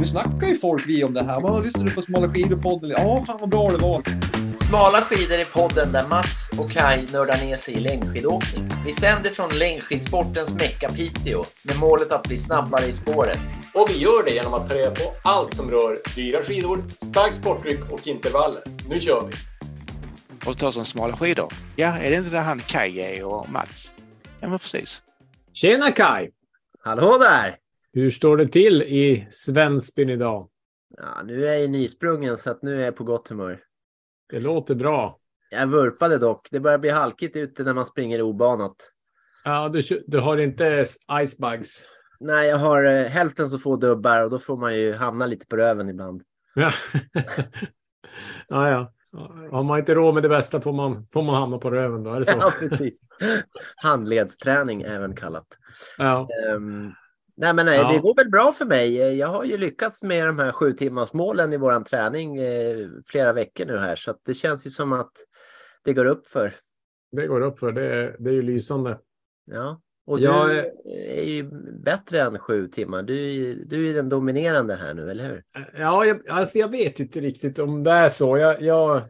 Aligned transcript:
Nu 0.00 0.06
snackar 0.06 0.46
ju 0.46 0.54
folk 0.54 0.88
vi 0.88 1.04
om 1.04 1.14
det 1.14 1.22
här. 1.22 1.40
Vad 1.40 1.64
lyssnar 1.64 1.84
du 1.84 1.90
på 1.90 2.02
Smala 2.02 2.26
skidor-podden? 2.26 2.90
Ja, 2.90 3.24
fan 3.26 3.38
vad 3.40 3.50
bra 3.50 3.70
det 3.70 3.76
var. 3.76 4.02
Smala 4.68 5.00
skidor 5.00 5.38
är 5.38 5.44
podden 5.44 5.92
där 5.92 6.08
Mats 6.08 6.50
och 6.58 6.70
Kai 6.70 7.06
nördar 7.12 7.46
ner 7.46 7.56
sig 7.56 7.74
i 7.74 7.80
längdskidåkning. 7.80 8.70
Vi 8.86 8.92
sänder 8.92 9.30
från 9.30 9.48
längdskidsportens 9.58 10.54
Mecka 10.54 10.88
Piteå 10.88 11.44
med 11.64 11.78
målet 11.78 12.12
att 12.12 12.22
bli 12.22 12.36
snabbare 12.36 12.84
i 12.86 12.92
spåret. 12.92 13.38
Och 13.74 13.90
vi 13.90 13.98
gör 13.98 14.24
det 14.24 14.30
genom 14.30 14.54
att 14.54 14.68
ta 14.68 14.74
reda 14.74 14.90
på 14.90 15.12
allt 15.24 15.54
som 15.54 15.68
rör 15.68 15.96
dyra 16.14 16.42
skidor, 16.42 16.78
starkt 16.88 17.36
sporttryck 17.36 17.92
och 17.92 18.06
intervaller. 18.06 18.62
Nu 18.88 19.00
kör 19.00 19.22
vi! 19.22 19.32
Och 20.46 20.58
ta 20.58 20.72
som 20.72 20.84
smala 20.84 21.12
skidor. 21.12 21.52
Ja, 21.76 21.96
är 21.96 22.10
det 22.10 22.16
inte 22.16 22.30
där 22.30 22.42
han 22.42 22.60
Kaj 22.60 23.00
är 23.00 23.24
och 23.24 23.48
Mats? 23.48 23.92
Ja, 24.40 24.48
men 24.48 24.58
precis. 24.58 25.02
Tjena 25.52 25.90
Kai! 25.90 26.30
Hallå 26.84 27.18
där! 27.18 27.56
Hur 27.92 28.10
står 28.10 28.36
det 28.36 28.48
till 28.48 28.82
i 28.82 29.28
Svensbyn 29.30 30.10
idag? 30.10 30.48
Ja, 30.96 31.22
nu 31.24 31.46
är 31.46 31.54
jag 31.54 31.70
nysprungen 31.70 32.36
så 32.36 32.50
att 32.50 32.62
nu 32.62 32.80
är 32.80 32.84
jag 32.84 32.96
på 32.96 33.04
gott 33.04 33.28
humör. 33.28 33.60
Det 34.28 34.40
låter 34.40 34.74
bra. 34.74 35.18
Jag 35.50 35.66
vurpade 35.66 36.18
dock. 36.18 36.48
Det 36.50 36.60
börjar 36.60 36.78
bli 36.78 36.90
halkigt 36.90 37.36
ute 37.36 37.62
när 37.62 37.74
man 37.74 37.86
springer 37.86 38.22
obanat. 38.22 38.76
Ja, 39.44 39.68
du, 39.68 39.82
du 40.06 40.18
har 40.18 40.38
inte 40.38 40.84
icebugs? 41.22 41.86
Nej, 42.20 42.48
jag 42.48 42.56
har 42.56 42.84
eh, 42.84 43.06
hälften 43.06 43.48
så 43.48 43.58
få 43.58 43.76
dubbar 43.76 44.20
och 44.20 44.30
då 44.30 44.38
får 44.38 44.56
man 44.56 44.74
ju 44.74 44.92
hamna 44.92 45.26
lite 45.26 45.46
på 45.46 45.56
röven 45.56 45.88
ibland. 45.88 46.22
Ja, 46.54 46.70
ja. 48.48 48.70
ja. 48.70 48.92
Har 49.50 49.62
man 49.62 49.78
inte 49.78 49.94
råd 49.94 50.14
med 50.14 50.22
det 50.22 50.28
bästa 50.28 50.60
får 50.60 50.72
man, 50.72 51.06
får 51.12 51.22
man 51.22 51.34
hamna 51.34 51.58
på 51.58 51.70
röven 51.70 52.02
då, 52.02 52.12
är 52.12 52.20
det 52.20 52.26
så? 52.26 52.36
Ja, 52.40 52.52
precis. 52.58 53.00
Handledsträning 53.76 54.82
även 54.82 55.16
kallat. 55.16 55.46
Ja. 55.98 56.28
Um, 56.54 56.94
nej, 57.40 57.54
men 57.54 57.66
nej, 57.66 57.78
Ja. 57.78 57.92
det 57.92 57.98
går 57.98 58.14
väl 58.14 58.30
bra 58.30 58.52
för 58.52 58.64
mig. 58.64 58.94
Jag 59.18 59.28
har 59.28 59.44
ju 59.44 59.56
lyckats 59.58 60.02
med 60.02 60.26
de 60.26 60.38
här 60.38 60.52
sju 60.52 60.72
timmars 60.72 61.12
målen 61.12 61.52
i 61.52 61.56
våran 61.56 61.84
träning 61.84 62.36
eh, 62.38 62.88
flera 63.06 63.32
veckor 63.32 63.64
nu 63.66 63.76
här, 63.78 63.96
så 63.96 64.14
det 64.26 64.34
känns 64.34 64.66
ju 64.66 64.70
som 64.70 64.92
att 64.92 65.12
det 65.84 65.92
går 65.92 66.04
upp 66.04 66.26
för. 66.26 66.54
Det 67.12 67.26
går 67.26 67.40
upp 67.40 67.58
för, 67.58 67.72
det 67.72 67.86
är, 67.86 68.16
det 68.18 68.30
är 68.30 68.34
ju 68.34 68.42
lysande. 68.42 68.98
Ja, 69.44 69.80
och 70.06 70.20
Jag 70.20 70.48
du 70.48 70.58
är- 70.58 70.72
är 71.18 71.24
ju 71.24 71.42
bättre 71.84 72.20
än 72.20 72.38
sju 72.38 72.68
timmar. 72.68 73.02
Du, 73.02 73.54
du 73.54 73.90
är 73.90 73.94
den 73.94 74.08
dominerande 74.08 74.74
här 74.74 74.94
nu, 74.94 75.10
eller 75.10 75.24
hur? 75.28 75.42
Ja, 75.78 76.04
jag, 76.04 76.28
alltså 76.28 76.58
jag 76.58 76.68
vet 76.68 77.00
inte 77.00 77.20
riktigt 77.20 77.58
om 77.58 77.82
det 77.84 77.90
är 77.90 78.08
så. 78.08 78.38
Jag, 78.38 78.62
jag, 78.62 79.02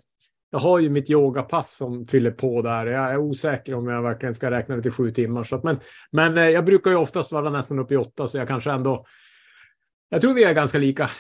jag 0.51 0.59
har 0.59 0.79
ju 0.79 0.91
mitt 0.91 1.11
yogapass 1.11 1.77
som 1.77 2.07
fyller 2.07 2.31
på 2.31 2.63
där. 2.63 2.87
Jag 2.87 3.11
är 3.11 3.19
osäker 3.19 3.75
om 3.75 3.89
jag 3.89 4.03
verkligen 4.03 4.35
ska 4.35 4.51
räkna 4.51 4.77
det 4.77 4.83
till 4.83 4.93
sju 4.93 5.11
timmar. 5.11 5.45
Så 5.45 5.57
att, 5.57 5.65
men, 5.65 5.81
men 6.11 6.39
eh, 6.39 6.49
jag 6.49 6.65
brukar 6.65 6.91
ju 6.91 6.97
oftast 6.97 7.33
vara 7.33 7.51
nästan 7.51 7.79
uppe 7.79 7.95
i 7.95 7.97
åtta, 7.97 8.29
så 8.29 8.39
jag 8.39 8.49
kanske 8.49 8.71
ändå... 8.71 9.07
Jag 10.09 10.21
tror 10.21 10.35
vi 10.35 10.45
är 10.45 10.55
ganska 10.55 10.79
lika, 10.79 11.11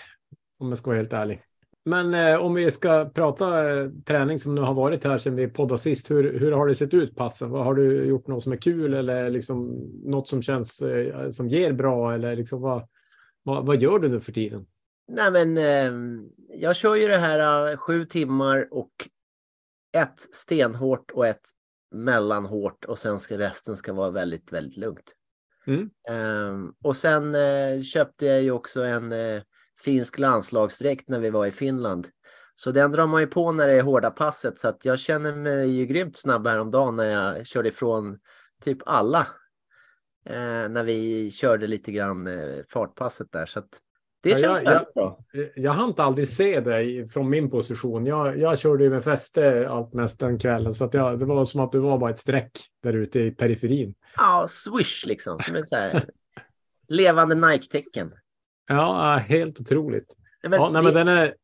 om 0.58 0.68
jag 0.68 0.78
ska 0.78 0.90
vara 0.90 0.98
helt 0.98 1.12
ärlig. 1.12 1.42
Men 1.84 2.14
eh, 2.14 2.36
om 2.36 2.54
vi 2.54 2.70
ska 2.70 3.10
prata 3.14 3.70
eh, 3.70 3.88
träning 4.06 4.38
som 4.38 4.54
nu 4.54 4.60
har 4.60 4.74
varit 4.74 5.04
här 5.04 5.18
sedan 5.18 5.36
vi 5.36 5.48
poddade 5.48 5.78
sist, 5.78 6.10
hur, 6.10 6.38
hur 6.38 6.52
har 6.52 6.66
det 6.66 6.74
sett 6.74 6.94
ut 6.94 7.16
passen? 7.16 7.50
Vad 7.50 7.64
har 7.64 7.74
du 7.74 8.04
gjort 8.04 8.26
något 8.26 8.42
som 8.42 8.52
är 8.52 8.56
kul 8.56 8.94
eller 8.94 9.30
liksom 9.30 9.68
något 10.04 10.28
som 10.28 10.42
känns 10.42 10.82
eh, 10.82 11.30
som 11.30 11.48
ger 11.48 11.72
bra 11.72 12.14
eller 12.14 12.36
liksom 12.36 12.60
vad, 12.60 12.88
vad, 13.42 13.66
vad 13.66 13.82
gör 13.82 13.98
du 13.98 14.08
nu 14.08 14.20
för 14.20 14.32
tiden? 14.32 14.66
Nej, 15.08 15.30
men 15.30 15.58
eh, 15.58 15.92
jag 16.60 16.76
kör 16.76 16.94
ju 16.94 17.08
det 17.08 17.18
här 17.18 17.70
eh, 17.70 17.76
sju 17.76 18.04
timmar 18.04 18.68
och 18.70 18.90
ett 19.92 20.20
stenhårt 20.20 21.10
och 21.10 21.26
ett 21.26 21.48
mellanhårt 21.90 22.84
och 22.84 22.98
sen 22.98 23.20
ska 23.20 23.38
resten 23.38 23.76
ska 23.76 23.92
vara 23.92 24.10
väldigt, 24.10 24.52
väldigt 24.52 24.76
lugnt. 24.76 25.14
Mm. 25.66 25.90
Ehm, 26.08 26.74
och 26.84 26.96
sen 26.96 27.34
eh, 27.34 27.82
köpte 27.82 28.26
jag 28.26 28.42
ju 28.42 28.50
också 28.50 28.82
en 28.82 29.12
eh, 29.12 29.42
finsk 29.84 30.18
landslagsdräkt 30.18 31.08
när 31.08 31.18
vi 31.18 31.30
var 31.30 31.46
i 31.46 31.50
Finland. 31.50 32.08
Så 32.56 32.70
den 32.70 32.92
drar 32.92 33.06
man 33.06 33.20
ju 33.20 33.26
på 33.26 33.52
när 33.52 33.66
det 33.66 33.72
är 33.72 33.82
hårda 33.82 34.10
passet 34.10 34.58
så 34.58 34.68
att 34.68 34.84
jag 34.84 34.98
känner 34.98 35.34
mig 35.34 35.70
ju 35.70 35.86
grymt 35.86 36.16
snabb 36.16 36.46
häromdagen 36.46 36.96
när 36.96 37.10
jag 37.10 37.46
körde 37.46 37.68
ifrån 37.68 38.18
typ 38.62 38.78
alla. 38.86 39.26
Eh, 40.24 40.68
när 40.68 40.82
vi 40.82 41.30
körde 41.30 41.66
lite 41.66 41.92
grann 41.92 42.28
fartpasset 42.68 43.32
där 43.32 43.46
så 43.46 43.58
att 43.58 43.80
det 44.22 44.30
Ja, 44.30 44.36
känns 44.36 44.62
jag- 44.62 44.70
väldigt 44.72 44.94
bra. 44.94 45.18
Jag 45.56 45.72
hann 45.72 45.88
inte 45.88 46.02
aldrig 46.02 46.28
se 46.28 46.60
dig 46.60 47.08
från 47.08 47.30
min 47.30 47.50
position. 47.50 48.06
Jag, 48.06 48.38
jag 48.38 48.58
körde 48.58 48.84
ju 48.84 48.90
med 48.90 49.04
fäste 49.04 49.68
allt 49.70 49.92
mest 49.92 50.20
den 50.20 50.38
kvällen, 50.38 50.74
så 50.74 50.84
att 50.84 50.94
jag, 50.94 51.18
det 51.18 51.24
var 51.24 51.44
som 51.44 51.60
att 51.60 51.72
du 51.72 51.78
var 51.78 51.98
bara 51.98 52.10
ett 52.10 52.18
streck 52.18 52.50
där 52.82 52.92
ute 52.92 53.20
i 53.20 53.30
periferin. 53.30 53.94
Ja, 54.16 54.46
swish 54.48 55.06
liksom. 55.06 55.38
Som 55.38 55.56
ett 55.56 55.68
så 55.68 55.76
här 55.76 56.04
levande 56.88 57.34
Nike-tecken. 57.34 58.12
Ja, 58.68 59.16
helt 59.16 59.60
otroligt. 59.60 60.16
Men 60.42 60.52
ja, 60.52 60.70
nej, 60.70 60.82
det, 60.82 60.84
men 60.92 60.94
den 61.06 61.08
är, 61.08 61.26
det 61.26 61.34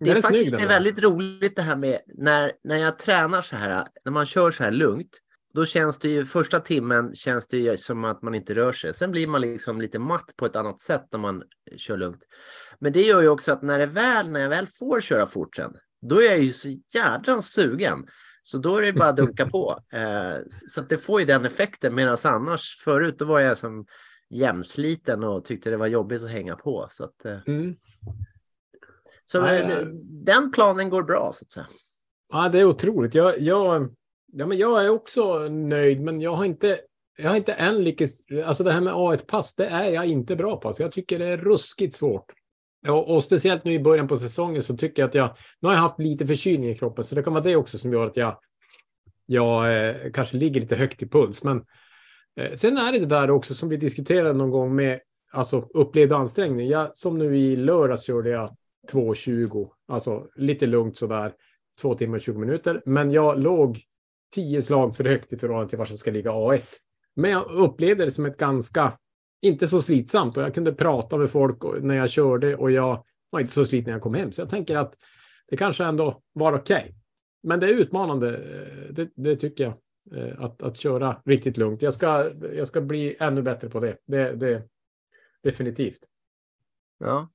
den 0.00 0.08
är 0.08 0.16
är 0.16 0.22
snygg. 0.22 0.22
faktiskt 0.42 0.52
Den 0.58 0.64
är 0.64 0.68
väldigt 0.68 1.02
roligt 1.02 1.56
det 1.56 1.62
här 1.62 1.76
med 1.76 1.98
när, 2.06 2.52
när 2.64 2.76
jag 2.76 2.98
tränar 2.98 3.42
så 3.42 3.56
här, 3.56 3.84
när 4.04 4.12
man 4.12 4.26
kör 4.26 4.50
så 4.50 4.62
här 4.64 4.70
lugnt. 4.70 5.10
Då 5.56 5.66
känns 5.66 5.98
det 5.98 6.08
ju 6.08 6.24
första 6.24 6.60
timmen 6.60 7.14
känns 7.14 7.46
det 7.46 7.56
ju 7.58 7.76
som 7.76 8.04
att 8.04 8.22
man 8.22 8.34
inte 8.34 8.54
rör 8.54 8.72
sig. 8.72 8.94
Sen 8.94 9.10
blir 9.10 9.26
man 9.26 9.40
liksom 9.40 9.80
lite 9.80 9.98
matt 9.98 10.32
på 10.36 10.46
ett 10.46 10.56
annat 10.56 10.80
sätt 10.80 11.06
när 11.12 11.18
man 11.18 11.42
kör 11.76 11.96
lugnt. 11.96 12.26
Men 12.78 12.92
det 12.92 13.02
gör 13.02 13.22
ju 13.22 13.28
också 13.28 13.52
att 13.52 13.62
när 13.62 13.78
det 13.78 13.86
väl, 13.86 14.30
när 14.30 14.40
jag 14.40 14.48
väl 14.48 14.66
får 14.66 15.00
köra 15.00 15.26
fort 15.26 15.56
sen, 15.56 15.76
då 16.02 16.20
är 16.22 16.24
jag 16.24 16.38
ju 16.38 16.52
så 16.52 16.68
jädrans 16.94 17.52
sugen. 17.52 18.06
Så 18.42 18.58
då 18.58 18.76
är 18.76 18.82
det 18.82 18.92
bara 18.92 19.08
att 19.08 19.16
dunka 19.16 19.46
på. 19.46 19.80
Eh, 19.92 20.36
så 20.48 20.80
det 20.80 20.98
får 20.98 21.20
ju 21.20 21.26
den 21.26 21.44
effekten. 21.44 21.94
Medan 21.94 22.16
annars 22.24 22.80
förut, 22.84 23.18
då 23.18 23.24
var 23.24 23.40
jag 23.40 23.58
som 23.58 23.86
jämnsliten 24.30 25.24
och 25.24 25.44
tyckte 25.44 25.70
det 25.70 25.76
var 25.76 25.86
jobbigt 25.86 26.24
att 26.24 26.30
hänga 26.30 26.56
på. 26.56 26.86
Så, 26.90 27.04
att, 27.04 27.24
eh, 27.24 27.38
Mm. 27.46 27.76
så 29.24 29.38
Ja, 29.38 29.52
eh, 29.52 29.70
ja. 29.70 29.84
den 30.24 30.50
planen 30.50 30.90
går 30.90 31.02
bra 31.02 31.30
så 31.34 31.44
att 31.44 31.50
säga. 31.50 31.66
Ja, 32.32 32.48
det 32.48 32.60
är 32.60 32.64
otroligt. 32.64 33.14
Jag, 33.14 33.40
jag, 33.40 33.90
ja, 34.32 34.46
men 34.46 34.58
jag 34.58 34.84
är 34.84 34.88
också 34.88 35.48
nöjd, 35.48 36.00
men 36.00 36.20
jag 36.20 36.34
har 36.34 36.44
inte, 36.44 36.80
jag 37.16 37.30
har 37.30 37.36
inte 37.36 37.52
än 37.52 37.84
lyckats. 37.84 38.20
Alltså 38.44 38.64
det 38.64 38.72
här 38.72 38.80
med 38.80 38.94
A1-pass, 38.94 39.54
det 39.54 39.66
är 39.66 39.88
jag 39.88 40.06
inte 40.06 40.36
bra 40.36 40.56
på. 40.56 40.72
Så 40.72 40.82
jag 40.82 40.92
tycker 40.92 41.18
det 41.18 41.26
är 41.26 41.36
ruskigt 41.36 41.96
svårt. 41.96 42.32
Och, 42.88 43.14
och 43.14 43.24
speciellt 43.24 43.64
nu 43.64 43.72
i 43.72 43.78
början 43.78 44.08
på 44.08 44.16
säsongen 44.16 44.62
så 44.62 44.76
tycker 44.76 45.02
jag 45.02 45.08
att 45.08 45.14
jag, 45.14 45.36
nu 45.60 45.68
har 45.68 45.74
jag 45.74 45.82
haft 45.82 45.98
lite 45.98 46.26
förkylning 46.26 46.70
i 46.70 46.74
kroppen, 46.74 47.04
så 47.04 47.14
det 47.14 47.22
kan 47.22 47.32
vara 47.32 47.44
det 47.44 47.56
också 47.56 47.78
som 47.78 47.92
gör 47.92 48.06
att 48.06 48.16
jag, 48.16 48.38
jag 49.26 49.88
eh, 49.88 50.12
kanske 50.12 50.36
ligger 50.36 50.60
lite 50.60 50.76
högt 50.76 51.02
i 51.02 51.08
puls. 51.08 51.44
Men 51.44 51.64
eh, 52.40 52.54
sen 52.54 52.78
är 52.78 52.92
det 52.92 52.98
det 52.98 53.06
där 53.06 53.30
också 53.30 53.54
som 53.54 53.68
vi 53.68 53.76
diskuterade 53.76 54.32
någon 54.32 54.50
gång 54.50 54.74
med 54.74 55.00
alltså 55.32 55.68
upplevd 55.74 56.12
ansträngning. 56.12 56.68
Jag, 56.68 56.96
som 56.96 57.18
nu 57.18 57.38
i 57.38 57.56
lördags 57.56 58.06
körde 58.06 58.30
jag 58.30 58.56
2.20, 58.92 59.70
alltså 59.88 60.26
lite 60.36 60.66
lugnt 60.66 60.96
sådär 60.96 61.32
två 61.80 61.94
timmar 61.94 62.16
och 62.16 62.22
20 62.22 62.38
minuter. 62.38 62.82
Men 62.84 63.12
jag 63.12 63.42
låg 63.42 63.80
tio 64.34 64.62
slag 64.62 64.96
för 64.96 65.04
högt 65.04 65.32
i 65.32 65.38
förhållande 65.38 65.68
till 65.68 65.78
var 65.78 65.84
som 65.84 65.98
ska 65.98 66.10
ligga 66.10 66.30
A1. 66.30 66.62
Men 67.16 67.30
jag 67.30 67.50
upplevde 67.50 68.04
det 68.04 68.10
som 68.10 68.26
ett 68.26 68.36
ganska, 68.36 68.98
inte 69.42 69.68
så 69.68 69.82
slitsamt 69.82 70.36
och 70.36 70.42
jag 70.42 70.54
kunde 70.54 70.72
prata 70.72 71.16
med 71.16 71.30
folk 71.30 71.62
när 71.80 71.94
jag 71.94 72.10
körde 72.10 72.56
och 72.56 72.70
jag 72.70 73.04
var 73.30 73.40
inte 73.40 73.52
så 73.52 73.64
slit 73.64 73.86
när 73.86 73.92
jag 73.92 74.02
kom 74.02 74.14
hem. 74.14 74.32
Så 74.32 74.40
jag 74.40 74.50
tänker 74.50 74.76
att 74.76 74.96
det 75.48 75.56
kanske 75.56 75.84
ändå 75.84 76.22
var 76.32 76.52
okej. 76.52 76.94
Men 77.42 77.60
det 77.60 77.66
är 77.66 77.70
utmanande, 77.70 78.36
eh, 78.36 78.94
det, 78.94 79.10
det 79.14 79.36
tycker 79.36 79.64
jag, 79.64 79.74
eh, 80.18 80.40
att, 80.40 80.62
att 80.62 80.76
köra 80.76 81.22
riktigt 81.24 81.56
lugnt. 81.56 81.82
Jag 81.82 81.94
ska, 81.94 82.30
jag 82.54 82.68
ska 82.68 82.80
bli 82.80 83.16
ännu 83.20 83.42
bättre 83.42 83.68
på 83.68 83.80
det, 83.80 83.96
det, 84.06 84.32
det 84.32 84.62
definitivt. 85.42 86.00
Ja. 86.98 87.28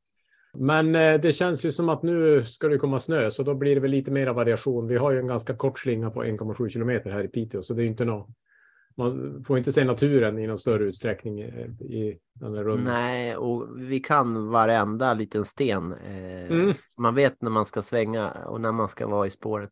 Men 0.54 0.96
eh, 0.96 1.22
det 1.22 1.32
känns 1.32 1.66
ju 1.66 1.72
som 1.72 1.90
att 1.90 2.04
nu 2.04 2.44
ska 2.44 2.68
det 2.68 2.78
komma 2.78 3.00
snö, 3.00 3.32
så 3.32 3.44
då 3.44 3.54
blir 3.54 3.76
det 3.76 3.82
väl 3.82 3.92
lite 3.92 4.12
mer 4.12 4.28
variation. 4.28 4.88
Vi 4.88 4.98
har 4.98 5.12
ju 5.12 5.20
en 5.20 5.28
ganska 5.28 5.56
kort 5.56 5.80
slinga 5.80 6.10
på 6.10 6.24
1,7 6.24 6.70
kilometer 6.70 7.10
här 7.10 7.24
i 7.24 7.28
Piteå, 7.28 7.62
så 7.62 7.74
det 7.74 7.82
är 7.82 7.84
ju 7.84 7.90
inte 7.90 8.06
något. 8.06 8.30
Man 8.98 9.44
får 9.48 9.58
inte 9.58 9.72
se 9.72 9.84
naturen 9.84 10.40
i 10.40 10.48
någon 10.48 10.58
större 10.58 10.84
utsträckning 10.84 11.40
eh, 11.42 11.68
i 11.82 12.20
den 12.34 12.56
här 12.56 12.64
rundan. 12.64 12.94
Nej, 12.94 13.36
och 13.36 13.68
vi 13.78 14.00
kan 14.00 14.50
varenda 14.50 15.14
liten 15.14 15.46
sten. 15.46 15.94
Eh, 15.94 16.32
Mm. 16.52 16.74
Man 16.98 17.16
vet 17.16 17.42
när 17.42 17.50
man 17.50 17.66
ska 17.66 17.82
svänga 17.82 18.32
och 18.32 18.62
när 18.62 18.72
man 18.72 18.88
ska 18.88 19.08
vara 19.08 19.28
i 19.28 19.30
spåret. 19.30 19.72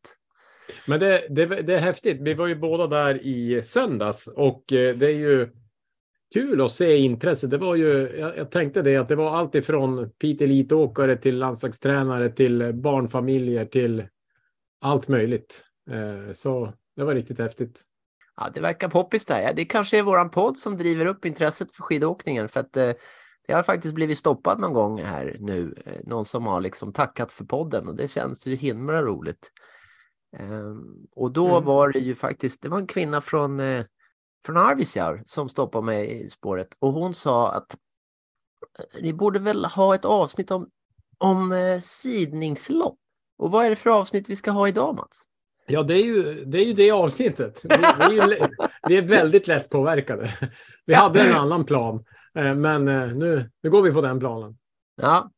Men 0.88 1.00
det, 1.00 1.28
det, 1.30 1.46
det 1.46 1.76
är 1.76 1.80
häftigt. 1.80 2.22
Vi 2.22 2.34
var 2.34 2.48
ju 2.48 2.56
båda 2.56 2.88
där 2.88 3.26
i 3.26 3.64
söndags 3.64 4.28
och 4.28 4.64
det 4.68 5.06
är 5.06 5.10
ju 5.10 5.50
kul 6.34 6.62
att 6.62 6.72
se 6.72 6.98
intresse. 6.98 7.48
Det 7.48 7.58
var 7.58 7.76
ju, 7.76 7.88
jag, 8.18 8.38
jag 8.38 8.52
tänkte 8.52 8.82
det, 8.82 8.96
att 8.98 9.08
det 9.08 9.16
var 9.16 9.38
allt 9.38 9.56
ifrån 9.56 10.10
Piteå 10.10 10.46
elitåkare 10.46 11.16
till 11.18 11.38
landslagstränare 11.38 12.30
till 12.30 12.74
barnfamiljer 12.74 13.66
till 13.66 14.08
allt 14.82 15.08
möjligt. 15.08 15.66
Eh, 15.92 16.34
Så 16.34 16.74
det 16.96 17.04
var 17.04 17.16
riktigt 17.16 17.40
häftigt. 17.40 17.82
Ja, 18.38 18.50
det 18.54 18.62
verkar 18.62 18.90
poppis 18.90 19.26
där. 19.26 19.54
Det 19.54 19.66
kanske 19.66 19.98
är 19.98 20.04
våran 20.04 20.30
podd 20.30 20.58
som 20.58 20.78
driver 20.78 21.06
upp 21.06 21.26
intresset 21.26 21.72
för 21.76 21.84
skidåkningen. 21.84 22.50
För 22.50 22.60
att 22.60 22.78
eh, 22.78 22.92
det 23.48 23.54
har 23.54 23.64
faktiskt 23.64 23.96
blivit 23.96 24.18
stoppad 24.18 24.60
någon 24.60 24.74
gång 24.74 25.00
här 25.02 25.38
nu. 25.40 25.76
Eh, 25.86 25.94
någon 26.04 26.26
som 26.26 26.46
har 26.48 26.62
liksom 26.62 26.94
tackat 26.94 27.32
för 27.32 27.46
podden 27.46 27.88
och 27.88 27.96
det 27.96 28.08
känns 28.08 28.48
ju 28.48 28.56
himla 28.56 29.02
roligt. 29.02 29.52
Ehm, 30.38 30.82
och 31.16 31.32
då 31.34 31.48
Mm. 31.50 31.66
var 31.66 31.90
det 31.92 32.00
ju 32.00 32.16
faktiskt, 32.16 32.62
det 32.62 32.70
var 32.70 32.78
en 32.78 32.88
kvinna 32.88 33.22
från, 33.22 33.60
eh, 33.60 33.86
från 34.46 34.58
Arvidsjaur 34.58 35.24
som 35.26 35.50
stoppade 35.50 35.86
mig 35.86 36.24
i 36.26 36.30
spåret 36.30 36.68
och 36.80 36.94
hon 36.94 37.14
sa 37.14 37.52
att 37.52 37.78
ni 39.02 39.14
borde 39.14 39.40
väl 39.40 39.66
ha 39.66 39.96
ett 39.96 40.06
avsnitt 40.06 40.52
om, 40.52 40.70
om 41.18 41.52
eh, 41.52 41.80
sidningslopp. 41.82 42.98
Och 43.38 43.52
vad 43.52 43.66
är 43.66 43.70
det 43.70 43.76
för 43.76 43.90
avsnitt 43.90 44.30
vi 44.30 44.36
ska 44.36 44.52
ha 44.52 44.68
idag, 44.68 44.96
Mats? 44.96 45.24
Ja, 45.68 45.84
det 45.84 45.94
är 45.94 46.04
ju 46.04 46.46
det, 46.46 46.58
är 46.58 46.66
ju 46.66 46.74
det 46.74 46.92
avsnittet. 46.92 47.62
Vi, 47.64 47.78
vi, 48.10 48.20
är 48.20 48.28
ju, 48.28 48.48
vi 48.88 48.98
är 48.98 49.02
väldigt 49.02 49.48
lätt 49.48 49.70
påverkade. 49.70 50.34
Vi 50.86 50.94
hade 50.94 51.22
en 51.22 51.34
annan 51.34 51.66
plan, 51.66 52.06
eh, 52.36 52.56
men 52.56 52.88
eh, 52.88 53.08
nu, 53.08 53.50
nu 53.64 53.70
går 53.70 53.82
vi 53.82 53.92
på 53.92 54.02
den 54.02 54.20
planen. 54.20 54.58
Ja, 55.02 55.32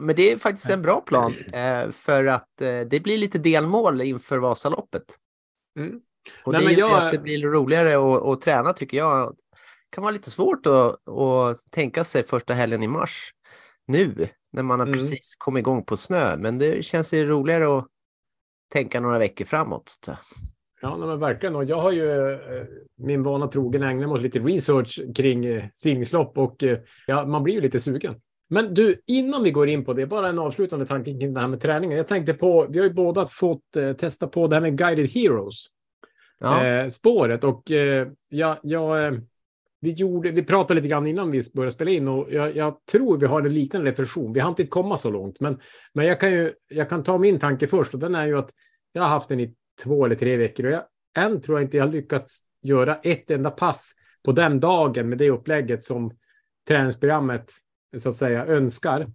men 0.00 0.16
det 0.16 0.32
är 0.32 0.36
faktiskt 0.36 0.70
en 0.70 0.82
bra 0.82 1.00
plan 1.00 1.34
eh, 1.52 1.90
för 1.90 2.24
att 2.24 2.60
eh, 2.60 2.80
det 2.80 3.02
blir 3.02 3.18
lite 3.18 3.38
delmål 3.38 4.00
inför 4.00 4.38
Vasaloppet. 4.38 5.18
Mm. 5.78 6.00
Och 6.44 6.52
Nej, 6.52 6.60
det 6.62 6.66
men 6.68 6.78
jag- 6.78 7.06
att 7.06 7.12
det 7.12 7.18
blir 7.18 7.42
roligare 7.46 8.22
att, 8.32 8.40
träna 8.40 8.72
tycker 8.72 8.96
jag. 8.96 9.28
Det 9.90 9.96
kan 9.96 10.02
vara 10.04 10.12
lite 10.12 10.30
svårt 10.30 10.66
att, 10.66 11.08
att 11.08 11.70
tänka 11.70 12.04
sig 12.04 12.22
första 12.22 12.54
helgen 12.54 12.82
i 12.82 12.86
mars 12.88 13.30
nu 13.86 14.28
när 14.52 14.62
man 14.62 14.80
har 14.80 14.86
Mm. 14.86 14.98
precis 14.98 15.34
kommit 15.38 15.60
igång 15.60 15.84
på 15.84 15.96
snö. 15.96 16.36
Men 16.36 16.58
det 16.58 16.84
känns 16.84 17.14
ju 17.14 17.26
roligare 17.26 17.78
att 17.78 17.86
tänka 18.72 19.00
några 19.00 19.18
veckor 19.18 19.44
framåt. 19.44 19.94
Ja, 20.80 20.96
men 20.96 21.18
verkligen. 21.20 21.56
Och 21.56 21.64
jag 21.64 21.76
har 21.80 21.92
ju 21.92 22.32
eh, 22.32 22.38
min 22.96 23.22
vana 23.22 23.48
trogen 23.48 23.82
ägnat 23.82 24.08
mig 24.08 24.16
åt 24.16 24.22
lite 24.22 24.38
research 24.38 25.00
kring 25.16 25.44
eh, 25.46 25.64
simningslopp 25.72 26.38
och 26.38 26.62
eh, 26.62 26.78
ja, 27.06 27.26
man 27.26 27.42
blir 27.42 27.54
ju 27.54 27.60
lite 27.60 27.80
sugen. 27.80 28.14
Men 28.50 28.74
du, 28.74 29.00
innan 29.06 29.42
vi 29.42 29.50
går 29.50 29.68
in 29.68 29.84
på 29.84 29.92
det, 29.92 30.06
bara 30.06 30.28
en 30.28 30.38
avslutande 30.38 30.86
tanke 30.86 31.10
kring 31.18 31.34
det 31.34 31.40
här 31.40 31.48
med 31.48 31.60
träningen. 31.60 31.96
Jag 31.96 32.06
tänkte 32.08 32.34
på, 32.34 32.66
vi 32.70 32.78
har 32.78 32.86
ju 32.86 32.92
båda 32.92 33.26
fått 33.26 33.62
testa 33.98 34.26
på 34.28 34.46
det 34.46 34.56
här 34.56 34.60
med 34.60 34.78
Guided 34.78 35.10
Heroes. 35.10 35.66
Ja, 36.44 36.66
eh, 36.66 36.88
spåret. 36.88 37.44
Och 37.44 37.70
eh, 37.70 38.08
jag, 38.28 38.56
jag, 38.62 39.06
eh, 39.06 39.12
vi, 39.80 39.90
gjorde, 39.90 40.30
vi 40.30 40.42
pratade 40.42 40.80
lite 40.80 40.88
grann 40.88 41.06
innan 41.06 41.30
vi 41.30 41.42
började 41.54 41.72
spela 41.72 41.90
in 41.90 42.08
och 42.08 42.32
jag, 42.32 42.56
jag 42.56 42.86
tror 42.92 43.18
vi 43.18 43.26
har 43.26 43.42
en 43.42 43.54
liknande 43.54 43.90
reflektion. 43.90 44.32
Vi 44.32 44.40
har 44.40 44.48
inte 44.48 44.66
komma 44.66 44.98
så 44.98 45.10
långt, 45.10 45.40
men, 45.40 45.60
men 45.92 46.06
jag, 46.06 46.20
kan 46.20 46.32
ju, 46.32 46.52
jag 46.68 46.88
kan 46.88 47.02
ta 47.02 47.18
min 47.18 47.38
tanke 47.38 47.66
först 47.66 47.94
och 47.94 48.00
den 48.00 48.14
är 48.14 48.26
ju 48.26 48.38
att 48.38 48.50
jag 48.92 49.02
har 49.02 49.08
haft 49.08 49.28
den 49.28 49.40
i 49.40 49.54
två 49.82 50.04
eller 50.04 50.16
tre 50.16 50.36
veckor 50.36 50.66
och 50.66 50.72
jag, 50.72 50.82
än 51.18 51.42
tror 51.42 51.58
jag 51.58 51.66
inte 51.66 51.76
jag 51.76 51.84
har 51.84 51.92
lyckats 51.92 52.40
göra 52.62 52.96
ett 52.96 53.30
enda 53.30 53.50
pass 53.50 53.92
på 54.24 54.32
den 54.32 54.60
dagen 54.60 55.08
med 55.08 55.18
det 55.18 55.30
upplägget 55.30 55.84
som 55.84 56.16
träningsprogrammet 56.68 57.52
så 57.98 58.08
att 58.08 58.14
säga 58.14 58.46
önskar. 58.46 59.06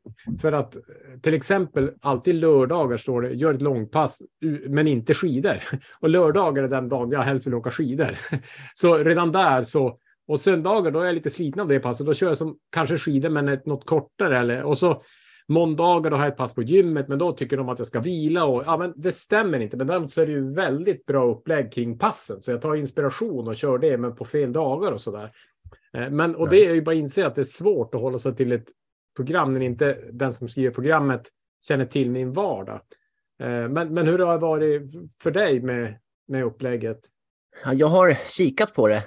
För 0.41 0.51
att 0.51 0.77
till 1.21 1.33
exempel 1.33 1.91
alltid 2.01 2.35
lördagar 2.35 2.97
står 2.97 3.21
det 3.21 3.33
gör 3.33 3.53
ett 3.53 3.61
långpass 3.61 4.21
men 4.67 4.87
inte 4.87 5.13
skidor. 5.13 5.55
Och 5.99 6.09
lördagar 6.09 6.63
är 6.63 6.67
den 6.67 6.89
dagen 6.89 7.11
jag 7.11 7.21
helst 7.21 7.47
vill 7.47 7.53
åka 7.53 7.71
skidor. 7.71 8.15
Så 8.73 8.97
redan 8.97 9.31
där 9.31 9.63
så 9.63 9.97
och 10.27 10.39
söndagar 10.39 10.91
då 10.91 10.99
är 10.99 11.05
jag 11.05 11.15
lite 11.15 11.29
sliten 11.29 11.61
av 11.61 11.67
det 11.67 11.79
passet. 11.79 12.07
Då 12.07 12.13
kör 12.13 12.27
jag 12.27 12.37
som 12.37 12.57
kanske 12.71 12.97
skidor 12.97 13.29
men 13.29 13.47
ett, 13.47 13.65
något 13.65 13.85
kortare 13.85 14.39
eller 14.39 14.63
och 14.63 14.77
så 14.77 15.01
måndagar 15.47 16.11
då 16.11 16.17
har 16.17 16.23
jag 16.23 16.31
ett 16.31 16.37
pass 16.37 16.53
på 16.53 16.63
gymmet 16.63 17.07
men 17.07 17.19
då 17.19 17.31
tycker 17.31 17.57
de 17.57 17.69
att 17.69 17.79
jag 17.79 17.87
ska 17.87 17.99
vila 17.99 18.45
och 18.45 18.63
ja 18.65 18.77
men 18.77 18.93
det 18.95 19.11
stämmer 19.11 19.59
inte. 19.59 19.77
Men 19.77 19.87
däremot 19.87 20.11
så 20.11 20.21
är 20.21 20.25
det 20.25 20.31
ju 20.31 20.53
väldigt 20.53 21.05
bra 21.05 21.31
upplägg 21.31 21.73
kring 21.73 21.97
passen 21.97 22.41
så 22.41 22.51
jag 22.51 22.61
tar 22.61 22.75
inspiration 22.75 23.47
och 23.47 23.55
kör 23.55 23.77
det 23.77 23.97
men 23.97 24.15
på 24.15 24.25
fel 24.25 24.53
dagar 24.53 24.91
och 24.91 25.01
så 25.01 25.11
där. 25.11 25.31
Eh, 25.93 26.09
Men 26.09 26.35
och 26.35 26.49
det 26.49 26.65
är 26.65 26.73
ju 26.73 26.81
bara 26.81 26.91
att 26.91 26.97
inse 26.97 27.27
att 27.27 27.35
det 27.35 27.41
är 27.41 27.43
svårt 27.43 27.95
att 27.95 28.01
hålla 28.01 28.19
sig 28.19 28.35
till 28.35 28.51
ett 28.51 28.67
program 29.15 29.53
när 29.53 29.61
inte 29.61 29.93
den 30.11 30.33
som 30.33 30.47
skriver 30.47 30.71
programmet 30.71 31.27
känner 31.61 31.85
till 31.85 32.11
min 32.11 32.33
vardag. 32.33 32.81
Eh, 33.39 33.69
Men, 33.69 33.93
men 33.93 34.07
hur 34.07 34.19
har 34.19 34.33
det 34.33 34.39
varit 34.39 34.91
för 35.23 35.31
dig 35.31 35.61
med, 35.61 35.99
med 36.27 36.43
upplägget? 36.43 36.99
Ja, 37.65 37.73
jag 37.73 37.87
har 37.87 38.13
kikat 38.13 38.73
på 38.73 38.87
det 38.87 39.03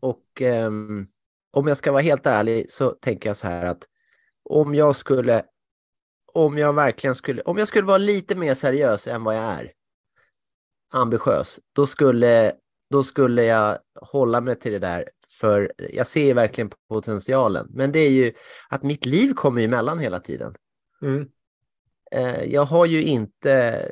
och 0.00 0.24
ehm, 0.40 1.06
om 1.52 1.68
jag 1.68 1.76
ska 1.76 1.92
vara 1.92 2.02
helt 2.02 2.26
ärlig 2.26 2.70
så 2.70 2.90
tänker 2.90 3.28
jag 3.28 3.36
så 3.36 3.46
här 3.46 3.66
att 3.66 3.88
om 4.44 4.74
jag 4.74 4.96
skulle, 4.96 5.44
om 6.32 6.58
jag 6.58 6.72
verkligen 6.72 7.14
skulle, 7.14 7.42
om 7.42 7.58
jag 7.58 7.68
skulle 7.68 7.86
vara 7.86 7.98
lite 7.98 8.34
mer 8.34 8.54
seriös 8.54 9.08
än 9.08 9.24
vad 9.24 9.36
jag 9.36 9.42
är, 9.42 9.72
ambitiös, 10.92 11.60
då 11.72 11.86
skulle, 11.86 12.52
då 12.90 13.02
skulle 13.02 13.44
jag 13.44 13.78
hålla 14.00 14.40
mig 14.40 14.54
till 14.58 14.72
det 14.72 14.78
där 14.78 15.08
för 15.40 15.72
jag 15.92 16.06
ser 16.06 16.34
verkligen 16.34 16.70
potentialen. 16.88 17.66
Men 17.70 17.92
det 17.92 17.98
är 17.98 18.10
ju 18.10 18.32
att 18.68 18.82
mitt 18.82 19.06
liv 19.06 19.34
kommer 19.34 19.62
emellan 19.62 19.98
hela 19.98 20.20
tiden. 20.20 20.54
Mm. 21.02 21.28
Eh, 22.10 22.44
jag 22.44 22.64
har 22.64 22.86
ju 22.86 23.02
inte, 23.02 23.88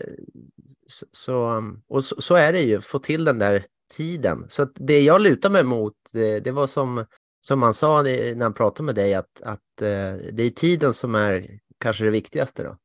så, 1.12 1.62
och 1.88 2.04
så, 2.04 2.20
så 2.20 2.34
är 2.34 2.52
det 2.52 2.60
ju, 2.62 2.80
få 2.80 2.98
till 2.98 3.24
den 3.24 3.38
där 3.38 3.64
tiden. 3.96 4.46
Så 4.48 4.64
det 4.74 5.00
jag 5.00 5.20
lutar 5.20 5.50
mig 5.50 5.64
mot, 5.64 5.94
det, 6.12 6.50
var 6.50 6.66
som, 6.66 7.04
som 7.40 7.58
man 7.58 7.74
sa 7.74 8.02
när 8.02 8.42
han 8.42 8.54
pratade 8.54 8.86
med 8.86 8.94
dig, 8.94 9.14
att, 9.14 9.42
att 9.42 9.82
eh, 9.82 10.14
det 10.32 10.42
är 10.42 10.50
tiden 10.50 10.94
som 10.94 11.14
är 11.14 11.58
kanske 11.78 12.04
det 12.04 12.10
viktigaste 12.10 12.62
då. 12.62 12.76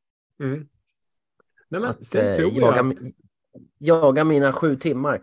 Mm. 0.46 0.68
Nej, 1.70 1.82
men 1.82 1.90
Att 1.90 2.06
sen 2.06 2.32
eh, 2.32 2.36
tror 2.36 2.52
jag 2.54 2.78
att, 2.78 2.98
jaga 3.78 4.24
mina 4.24 4.54
sju 4.54 4.76
timmar. 4.76 5.22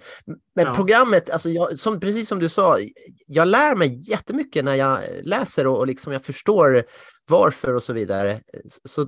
Men 0.54 0.66
Ja. 0.66 0.74
programmet, 0.74 1.30
alltså 1.30 1.50
jag, 1.50 1.78
som, 1.78 2.00
precis 2.00 2.28
som 2.28 2.38
du 2.38 2.48
sa, 2.48 2.78
jag 3.26 3.48
lär 3.48 3.74
mig 3.74 4.10
jättemycket 4.10 4.64
när 4.64 4.74
jag 4.74 5.00
läser 5.22 5.66
och, 5.66 5.78
och 5.78 5.86
liksom 5.86 6.12
jag 6.12 6.24
förstår 6.24 6.84
varför 7.28 7.74
och 7.74 7.82
så 7.82 7.92
vidare. 7.92 8.40
Så 8.84 9.06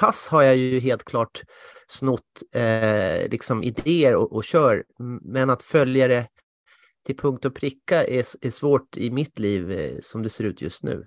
pass 0.00 0.28
har 0.28 0.42
jag 0.42 0.56
ju 0.56 0.78
helt 0.78 1.04
klart 1.04 1.42
snott 1.88 2.42
eh, 2.54 3.28
liksom 3.30 3.62
idéer 3.62 4.14
och, 4.14 4.32
och 4.32 4.44
kör, 4.44 4.84
men 5.22 5.50
att 5.50 5.62
följa 5.62 6.08
det 6.08 6.26
till 7.06 7.16
punkt 7.16 7.44
och 7.44 7.54
pricka 7.54 8.04
är, 8.04 8.24
är 8.40 8.50
svårt 8.50 8.96
i 8.96 9.10
mitt 9.10 9.38
liv 9.38 9.70
eh, 9.70 9.98
som 10.02 10.22
det 10.22 10.28
ser 10.28 10.44
ut 10.44 10.62
just 10.62 10.82
nu. 10.82 11.06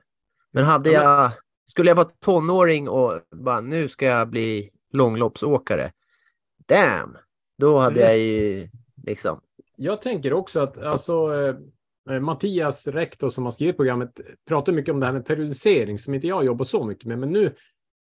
Men 0.54 0.63
hade 0.63 0.92
jag, 0.92 1.31
skulle 1.66 1.90
jag 1.90 1.96
vara 1.96 2.10
tonåring 2.22 2.90
och 2.90 3.22
bara 3.36 3.62
nu 3.62 3.88
ska 3.88 4.06
jag 4.06 4.30
bli 4.30 4.70
långloppsåkare, 4.94 5.92
damn, 6.68 7.18
då 7.57 7.77
hade 7.77 8.00
Mm. 8.00 8.07
jag 8.12 8.19
ju 8.19 8.69
liksom, 9.04 9.42
jag 9.75 10.01
tänker 10.01 10.33
också 10.33 10.59
att 10.59 10.77
alltså, 10.77 11.13
eh, 12.09 12.19
Mattias 12.19 12.88
rektor 12.88 13.30
som 13.30 13.44
har 13.44 13.51
skrivit 13.51 13.77
programmet 13.77 14.21
pratar 14.48 14.74
mycket 14.74 14.94
om 14.94 15.00
det 15.00 15.06
här 15.06 15.13
med 15.13 15.25
periodisering 15.25 16.00
som 16.00 16.13
inte 16.13 16.27
jag 16.27 16.45
jobbar 16.45 16.65
så 16.65 16.83
mycket 16.86 17.06
med. 17.06 17.19
Men 17.19 17.30
nu, 17.31 17.56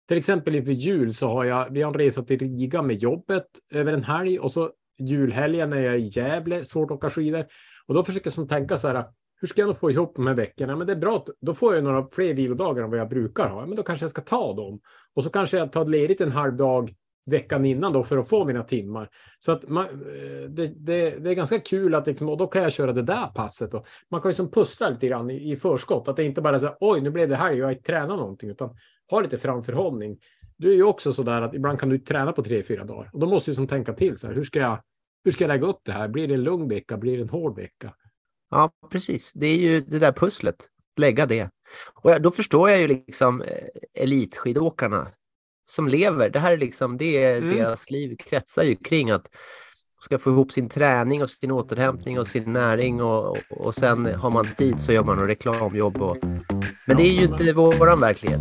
till 0.09 0.19
exempel 0.19 0.55
inför 0.55 0.73
jul 0.73 1.15
så 1.15 1.29
har 1.29 1.45
jag, 1.45 1.71
vi 1.71 1.83
har 1.83 1.93
en 1.93 1.99
resa 1.99 2.23
till 2.23 2.39
Riga 2.39 2.83
med 2.83 2.97
jobbet 2.97 3.47
över 3.75 3.93
en 3.93 4.05
helg 4.05 4.39
och 4.39 4.53
så 4.53 4.71
julhelgen 4.99 5.73
är 5.73 5.81
jag 5.81 5.99
i 6.01 6.11
Gävle, 6.13 6.65
svårt 6.65 6.91
att 6.91 6.97
åka 6.97 7.11
skidor. 7.11 7.47
Och 7.87 7.95
då 7.95 8.05
försöker 8.05 8.27
jag 8.27 8.33
som 8.33 8.49
tänka 8.49 8.77
så 8.77 8.89
här, 8.89 9.05
hur 9.41 9.49
ska 9.49 9.61
jag 9.63 9.69
då 9.69 9.75
få 9.75 9.91
ihop 9.91 10.17
de 10.17 10.27
här 10.27 10.35
veckorna? 10.35 10.77
Men 10.77 10.87
det 10.87 10.93
är 10.93 10.97
bra, 10.97 11.27
då 11.41 11.55
får 11.55 11.75
jag 11.75 11.85
några 11.85 12.09
fler 12.13 12.35
vilodagar 12.35 12.83
än 12.85 12.91
vad 12.91 12.99
jag 13.01 13.09
brukar 13.09 13.49
ha. 13.49 13.67
Men 13.67 13.77
då 13.77 13.83
kanske 13.83 14.05
jag 14.05 14.11
ska 14.11 14.23
ta 14.23 14.55
dem. 14.55 14.81
Och 15.15 15.25
så 15.25 15.31
kanske 15.31 15.57
jag 15.57 15.73
tar 15.73 15.85
ledigt 15.85 16.21
en 16.21 16.33
halv 16.33 16.57
dag 16.57 16.95
veckan 17.27 17.65
innan 17.65 17.93
då 17.93 18.05
för 18.05 18.17
att 18.17 18.29
få 18.29 18.45
mina 18.45 18.63
timmar. 18.63 19.11
Så 19.39 19.53
att 19.53 19.69
man, 19.69 19.85
eh, 19.85 20.49
det, 20.49 20.67
det, 20.67 21.11
det 21.11 21.31
är 21.31 21.35
ganska 21.35 21.61
kul 21.61 21.95
att 21.95 22.07
liksom, 22.07 22.29
och 22.29 22.37
då 22.37 22.47
kan 22.47 22.63
jag 22.63 22.73
köra 22.73 22.93
det 22.93 23.03
där 23.03 23.27
passet. 23.27 23.71
Då. 23.71 23.85
man 24.11 24.21
kan 24.21 24.31
ju 24.31 24.35
som 24.35 24.51
pussla 24.51 24.89
lite 24.89 25.07
grann 25.07 25.31
i, 25.31 25.53
i 25.53 25.57
förskott. 25.57 26.09
Att 26.09 26.17
det 26.17 26.25
inte 26.25 26.41
bara 26.41 26.55
är 26.55 26.59
så 26.59 26.67
här, 26.67 26.77
oj, 26.81 27.01
nu 27.01 27.11
blev 27.11 27.29
det 27.29 27.37
här, 27.37 27.53
jag 27.53 27.67
har 27.67 27.73
inte 27.73 27.85
tränat 27.85 28.19
någonting, 28.19 28.51
utan 28.51 28.77
ha 29.11 29.21
lite 29.21 29.39
framförhållning. 29.39 30.19
Du 30.57 30.71
är 30.71 30.75
ju 30.75 30.85
också 30.85 31.13
så 31.13 31.23
där 31.23 31.43
att 31.43 31.55
ibland 31.55 31.81
kan 31.81 31.89
du 31.89 31.99
träna 31.99 32.33
på 32.33 32.43
tre, 32.43 32.63
fyra 32.63 32.85
dagar. 32.85 33.11
Och 33.13 33.21
då 33.21 33.27
måste 33.27 33.51
du 33.51 33.55
som 33.55 33.67
tänka 33.67 33.93
till 33.93 34.19
så 34.19 34.27
här, 34.27 34.35
hur 34.35 34.45
ska 34.45 34.59
jag, 34.59 34.83
hur 35.25 35.33
ska 35.33 35.45
jag 35.45 35.49
lägga 35.49 35.67
upp 35.67 35.81
det 35.83 35.93
här? 35.93 36.09
Blir 36.09 36.29
det 36.29 36.35
en 36.35 36.43
lugn 36.43 36.69
vecka? 36.69 36.97
Blir 36.97 37.17
det 37.17 37.23
en 37.23 37.29
hård 37.29 37.57
vecka? 37.57 37.95
ja 38.51 38.73
precis, 38.91 39.33
det 39.35 39.47
är 39.47 39.57
ju 39.57 39.81
det 39.81 39.99
där 39.99 40.13
pusslet, 40.13 40.69
lägga 40.97 41.27
det. 41.27 41.51
Och 41.95 42.21
då 42.21 42.31
förstår 42.31 42.71
jag 42.71 42.81
ju 42.81 42.89
liksom 42.89 43.43
eh, 43.43 43.69
elitskidåkarna 43.95 45.09
som 45.69 45.89
lever, 45.89 46.31
det 46.31 46.39
här 46.39 46.53
är 46.53 46.59
liksom, 46.59 46.97
det 46.97 47.23
är 47.23 47.37
Mm. 47.37 47.57
deras 47.57 47.91
liv 47.91 48.17
kretsar 48.17 48.63
ju 48.63 48.77
kring 48.77 49.11
att 49.11 49.29
ska 50.01 50.19
få 50.19 50.31
ihop 50.31 50.53
sin 50.53 50.69
träning 50.69 51.23
och 51.23 51.31
sin 51.31 51.51
återhämtning 51.51 52.19
och 52.19 52.27
sin 52.27 52.53
näring 52.53 53.03
och, 53.03 53.37
och, 53.51 53.75
sen 53.75 54.07
har 54.07 54.31
man 54.31 54.45
tid 54.45 54.81
så 54.81 54.93
gör 54.93 55.05
man 55.05 55.19
något 55.19 55.29
reklamjobb. 55.29 55.97
Och, 55.97 56.17
men 56.87 56.97
det 56.97 57.03
är 57.03 57.13
ju 57.13 57.25
inte 57.25 57.53
våran 57.53 58.01
verklighet. 58.01 58.41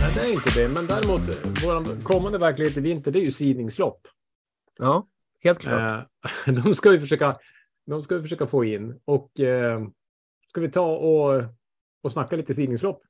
Nej, 0.00 0.12
det 0.14 0.20
är 0.20 0.32
inte 0.32 0.60
det. 0.60 0.68
Men 0.68 0.86
däremot, 0.86 1.22
vår 1.64 2.02
kommande 2.02 2.38
verklighet 2.38 2.76
i 2.76 2.80
vinter, 2.80 3.10
det 3.10 3.18
är 3.18 3.22
ju 3.22 3.30
sidningslopp. 3.30 4.00
Ja, 4.78 5.06
helt 5.40 5.58
klart. 5.58 6.08
Eh, 6.46 6.54
de 6.64 6.74
ska 6.74 6.90
vi 6.90 7.00
försöka, 7.00 7.36
de 7.86 8.02
ska 8.02 8.14
vi 8.16 8.22
försöka 8.22 8.46
få 8.46 8.64
in. 8.64 9.00
Och 9.04 9.40
eh, 9.40 9.80
ska 10.48 10.60
vi 10.60 10.70
ta 10.70 10.96
och, 10.96 11.44
och 12.02 12.12
snacka 12.12 12.36
lite 12.36 12.54
sidningslopp? 12.54 13.02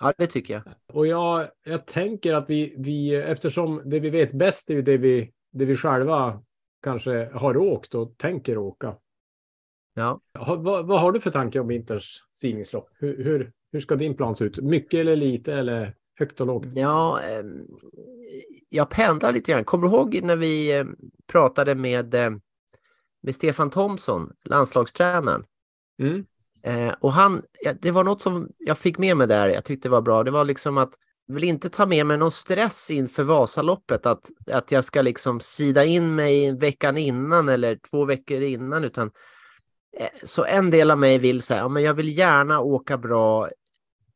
Ja, 0.00 0.12
det 0.18 0.26
tycker 0.26 0.54
jag. 0.54 0.62
Och 0.86 1.06
jag, 1.06 1.48
jag 1.64 1.86
tänker 1.86 2.34
att 2.34 2.50
vi, 2.50 2.74
vi, 2.78 3.14
eftersom 3.14 3.82
det 3.84 4.00
vi 4.00 4.10
vet 4.10 4.32
bäst 4.32 4.70
är 4.70 4.74
ju 4.74 4.82
det 4.82 4.96
vi, 4.96 5.32
det 5.52 5.64
vi 5.64 5.76
själva 5.76 6.42
kanske 6.82 7.30
har 7.34 7.56
åkt 7.56 7.94
och 7.94 8.18
tänker 8.18 8.58
åka. 8.58 8.96
Ja. 9.94 10.20
Ha, 10.38 10.56
vad, 10.56 10.86
vad 10.86 11.00
har 11.00 11.12
du 11.12 11.20
för 11.20 11.30
tanke 11.30 11.60
om 11.60 11.68
vinterns 11.68 12.22
sidningslopp? 12.32 12.88
Hur, 12.98 13.24
hur, 13.24 13.52
hur 13.72 13.80
ska 13.80 13.96
din 13.96 14.16
plan 14.16 14.34
se 14.34 14.44
ut? 14.44 14.58
Mycket 14.58 15.00
eller 15.00 15.16
lite 15.16 15.54
eller 15.54 15.94
högt 16.18 16.40
och 16.40 16.46
lågt? 16.46 16.66
Ja, 16.74 17.20
ehm, 17.20 17.66
jag 18.68 18.90
pendlar 18.90 19.32
lite 19.32 19.52
grann. 19.52 19.64
Kommer 19.64 19.88
du 19.88 19.94
ihåg 19.94 20.20
när 20.22 20.36
vi 20.36 20.78
eh, 20.78 20.84
pratade 21.26 21.74
med, 21.74 22.14
eh, 22.14 22.30
med 23.22 23.34
Stefan 23.34 23.70
Thomsson, 23.70 24.32
landslagstränaren? 24.44 25.44
Mm. 25.98 26.24
Eh, 26.64 26.94
och 27.00 27.12
han, 27.12 27.42
ja, 27.62 27.72
det 27.80 27.90
var 27.90 28.04
något 28.04 28.20
som 28.22 28.48
jag 28.58 28.78
fick 28.78 28.98
med 28.98 29.16
mig 29.16 29.26
där, 29.26 29.48
jag 29.48 29.64
tyckte 29.64 29.88
var 29.88 30.02
bra. 30.02 30.24
Det 30.24 30.30
var 30.30 30.44
liksom 30.44 30.78
att 30.78 30.90
jag 31.26 31.34
vill 31.34 31.44
inte 31.44 31.68
ta 31.68 31.86
med 31.86 32.06
mig 32.06 32.18
någon 32.18 32.30
stress 32.30 32.90
inför 32.90 33.24
Vasaloppet, 33.24 34.06
att, 34.06 34.30
att 34.50 34.72
jag 34.72 34.84
ska 34.84 35.02
liksom 35.02 35.40
sida 35.40 35.84
in 35.84 36.14
mig 36.14 36.58
veckan 36.58 36.98
innan 36.98 37.48
eller 37.48 37.78
två 37.90 38.04
veckor 38.04 38.42
innan, 38.42 38.84
utan 38.84 39.10
eh, 39.98 40.08
så 40.22 40.44
en 40.44 40.70
del 40.70 40.90
av 40.90 40.98
mig 40.98 41.18
vill 41.18 41.42
säga, 41.42 41.60
ja, 41.60 41.68
men 41.68 41.82
jag 41.82 41.94
vill 41.94 42.18
gärna 42.18 42.60
åka 42.60 42.98
bra 42.98 43.48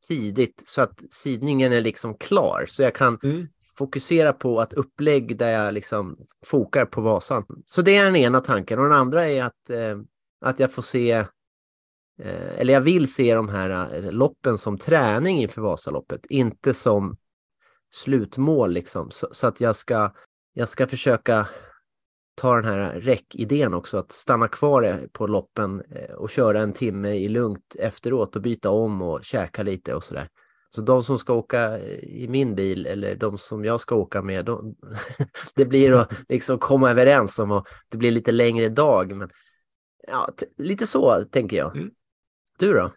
tidigt 0.09 0.63
så 0.67 0.83
att 0.83 1.03
sidningen 1.11 1.73
är 1.73 1.81
liksom 1.81 2.15
klar, 2.15 2.65
så 2.69 2.83
jag 2.83 2.95
kan 2.95 3.19
Mm. 3.23 3.47
fokusera 3.79 4.33
på 4.33 4.61
att 4.61 4.73
upplägg 4.73 5.39
där 5.39 5.51
jag 5.51 5.75
liksom 5.75 6.17
fokar 6.45 6.85
på 6.85 7.01
Vasan. 7.01 7.45
Så 7.67 7.83
det 7.83 7.97
är 7.97 8.05
den 8.05 8.17
ena 8.17 8.41
tanken 8.41 8.79
och 8.79 8.85
den 8.85 8.93
andra 8.93 9.27
är 9.29 9.45
att, 9.45 9.71
eh, 9.71 9.99
att 10.41 10.61
jag 10.61 10.73
får 10.73 10.83
se, 10.83 11.25
eller 12.19 12.73
jag 12.73 12.81
vill 12.81 13.13
se 13.13 13.35
de 13.35 13.49
här 13.49 13.95
eh, 13.95 14.13
loppen 14.13 14.59
som 14.59 14.79
träning 14.79 15.43
inför 15.43 15.63
Vasaloppet, 15.63 16.27
inte 16.27 16.75
som 16.75 17.17
slutmål 17.91 18.73
liksom. 18.73 19.11
Så, 19.11 19.29
så 19.33 19.47
att 19.47 19.61
jag 19.61 19.77
ska, 19.77 20.13
jag 20.53 20.69
ska 20.69 20.87
försöka 20.87 21.49
ta 22.35 22.55
den 22.55 22.65
här 22.65 23.01
räckidén 23.01 23.75
också, 23.75 23.99
att 23.99 24.13
stanna 24.13 24.49
kvar 24.49 24.83
eh, 24.83 24.97
på 25.13 25.27
loppen 25.27 25.83
eh, 25.91 26.15
och 26.15 26.31
köra 26.31 26.61
en 26.61 26.73
timme 26.73 27.15
i 27.15 27.29
lugnt 27.29 27.77
efteråt 27.79 28.37
och 28.37 28.43
byta 28.43 28.71
om 28.71 29.03
och 29.03 29.25
käka 29.25 29.63
lite 29.63 29.95
och 29.95 30.05
sådär. 30.05 30.29
Så 30.71 30.83
de 30.83 31.03
som 31.03 31.19
ska 31.19 31.33
åka 31.33 31.81
i 32.01 32.27
min 32.29 32.55
bil 32.55 32.87
eller 32.87 33.15
de 33.15 33.39
som 33.39 33.65
jag 33.65 33.81
ska 33.81 33.95
åka 33.95 34.23
med, 34.23 34.45
de, 34.45 34.77
det 35.55 35.65
blir 35.65 35.93
att 35.93 36.13
liksom 36.29 36.59
komma 36.59 36.91
överens 36.91 37.39
om 37.39 37.51
och 37.51 37.67
det 37.89 37.99
blir 37.99 38.11
lite 38.11 38.33
längre 38.33 38.69
dag. 38.69 39.17
Men 39.17 39.31
ja, 40.07 40.29
lite 40.57 40.87
så 40.87 41.25
tänker 41.25 41.57
jag. 41.57 41.77
Mm. 41.77 41.91
Du 42.59 42.73
då? 42.73 42.91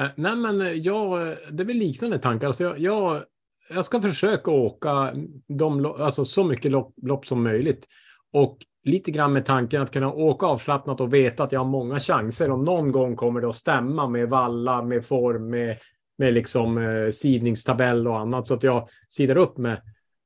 Eh, 0.00 0.08
nej, 0.16 0.36
men 0.36 0.60
eh, 0.60 0.72
jag, 0.72 1.28
eh, 1.28 1.36
det 1.50 1.62
är 1.62 1.66
väl 1.66 1.76
liknande 1.76 2.18
tankar. 2.18 2.46
Alltså 2.46 2.64
jag, 2.64 2.78
jag, 2.78 3.22
jag 3.70 3.84
ska 3.84 4.00
försöka 4.00 4.50
åka 4.50 5.14
de, 5.48 5.86
alltså 5.86 6.24
så 6.24 6.44
mycket 6.44 6.72
lopp, 6.72 6.94
lopp 7.02 7.26
som 7.26 7.42
möjligt. 7.42 7.86
Och 8.32 8.58
lite 8.84 9.10
grann 9.10 9.32
med 9.32 9.46
tanken 9.46 9.82
att 9.82 9.90
kunna 9.92 10.12
åka 10.12 10.46
avslappnat 10.46 11.00
och 11.00 11.14
veta 11.14 11.44
att 11.44 11.52
jag 11.52 11.60
har 11.60 11.70
många 11.70 12.00
chanser. 12.00 12.50
Och 12.50 12.58
någon 12.58 12.92
gång 12.92 13.16
kommer 13.16 13.40
det 13.40 13.48
att 13.48 13.56
stämma 13.56 14.08
med 14.08 14.28
valla, 14.28 14.82
med 14.82 15.04
form, 15.04 15.50
med, 15.50 15.78
med 16.18 16.34
liksom 16.34 16.78
eh, 16.78 17.10
sidningstabell 17.10 18.08
och 18.08 18.18
annat. 18.18 18.46
Så 18.46 18.54
att 18.54 18.62
jag 18.62 18.88
sidar 19.08 19.36
upp 19.36 19.58
med 19.58 19.82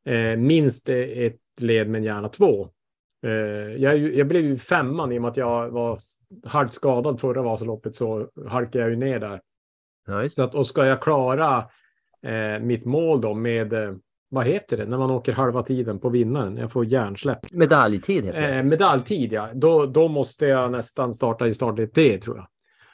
eh, 0.06 0.36
minst 0.38 0.88
ett 0.88 1.40
led, 1.60 1.88
men 1.88 2.04
gärna 2.04 2.28
två. 2.28 2.70
Eh, 3.26 3.30
jag, 3.82 3.96
ju- 3.96 4.14
jag 4.14 4.26
blev 4.28 4.42
ju 4.44 4.56
femman 4.56 5.12
i 5.12 5.18
och 5.18 5.22
med 5.22 5.28
att 5.30 5.36
jag 5.36 5.70
var 5.70 5.98
halvt 6.44 6.72
skadad 6.72 7.20
förra 7.20 7.42
Vasaloppet 7.42 7.94
så 7.94 8.28
halkade 8.48 8.78
jag 8.84 8.90
ju 8.90 8.96
ner 8.96 9.18
där. 9.18 9.40
Just 10.22 10.36
Så 10.36 10.42
att, 10.42 10.54
och 10.54 10.66
ska 10.66 10.86
jag 10.86 11.02
klara 11.02 11.58
eh, 12.22 12.60
mitt 12.62 12.84
mål 12.84 13.20
då 13.20 13.34
med, 13.34 13.72
eh, 13.72 13.94
vad 14.30 14.46
heter 14.46 14.76
det, 14.76 14.86
när 14.86 14.98
man 14.98 15.10
åker 15.10 15.32
halva 15.32 15.62
tiden 15.62 15.98
på 15.98 16.08
vinnaren? 16.08 16.56
Jag 16.56 16.72
får 16.72 16.84
hjärnsläpp. 16.84 17.52
Medaljtid 17.52 18.24
heter 18.24 18.40
det. 18.40 18.54
Eh, 18.56 18.62
medaljtid, 18.62 19.32
ja. 19.32 19.48
Då, 19.54 19.86
då 19.86 20.08
måste 20.08 20.46
jag 20.46 20.70
nästan 20.72 21.14
starta 21.14 21.46
i 21.46 21.54
startled 21.54 21.92
3 21.94 22.18
tror 22.18 22.36
jag. 22.36 22.46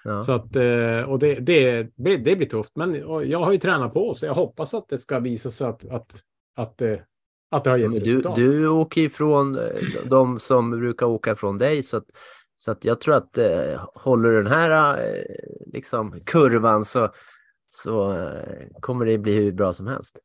Ja. 0.05 0.23
Så 0.23 0.33
att, 0.33 0.57
eh, 0.57 1.01
och 1.11 1.19
det, 1.19 1.35
det, 1.35 1.95
blir- 1.97 2.19
det 2.19 2.37
blir 2.37 2.49
tufft. 2.49 2.77
Men 2.77 2.95
jag 3.31 3.39
har 3.39 3.53
ju 3.53 3.59
tränat 3.59 3.95
på 3.95 4.15
så 4.15 4.27
jag 4.27 4.35
hoppas 4.35 4.75
att 4.75 4.89
det 4.89 4.99
ska 4.99 5.19
visa 5.21 5.51
sig 5.51 5.67
att, 5.67 5.91
att, 5.91 6.15
att, 6.57 6.83
eh, 6.83 6.97
att 7.51 7.65
det 7.65 7.71
har 7.71 7.77
gett 7.77 7.91
Men 7.91 8.03
du, 8.03 8.17
resultat. 8.17 8.37
du 8.37 8.69
åker 8.69 9.01
ifrån 9.01 9.59
eh, 9.59 9.65
de 10.11 10.39
som 10.39 10.71
brukar 10.71 11.07
åka 11.07 11.33
ifrån 11.33 11.59
dig 11.59 11.83
så 11.83 11.97
att, 11.97 12.07
så 12.57 12.71
att 12.71 12.85
jag 12.85 13.01
tror 13.01 13.15
att 13.15 13.39
eh, 13.39 13.87
håller 13.95 14.33
den 14.33 14.47
här 14.47 14.99
eh, 14.99 15.23
liksom, 15.67 16.21
kurvan 16.27 16.85
så, 16.85 17.13
så 17.67 18.13
eh, 18.13 18.67
kommer 18.81 19.07
det 19.07 19.19
bli 19.19 19.33
hur 19.33 19.53
bra 19.53 19.73
som 19.73 19.87
helst. 19.87 20.19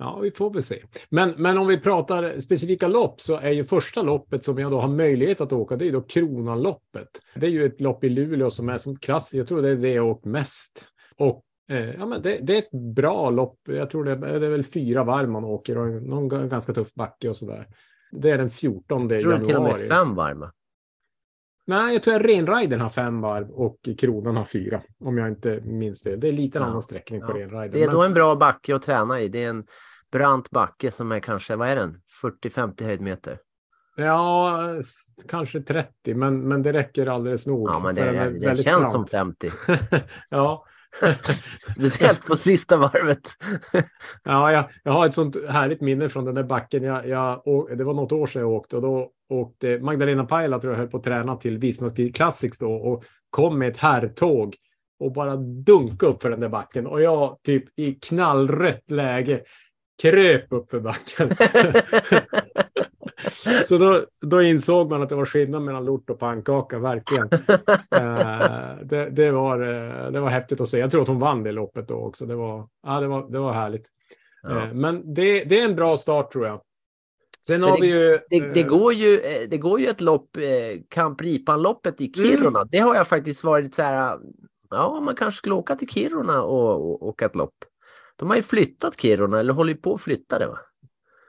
Ja, 0.00 0.18
vi 0.22 0.30
får 0.30 0.50
väl 0.50 0.62
se. 0.62 0.82
Men, 1.08 1.34
men 1.36 1.58
om 1.58 1.66
vi 1.66 1.80
pratar 1.80 2.40
specifika 2.40 2.88
lopp 2.88 3.20
så 3.20 3.36
är 3.36 3.50
ju 3.50 3.64
första 3.64 4.02
loppet 4.02 4.44
som 4.44 4.58
jag 4.58 4.70
då 4.70 4.80
har 4.80 4.88
möjlighet 4.88 5.40
att 5.40 5.52
åka, 5.52 5.76
det 5.76 5.84
är 5.84 5.86
ju 5.86 5.92
då 5.92 6.02
Kronanloppet. 6.02 7.08
Det 7.34 7.46
är 7.46 7.50
ju 7.50 7.66
ett 7.66 7.80
lopp 7.80 8.04
i 8.04 8.08
Luleå 8.08 8.50
som 8.50 8.68
är 8.68 8.78
som 8.78 8.98
klassiskt. 8.98 9.34
Jag 9.34 9.48
tror 9.48 9.62
det 9.62 9.68
är 9.68 9.76
det 9.76 9.92
jag 9.92 10.06
åkt 10.06 10.24
mest. 10.24 10.88
Och 11.16 11.42
eh, 11.68 11.94
ja, 11.94 12.06
men 12.06 12.22
det, 12.22 12.38
det 12.42 12.54
är 12.54 12.58
ett 12.58 12.94
bra 12.94 13.30
lopp. 13.30 13.58
Jag 13.68 13.90
tror 13.90 14.04
det 14.04 14.12
är, 14.12 14.40
det 14.40 14.46
är 14.46 14.50
väl 14.50 14.64
fyra 14.64 15.04
varv 15.04 15.28
man 15.28 15.44
åker 15.44 15.78
och 15.78 16.02
någon 16.02 16.48
ganska 16.48 16.72
tuff 16.74 16.94
backe 16.94 17.28
och 17.28 17.36
så 17.36 17.46
där. 17.46 17.68
Det 18.12 18.30
är 18.30 18.38
den 18.38 18.50
14 18.50 19.08
Jag 19.08 19.20
tror 19.20 19.32
januari. 19.32 19.44
till 19.44 19.56
och 19.56 19.62
med 19.62 19.76
fem 19.88 20.14
varma. 20.14 20.52
Nej, 21.68 21.92
jag 21.92 22.02
tror 22.02 22.14
att 22.14 22.22
Renriden 22.22 22.80
har 22.80 22.88
fem 22.88 23.20
varv 23.20 23.50
och 23.50 23.76
Kronan 23.98 24.36
har 24.36 24.44
fyra. 24.44 24.82
Om 25.00 25.18
jag 25.18 25.28
inte 25.28 25.60
minns 25.64 26.02
det. 26.02 26.16
Det 26.16 26.28
är 26.28 26.32
lite 26.32 26.58
en 26.58 26.62
Ja, 26.62 26.68
annan 26.68 26.82
sträckning 26.82 27.20
på 27.20 27.26
ja. 27.30 27.34
Renriden. 27.44 27.70
Det 27.72 27.82
är 27.82 27.86
men- 27.86 27.94
då 27.94 28.02
en 28.02 28.14
bra 28.14 28.36
backe 28.36 28.74
att 28.76 28.82
träna 28.82 29.20
i. 29.20 29.28
Det 29.28 29.44
är 29.44 29.48
en 29.50 29.64
brant 30.12 30.50
backe 30.50 30.90
som 30.90 31.12
är 31.12 31.20
kanske, 31.20 31.56
vad 31.56 31.68
är 31.68 31.76
den, 31.76 32.00
40-50 32.22 32.84
höjdmeter. 32.84 33.38
Ja, 33.96 34.58
kanske 35.28 35.60
30, 35.60 36.14
men, 36.14 36.48
men 36.48 36.62
det 36.62 36.72
räcker 36.72 37.06
alldeles 37.06 37.46
nog. 37.46 37.68
Ja, 37.70 37.78
men 37.78 37.94
det, 37.94 38.10
det, 38.10 38.38
det 38.50 38.56
känns 38.56 38.92
som 38.92 39.04
brant. 39.04 39.40
50. 39.46 39.50
ja. 40.30 40.64
Speciellt 41.74 42.26
på 42.26 42.36
sista 42.36 42.76
varvet. 42.76 43.28
ja, 44.24 44.52
jag, 44.52 44.64
jag 44.82 44.92
har 44.92 45.06
ett 45.06 45.14
sånt 45.14 45.36
härligt 45.48 45.80
minne 45.80 46.08
från 46.08 46.24
den 46.24 46.34
där 46.34 46.42
backen. 46.42 46.82
Jag, 46.82 47.08
jag, 47.08 47.42
det 47.78 47.84
var 47.84 47.94
något 47.94 48.12
år 48.12 48.26
sedan 48.26 48.42
jag 48.42 48.50
åkte 48.50 48.76
och 48.76 48.82
då 48.82 49.10
åkte 49.28 49.78
Magdalena 49.78 50.24
Pajala 50.24 50.58
tror 50.58 50.72
jag 50.72 50.78
höll 50.78 50.88
på 50.88 50.96
att 50.96 51.04
träna 51.04 51.36
till 51.36 51.58
Vismaski 51.58 52.12
Classics 52.12 52.58
då 52.58 52.72
och 52.72 53.04
kom 53.30 53.58
med 53.58 53.68
ett 53.68 53.76
herrtåg 53.76 54.56
och 55.00 55.12
bara 55.12 55.36
dunka 55.36 56.06
upp 56.06 56.22
för 56.22 56.30
den 56.30 56.40
där 56.40 56.48
backen 56.48 56.86
och 56.86 57.02
jag 57.02 57.38
typ 57.42 57.78
i 57.78 57.94
knallrött 57.94 58.90
läge 58.90 59.42
kröp 60.02 60.52
upp 60.52 60.70
för 60.70 60.80
backen. 60.80 61.30
Så 63.64 63.78
då, 63.78 64.04
då 64.20 64.42
insåg 64.42 64.90
man 64.90 65.02
att 65.02 65.08
det 65.08 65.14
var 65.14 65.24
skillnad 65.24 65.62
mellan 65.62 65.84
lort 65.84 66.10
och 66.10 66.18
pannkaka, 66.18 66.78
verkligen. 66.78 67.28
Eh, 67.96 68.76
det, 68.84 69.10
det, 69.10 69.30
var, 69.30 69.60
eh, 69.60 70.10
det 70.10 70.20
var 70.20 70.28
häftigt 70.28 70.60
att 70.60 70.68
se. 70.68 70.78
Jag 70.78 70.90
tror 70.90 71.02
att 71.02 71.08
hon 71.08 71.18
vann 71.18 71.42
det 71.42 71.52
loppet 71.52 71.88
då 71.88 71.94
också. 71.94 72.26
Det 72.26 72.34
var, 72.34 72.68
ja, 72.86 73.00
det 73.00 73.06
var, 73.06 73.30
det 73.30 73.38
var 73.38 73.52
härligt. 73.52 73.86
Ja. 74.42 74.62
Eh, 74.62 74.74
Men 74.74 75.14
det, 75.14 75.44
det 75.44 75.60
är 75.60 75.64
en 75.64 75.76
bra 75.76 75.96
start 75.96 76.32
tror 76.32 76.46
jag. 76.46 76.60
Sen 77.46 77.62
har 77.62 77.80
vi 77.80 77.86
ju... 77.86 78.18
Det, 78.30 78.40
det, 78.54 78.62
går 78.62 78.92
ju, 78.92 79.20
det 79.48 79.58
går 79.58 79.80
ju 79.80 79.86
ett 79.86 80.00
lopp, 80.00 80.36
Camp 80.88 81.20
Ripan-loppet 81.20 82.00
i 82.00 82.12
Kiruna. 82.12 82.64
Det 82.64 82.78
har 82.78 82.94
jag 82.94 83.08
faktiskt 83.08 83.44
varit 83.44 83.74
så 83.74 83.82
här, 83.82 84.18
ja 84.70 85.00
man 85.00 85.14
kanske 85.14 85.38
skulle 85.38 85.54
åka 85.54 85.74
till 85.74 85.88
Kiruna 85.88 86.42
och, 86.42 86.90
och 86.90 87.08
åka 87.08 87.26
ett 87.26 87.36
lopp. 87.36 87.54
De 88.16 88.28
har 88.28 88.36
ju 88.36 88.42
flyttat 88.42 89.00
Kiruna, 89.00 89.40
eller 89.40 89.52
håller 89.52 89.74
på 89.74 89.94
att 89.94 90.00
flytta 90.00 90.38
det 90.38 90.46
va? 90.46 90.58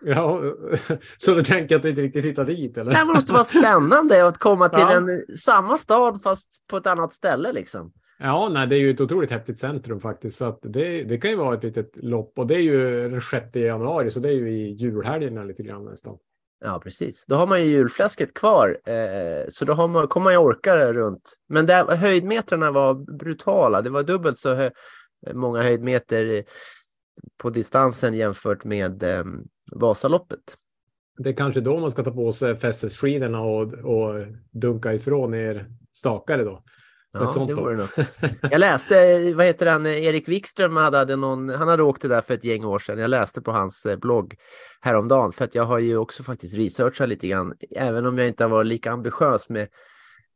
Ja, 0.01 0.41
så 1.17 1.33
du 1.33 1.41
tänker 1.41 1.75
att 1.75 1.81
du 1.81 1.89
inte 1.89 2.01
riktigt 2.01 2.25
hittar 2.25 2.45
dit 2.45 2.77
eller? 2.77 2.93
Det 2.93 3.05
måste 3.05 3.33
vara 3.33 3.43
spännande 3.43 4.27
att 4.27 4.37
komma 4.37 4.69
till 4.69 4.81
Ja. 4.81 4.95
en, 4.95 5.37
samma 5.37 5.77
stad 5.77 6.21
fast 6.21 6.67
på 6.67 6.77
ett 6.77 6.87
annat 6.87 7.13
ställe 7.13 7.53
liksom. 7.53 7.91
Ja, 8.19 8.49
nej, 8.49 8.67
det 8.67 8.75
är 8.75 8.79
ju 8.79 8.91
ett 8.91 9.01
otroligt 9.01 9.31
häftigt 9.31 9.57
centrum 9.57 9.99
faktiskt. 9.99 10.37
Så 10.37 10.59
det, 10.63 11.03
det 11.03 11.17
kan 11.17 11.31
ju 11.31 11.37
vara 11.37 11.55
ett 11.57 11.63
litet 11.63 11.91
lopp 11.95 12.33
och 12.35 12.47
det 12.47 12.55
är 12.55 12.59
ju 12.59 13.09
den 13.09 13.21
6 13.21 13.55
januari, 13.55 14.11
så 14.11 14.19
det 14.19 14.29
är 14.29 14.33
ju 14.33 14.49
i 14.51 14.71
julhelgerna 14.71 15.43
lite 15.43 15.63
grann 15.63 15.85
nästan. 15.85 16.17
Ja, 16.59 16.79
precis. 16.83 17.25
Då 17.27 17.35
har 17.35 17.47
man 17.47 17.63
ju 17.63 17.69
julfläsket 17.71 18.33
kvar, 18.33 18.77
eh, 18.85 19.45
så 19.49 19.65
då 19.65 19.73
har 19.73 19.87
man, 19.87 20.07
kommer 20.07 20.23
man 20.23 20.33
ju 20.33 20.37
orka 20.37 20.93
runt. 20.93 21.33
Men 21.49 21.65
där, 21.65 21.95
höjdmetrarna 21.95 22.71
var 22.71 23.17
brutala. 23.17 23.81
Det 23.81 23.89
var 23.89 24.03
dubbelt 24.03 24.37
så 24.37 24.53
hö, 24.55 24.69
många 25.33 25.61
höjdmeter 25.61 26.43
på 27.37 27.49
distansen 27.49 28.13
jämfört 28.13 28.63
med 28.63 29.03
eh, 29.03 29.23
Vasaloppet. 29.75 30.55
Det 31.17 31.29
är 31.29 31.33
kanske 31.33 31.61
då 31.61 31.79
man 31.79 31.91
ska 31.91 32.03
ta 32.03 32.11
på 32.11 32.31
sig 32.31 32.55
fästesskidorna 32.55 33.41
och, 33.41 33.73
och 33.73 34.25
dunka 34.51 34.93
ifrån 34.93 35.33
er 35.33 35.67
stakare 35.93 36.43
då. 36.43 36.63
Ja, 37.11 37.45
det 37.47 37.53
vore 37.53 37.75
något. 37.77 38.07
Jag 38.51 38.59
läste, 38.59 39.19
vad 39.33 39.45
heter 39.45 39.65
han, 39.65 39.85
Erik 39.85 40.29
Wikström 40.29 40.75
hade, 40.75 40.97
hade 40.97 41.15
någon, 41.15 41.49
han 41.49 41.67
hade 41.67 41.83
åkt 41.83 42.01
det 42.01 42.07
där 42.07 42.21
för 42.21 42.33
ett 42.33 42.43
gäng 42.43 42.65
år 42.65 42.79
sedan. 42.79 42.99
Jag 42.99 43.09
läste 43.09 43.41
på 43.41 43.51
hans 43.51 43.85
eh, 43.85 43.97
blogg 43.97 44.35
häromdagen 44.81 45.31
för 45.31 45.45
att 45.45 45.55
jag 45.55 45.63
har 45.63 45.79
ju 45.79 45.97
också 45.97 46.23
faktiskt 46.23 46.57
researchat 46.57 47.09
lite 47.09 47.27
grann, 47.27 47.53
även 47.75 48.05
om 48.05 48.17
jag 48.17 48.27
inte 48.27 48.43
har 48.43 48.49
varit 48.49 48.67
lika 48.67 48.91
ambitiös 48.91 49.49
med, 49.49 49.67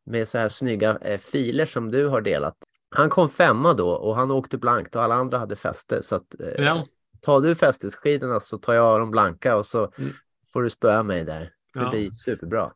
med 0.06 0.28
så 0.28 0.38
här 0.38 0.50
snygga 0.50 0.98
eh, 1.02 1.18
filer 1.18 1.66
som 1.66 1.92
du 1.92 2.08
har 2.08 2.22
delat. 2.22 2.58
Han 2.96 3.10
kom 3.10 3.30
femma 3.30 3.74
då 3.74 3.90
och 3.90 4.16
han 4.16 4.32
åkte 4.32 4.58
blankt 4.58 4.96
och 4.96 5.04
alla 5.04 5.16
andra 5.16 5.38
hade 5.38 5.56
fäste. 5.56 6.04
Så 6.04 6.16
att, 6.16 6.42
eh, 6.42 6.66
Ja. 6.66 6.86
Tar 7.22 7.40
du 7.40 7.56
fästeskidorna 7.56 8.40
så 8.40 8.58
tar 8.58 8.74
jag 8.74 9.00
de 9.00 9.12
blanka 9.12 9.58
och 9.58 9.66
så 9.66 9.92
Mm. 9.98 10.12
får 10.54 10.64
du 10.64 10.70
spöa 10.70 11.04
mig 11.04 11.24
där. 11.24 11.40
Det 11.74 11.80
Ja. 11.80 11.90
blir 11.90 12.12
superbra. 12.12 12.72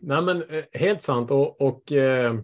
Nej, 0.00 0.22
men 0.22 0.42
eh, 0.42 0.64
helt 0.72 1.02
sant. 1.02 1.30
Och, 1.30 1.60
och 1.60 1.92
eh, 1.92 2.34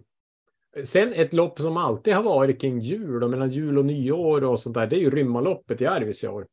sen 0.83 1.13
ett 1.13 1.33
lopp 1.33 1.59
som 1.59 1.77
alltid 1.77 2.13
har 2.13 2.23
varit 2.23 2.61
kring 2.61 2.79
jul 2.79 3.23
och 3.23 3.29
mellan 3.29 3.49
jul 3.49 3.77
och 3.77 3.85
nyår 3.85 4.43
och 4.43 4.59
sånt 4.59 4.73
där. 4.73 4.87
Det 4.87 4.95
är 4.95 4.99
ju 4.99 5.09
Rymmaloppet 5.09 5.81
i 5.81 5.85
Arvidsjaur. 5.85 6.47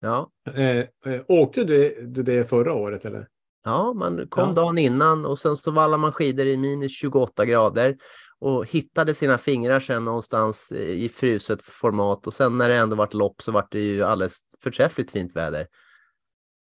Ja. 0.00 0.30
Eh, 0.54 0.78
eh, 0.78 1.22
åkte 1.28 1.64
du, 1.64 2.06
du 2.06 2.22
det 2.22 2.44
förra 2.44 2.72
året 2.74 3.04
eller? 3.04 3.28
Ja, 3.64 3.92
man 3.92 4.26
kom 4.28 4.48
Ja. 4.48 4.52
dagen 4.54 4.78
innan 4.78 5.26
och 5.26 5.38
sen 5.38 5.56
så 5.56 5.70
vallar 5.70 5.98
man 5.98 6.12
skidor 6.12 6.46
i 6.46 6.56
minus 6.56 6.92
28 6.98 7.44
grader. 7.44 7.96
Och 8.44 8.70
hittade 8.70 9.14
sina 9.14 9.38
fingrar 9.38 9.80
sen 9.80 10.04
någonstans 10.04 10.72
i 10.72 11.08
fruset 11.08 11.62
format 11.62 12.26
och 12.26 12.34
sen 12.34 12.58
när 12.58 12.68
det 12.68 12.74
ändå 12.74 12.96
vart 12.96 13.14
lopp 13.14 13.42
så 13.42 13.52
vart 13.52 13.72
det 13.72 13.80
ju 13.80 14.02
alldeles 14.02 14.38
förträffligt 14.62 15.10
fint 15.10 15.36
väder. 15.36 15.66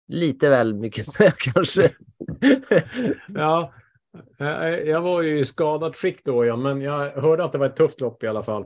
Lite 0.08 0.50
väl 0.50 0.74
mycket 0.74 1.04
snö 1.14 1.30
kanske. 1.38 1.90
Ja, 3.28 3.72
eh, 4.40 4.46
jag 4.68 5.00
var 5.00 5.22
ju 5.22 5.38
i 5.38 5.44
skadat 5.44 5.96
skick 5.96 6.24
då, 6.24 6.44
ja, 6.44 6.56
men 6.56 6.80
jag 6.80 7.10
hörde 7.10 7.44
att 7.44 7.52
det 7.52 7.58
var 7.58 7.66
ett 7.66 7.76
tufft 7.76 8.00
lopp 8.00 8.22
i 8.22 8.26
alla 8.26 8.42
fall. 8.42 8.64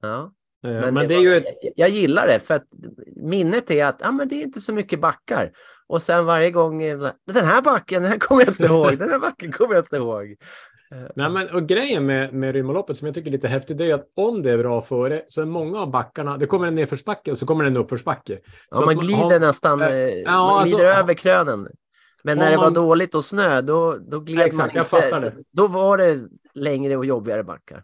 Ja. 0.00 0.32
Eh, 0.64 0.70
Men, 0.70 0.94
Men, 0.94 0.94
det 0.94 1.06
det 1.06 1.14
är 1.14 1.20
ju 1.20 1.36
ett... 1.36 1.44
jag, 1.76 1.88
gillar 1.88 2.26
det 2.26 2.40
för 2.40 2.54
att 2.54 2.66
minnet 3.16 3.70
är 3.70 3.84
att 3.84 4.06
ah, 4.06 4.12
men 4.12 4.28
det 4.28 4.34
är 4.34 4.42
inte 4.42 4.60
så 4.60 4.74
mycket 4.74 5.00
backar. 5.00 5.50
Och 5.86 6.02
sen 6.02 6.26
varje 6.26 6.50
gång, 6.50 6.82
eh, 6.82 6.98
den 7.26 7.44
här 7.44 7.62
backen, 7.62 8.02
den 8.02 8.12
här 8.12 8.18
kommer 8.18 8.42
jag 8.42 8.50
inte 8.50 8.64
ihåg, 8.64 8.98
den 8.98 9.10
här 9.10 9.18
backen 9.18 9.52
kommer 9.52 9.74
jag 9.74 9.84
inte 9.84 9.96
ihåg. 9.96 10.36
Nej, 11.16 11.30
men, 11.30 11.48
och 11.50 11.68
grejen 11.68 12.06
med, 12.06 12.32
med 12.34 12.52
Rymmarloppet 12.54 12.96
som 12.96 13.06
jag 13.06 13.14
tycker 13.14 13.28
är 13.28 13.32
lite 13.32 13.48
häftigt, 13.48 13.78
det 13.78 13.90
är 13.90 13.94
att 13.94 14.06
om 14.16 14.42
det 14.42 14.50
är 14.50 14.58
bra 14.58 14.82
före 14.82 15.22
så 15.28 15.42
är 15.42 15.46
många 15.46 15.78
av 15.80 15.90
backarna, 15.90 16.36
det 16.38 16.46
kommer 16.46 16.66
en 16.66 16.74
nedförsbacke 16.74 17.30
och 17.30 17.38
så 17.38 17.46
kommer 17.46 17.64
det 17.64 17.70
en 17.70 17.76
uppförsbacke. 17.76 18.38
Ja, 18.70 18.76
Så 18.76 18.84
man 18.84 18.96
glider 18.98 19.22
har- 19.22 19.40
nästan, 19.40 19.82
eh, 19.82 19.88
eh, 19.88 20.08
ja, 20.08 20.30
man 20.30 20.58
alltså, 20.60 20.76
glider 20.76 20.90
ja. 20.90 20.98
över 20.98 21.14
krönen. 21.14 21.68
Men 22.24 22.38
när 22.38 22.50
det 22.50 22.56
var 22.56 22.64
man- 22.64 22.74
dåligt 22.74 23.14
och 23.14 23.24
snö, 23.24 23.60
då, 23.60 23.96
då 24.10 24.20
gled 24.20 24.46
Exakt, 24.46 24.74
man 24.74 24.76
jag 24.76 24.86
fattar 24.86 25.20
det. 25.20 25.32
Då 25.52 25.66
var 25.66 25.98
det 25.98 26.20
längre 26.54 26.96
och 26.96 27.04
jobbigare 27.04 27.44
backar. 27.44 27.82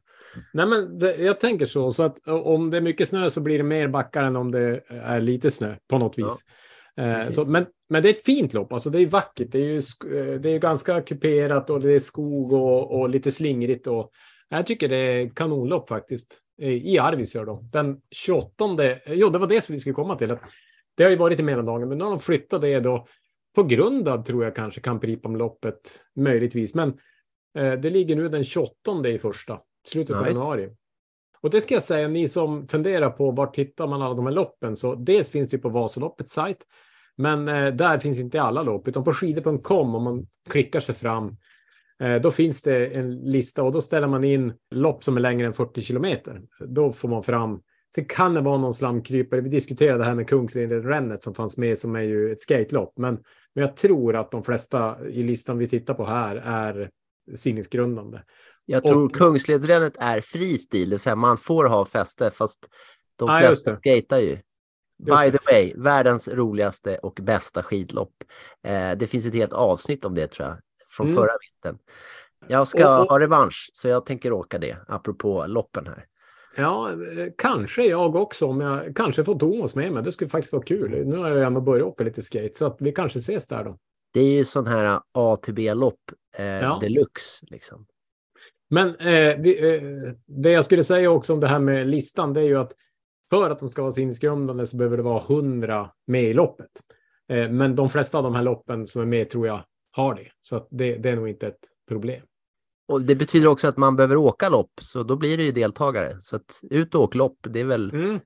Nej, 0.53 0.67
men 0.67 0.99
det, 0.99 1.17
jag 1.17 1.41
tänker 1.41 1.67
så, 1.67 1.91
så 1.91 2.03
att 2.03 2.17
om 2.27 2.71
det 2.71 2.77
är 2.77 2.81
mycket 2.81 3.09
snö 3.09 3.31
så 3.31 3.41
blir 3.41 3.59
det 3.59 3.65
mer 3.65 3.89
backar 3.89 4.23
än 4.23 4.37
om 4.37 4.51
det 4.51 4.81
är 4.91 5.21
lite 5.21 5.51
snö 5.51 5.75
på 5.91 5.99
något 5.99 6.19
vis. 6.19 6.41
Eh, 6.99 7.29
så, 7.29 7.45
men, 7.45 7.67
men 7.89 8.03
det 8.03 8.09
är 8.09 8.13
ett 8.13 8.25
fint 8.25 8.55
lopp, 8.55 8.73
alltså 8.73 8.91
det 8.91 9.03
är 9.03 9.07
vackert, 9.07 9.53
det 9.53 9.59
är 9.59 9.65
ju 9.65 9.77
eh, 9.77 10.41
det 10.41 10.51
är 10.51 10.59
ganska 10.59 11.01
kuperat 11.03 11.71
och 11.71 11.81
det 11.81 11.93
är 11.93 11.99
skog 11.99 12.53
och, 12.53 13.01
och 13.01 13.09
lite 13.09 13.33
slingrigt. 13.33 13.87
Och, 13.87 14.11
jag 14.49 14.67
tycker 14.67 14.89
det 14.89 14.97
är 14.97 15.29
kanonlopp 15.29 15.89
faktiskt. 15.89 16.41
Eh, 16.63 16.73
I 16.73 16.99
Arvidsjaur 16.99 17.47
då. 17.47 17.65
Den 17.73 18.01
28, 18.11 18.65
jo 19.07 19.29
det 19.31 19.39
var 19.39 19.47
det 19.47 19.61
som 19.61 19.75
vi 19.75 19.81
skulle 19.81 19.95
komma 19.95 20.17
till. 20.17 20.31
Att 20.31 20.41
det 20.97 21.03
har 21.03 21.11
ju 21.11 21.17
varit 21.17 21.41
i 21.41 21.43
mellandagen, 21.43 21.89
men 21.89 21.99
nu 21.99 22.05
har 22.05 22.11
de 22.11 22.21
flyttat 22.21 22.61
det 22.61 22.81
då 22.81 23.07
på 23.55 23.63
grund 23.63 24.09
av, 24.09 24.25
tror 24.25 24.45
jag 24.45 24.55
kanske, 24.55 24.81
Kamperipam-loppet, 24.81 26.05
möjligtvis. 26.17 26.75
Men 26.75 26.89
eh, 27.59 27.73
det 27.73 27.91
ligger 27.91 28.17
nu 28.17 28.29
den 28.29 28.45
28 28.45 29.09
i 29.09 29.19
första, 29.19 29.61
slutet 29.89 30.17
Ja, 30.17 30.23
på 30.23 30.29
visst. 30.29 30.41
januari. 30.41 30.71
Och 31.41 31.51
det 31.51 31.61
ska 31.61 31.75
jag 31.75 31.83
säga, 31.83 32.09
ni 32.09 32.29
som 32.29 32.69
funderar 32.69 33.11
på 33.11 33.31
vart 33.31 33.57
hittar 33.57 33.87
man 33.87 34.03
alla 34.03 34.15
de 34.15 34.27
här 34.27 34.33
loppen, 34.33 34.77
så 34.77 34.95
dels 34.95 35.31
finns 35.31 35.49
det 35.49 35.59
på 35.59 35.69
Vasaloppets 35.69 36.33
sajt, 36.33 36.67
men 37.19 37.49
eh, 37.49 37.75
där 37.75 37.99
finns 37.99 38.19
inte 38.19 38.43
alla 38.43 38.63
lopp, 38.63 38.89
utan 38.89 39.05
på 39.05 39.13
skidor.com 39.15 39.95
om 39.95 40.03
man 40.03 40.27
klickar 40.51 40.81
sig 40.81 40.95
fram, 40.95 41.37
eh, 42.03 42.15
då 42.15 42.31
finns 42.31 42.63
det 42.63 42.87
en 42.87 43.17
lista 43.17 43.63
och 43.63 43.73
då 43.73 43.81
ställer 43.81 44.07
man 44.07 44.25
in 44.25 44.53
lopp 44.71 45.05
som 45.05 45.17
är 45.17 45.21
längre 45.21 45.47
än 45.47 45.53
40 45.53 45.83
kilometer. 45.83 46.43
Då 46.67 46.93
får 46.93 47.09
man 47.09 47.23
fram 47.23 47.61
Sen 47.95 48.05
kan 48.05 48.35
det 48.35 48.41
vara 48.41 48.59
någon 48.59 48.75
slamkrypare. 48.75 49.41
Vi 49.41 49.49
diskuterade 49.49 49.99
det 49.99 50.05
här 50.05 50.15
med 50.15 50.29
Kungslinjen-rännet 50.29 51.23
som 51.23 51.35
fanns 51.35 51.57
med 51.59 51.79
som 51.79 51.97
är 51.97 52.01
ju 52.03 52.33
ett 52.33 52.41
skatelopp. 52.41 52.93
Men, 52.99 53.15
men 53.55 53.65
jag 53.65 53.77
tror 53.77 54.17
att 54.17 54.31
de 54.31 54.43
flesta 54.45 55.09
i 55.09 55.23
listan 55.23 55.59
vi 55.59 55.69
tittar 55.69 55.95
på 55.95 56.05
här 56.05 56.37
är 56.37 56.91
sinnesgrundande. 57.35 58.19
Jag 58.65 58.83
tror 58.85 59.05
Och- 59.05 59.15
Kungsledsrännet 59.15 59.97
är 59.99 60.21
fri 60.21 60.59
stil, 60.59 60.89
det 60.89 60.95
vill 60.95 61.01
säga 61.01 61.17
man 61.17 61.39
får 61.39 61.65
ha 61.65 61.85
fäste 61.85 62.31
fast 62.31 62.69
de 63.17 63.29
Ja, 63.29 63.39
flesta 63.39 63.73
skatar 63.73 64.19
ju. 64.19 64.39
By 64.99 65.31
the 65.31 65.53
way, 65.53 65.73
världens 65.77 66.29
roligaste 66.29 66.99
och 66.99 67.19
bästa 67.23 67.63
skidlopp. 67.63 68.13
Eh, 68.67 68.91
det 68.99 69.07
finns 69.07 69.27
ett 69.27 69.35
helt 69.35 69.53
avsnitt 69.53 70.05
om 70.05 70.15
det 70.15 70.27
tror 70.27 70.49
jag, 70.49 70.57
från 70.89 71.07
Mm. 71.07 71.17
förra 71.19 71.33
vintern. 71.41 71.79
Jag 72.49 72.67
ska 72.67 72.97
Och- 72.97 73.03
och- 73.05 73.11
ha 73.11 73.21
revansch, 73.21 73.71
så 73.73 73.89
jag 73.89 74.07
tänker 74.07 74.33
åka 74.33 74.59
det, 74.59 74.77
apropå 74.89 75.45
loppen 75.47 75.87
här. 75.87 76.07
Ja, 76.57 76.91
eh, 76.93 76.97
kanske 77.39 77.83
jag 77.87 78.17
också. 78.17 78.47
Om 78.47 78.61
jag 78.61 78.97
kanske 78.97 79.25
får 79.25 79.39
Thomas 79.39 79.75
med 79.75 79.93
mig. 79.93 80.03
Det 80.03 80.13
skulle 80.13 80.31
faktiskt 80.31 80.53
vara 80.53 80.63
kul. 80.63 81.07
Nu 81.07 81.17
har 81.17 81.29
jag 81.31 81.47
ändå 81.47 81.61
börjat 81.61 81.87
åka 81.87 82.05
lite 82.05 82.23
skate 82.23 82.51
så 82.55 82.67
att 82.67 82.77
vi 82.81 82.93
kanske 82.93 83.19
ses 83.19 83.49
där 83.49 83.65
då. 83.65 83.79
Det 84.13 84.21
är 84.21 84.31
ju 84.37 84.45
sån 84.45 84.67
här 84.67 85.01
A 85.13 85.37
till 85.43 85.55
B-lopp 85.55 85.99
eh, 86.37 86.45
Ja. 86.47 86.79
deluxe. 86.81 87.47
Liksom. 87.51 87.87
Men 88.71 88.89
eh, 88.97 89.37
vi, 89.39 89.75
eh, 89.75 89.83
det 90.27 90.51
jag 90.51 90.65
skulle 90.65 90.85
säga 90.85 91.11
också 91.11 91.33
om 91.33 91.41
det 91.41 91.49
här 91.49 91.59
med 91.59 91.87
listan, 91.89 92.33
det 92.33 92.41
är 92.41 92.45
ju 92.45 92.57
att 92.59 92.73
för 93.31 93.51
att 93.51 93.59
de 93.59 93.71
ska 93.71 93.83
vara 93.83 93.93
sinnesgrundande 93.93 94.67
så 94.67 94.77
behöver 94.77 94.97
det 94.97 95.03
vara 95.03 95.23
100 95.23 95.91
med 96.07 96.25
i 96.25 96.35
loppet. 96.35 96.71
Eh, 97.29 97.51
men 97.51 97.77
de 97.77 97.91
flesta 97.91 98.19
av 98.19 98.25
de 98.25 98.35
här 98.35 98.43
loppen 98.43 98.87
som 98.87 99.03
är 99.03 99.07
med 99.07 99.31
tror 99.31 99.47
jag 99.47 99.65
har 99.97 100.15
det. 100.15 100.31
Så 100.43 100.67
det, 100.71 100.97
det 100.97 101.11
är 101.11 101.17
nog 101.17 101.29
inte 101.29 101.47
ett 101.47 101.69
problem. 101.89 102.23
Och 102.89 103.03
det 103.03 103.15
betyder 103.15 103.49
också 103.49 103.69
att 103.69 103.77
man 103.77 103.97
behöver 103.97 104.17
åka 104.17 104.49
lopp, 104.49 104.71
så 104.81 105.03
då 105.03 105.17
blir 105.17 105.37
det 105.37 105.45
ju 105.45 105.53
deltagare. 105.53 106.17
Så 106.21 106.37
att 106.37 106.61
ut 106.71 106.95
och 106.95 107.03
åk 107.03 107.15
lopp, 107.15 107.39
det 107.41 107.61
är 107.61 107.65
väl... 107.65 107.91
Mm. 107.91 108.21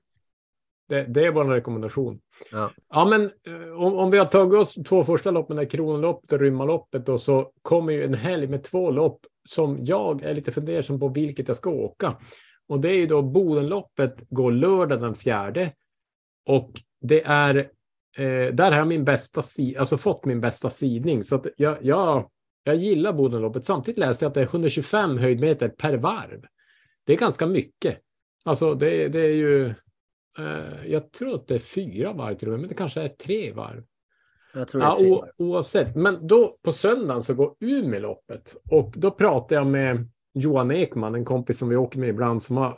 Det, 0.89 1.03
det 1.03 1.25
är 1.25 1.31
vår 1.31 1.45
rekommendation. 1.45 2.19
Ja. 2.51 2.71
Ja, 2.89 3.05
men 3.05 3.23
eh, 3.23 3.81
om, 3.81 3.93
om 3.93 4.11
vi 4.11 4.17
har 4.17 4.25
tagit 4.25 4.59
oss 4.59 4.75
två 4.87 5.03
första 5.03 5.31
loppen, 5.31 5.57
där 5.57 5.65
Kronloppet 5.65 6.31
och 6.31 6.39
Rymmarloppet, 6.39 7.19
så 7.19 7.51
kommer 7.61 7.93
ju 7.93 8.03
en 8.03 8.13
helg 8.13 8.47
med 8.47 8.63
två 8.63 8.91
lopp 8.91 9.19
som 9.49 9.77
jag 9.85 10.23
är 10.23 10.33
lite 10.33 10.51
fundersam 10.51 10.99
på 10.99 11.07
vilket 11.07 11.47
jag 11.47 11.57
ska 11.57 11.69
åka. 11.69 12.17
Och 12.73 12.79
det 12.79 12.89
är 12.89 12.95
ju 12.95 13.07
då 13.07 13.21
Bodenloppet 13.21 14.29
går 14.29 14.51
lördag 14.51 15.01
den 15.01 15.15
fjärde. 15.15 15.71
Och 16.45 16.71
det 17.01 17.23
är, 17.25 17.55
eh, 18.17 18.53
där 18.53 18.71
har 18.71 18.77
jag 18.77 18.87
min 18.87 19.05
bästa 19.05 19.41
alltså 19.79 19.97
fått 19.97 20.25
min 20.25 20.41
bästa 20.41 20.69
sidning. 20.69 21.23
Så 21.23 21.35
att 21.35 21.45
jag, 21.57 21.77
jag, 21.81 22.29
jag 22.63 22.75
gillar 22.75 23.13
Bodenloppet. 23.13 23.65
Samtidigt 23.65 23.97
läste 23.97 24.25
jag 24.25 24.29
att 24.29 24.33
det 24.33 24.41
är 24.41 24.45
125 24.45 25.17
höjdmeter 25.17 25.69
per 25.69 25.97
varv. 25.97 26.45
Det 27.05 27.13
är 27.13 27.17
ganska 27.17 27.45
mycket. 27.45 27.99
Alltså 28.43 28.73
det, 28.73 29.07
det 29.07 29.19
är 29.19 29.35
ju, 29.35 29.67
eh, 30.39 30.85
jag 30.87 31.11
tror 31.11 31.35
att 31.35 31.47
det 31.47 31.55
är 31.55 31.59
fyra 31.59 32.13
varv 32.13 32.35
till 32.35 32.47
och 32.47 32.51
med, 32.51 32.59
men 32.59 32.69
det 32.69 32.75
kanske 32.75 33.01
är 33.01 33.09
tre 33.09 33.51
varv. 33.51 33.83
Jag 34.53 34.67
tror 34.67 34.83
Ja, 34.83 34.97
o, 34.99 35.25
oavsett. 35.37 35.95
Men 35.95 36.27
då 36.27 36.57
på 36.61 36.71
söndagen 36.71 37.21
så 37.21 37.33
går 37.33 37.55
Umeåloppet 37.59 38.55
och 38.71 38.93
då 38.95 39.11
pratar 39.11 39.55
jag 39.55 39.67
med 39.67 40.07
Johan 40.33 40.71
Ekman, 40.71 41.15
en 41.15 41.25
kompis 41.25 41.57
som 41.57 41.69
vi 41.69 41.75
åker 41.75 41.99
med 41.99 42.09
ibland. 42.09 42.43
Som 42.43 42.57
har, 42.57 42.77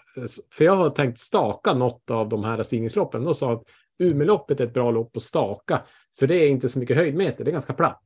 för 0.53 0.65
jag 0.65 0.75
har 0.75 0.89
tänkt 0.89 1.19
staka 1.19 1.73
något 1.73 2.11
av 2.11 2.29
de 2.29 2.43
här 2.43 2.63
stigningsloppen. 2.63 3.23
Då 3.23 3.33
sa 3.33 3.53
att 3.53 3.63
Umeåloppet 3.99 4.59
är 4.59 4.65
ett 4.65 4.73
bra 4.73 4.91
lopp 4.91 5.17
att 5.17 5.23
staka, 5.23 5.81
för 6.19 6.27
det 6.27 6.35
är 6.35 6.47
inte 6.47 6.69
så 6.69 6.79
mycket 6.79 6.97
höjdmeter, 6.97 7.43
det 7.43 7.49
är 7.49 7.53
ganska 7.53 7.73
platt. 7.73 8.03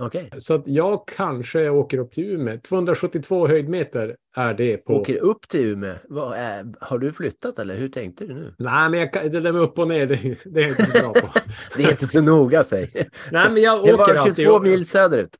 Okej. 0.00 0.30
Så 0.38 0.54
att 0.54 0.62
jag 0.66 1.08
kanske 1.16 1.68
åker 1.68 1.98
upp 1.98 2.12
till 2.12 2.24
Umeå. 2.24 2.58
272 2.68 3.46
höjdmeter 3.46 4.16
är 4.36 4.54
det 4.54 4.76
på. 4.76 4.92
Åker 4.94 5.16
upp 5.16 5.48
till 5.48 5.60
Umeå. 5.72 6.32
Är, 6.36 6.74
har 6.80 6.98
du 6.98 7.12
flyttat 7.12 7.58
eller 7.58 7.76
hur 7.76 7.88
tänkte 7.88 8.26
du 8.26 8.34
nu? 8.34 8.54
Nej, 8.58 8.90
men 8.90 9.00
jag, 9.00 9.32
det 9.32 9.40
där 9.40 9.52
med 9.52 9.62
upp 9.62 9.78
och 9.78 9.88
ner, 9.88 10.06
det, 10.06 10.36
det 10.44 10.60
är 10.60 10.62
jag 10.62 10.70
inte 10.70 10.84
så 10.84 11.02
bra 11.02 11.12
på. 11.12 11.28
Det 11.76 11.82
är 11.84 11.90
inte 11.90 12.06
så 12.06 12.20
noga, 12.20 12.64
säg. 12.64 12.90
Nej, 13.32 13.50
men 13.50 13.62
jag 13.62 13.84
Det 13.84 13.94
åker 13.94 14.14
var 14.14 14.20
alltid 14.20 14.36
22 14.36 14.56
upp. 14.56 14.62
mil 14.62 14.86
söderut. 14.86 15.36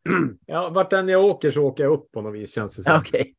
Ja, 0.46 0.70
vart 0.74 0.92
än 0.92 1.08
jag 1.08 1.24
åker 1.24 1.50
så 1.50 1.62
åker 1.62 1.84
jag 1.84 1.92
upp 1.92 2.12
på 2.12 2.22
något 2.22 2.34
vis 2.34 2.54
känns 2.54 2.76
det 2.76 2.82
som. 2.82 2.96
Okej. 2.98 3.34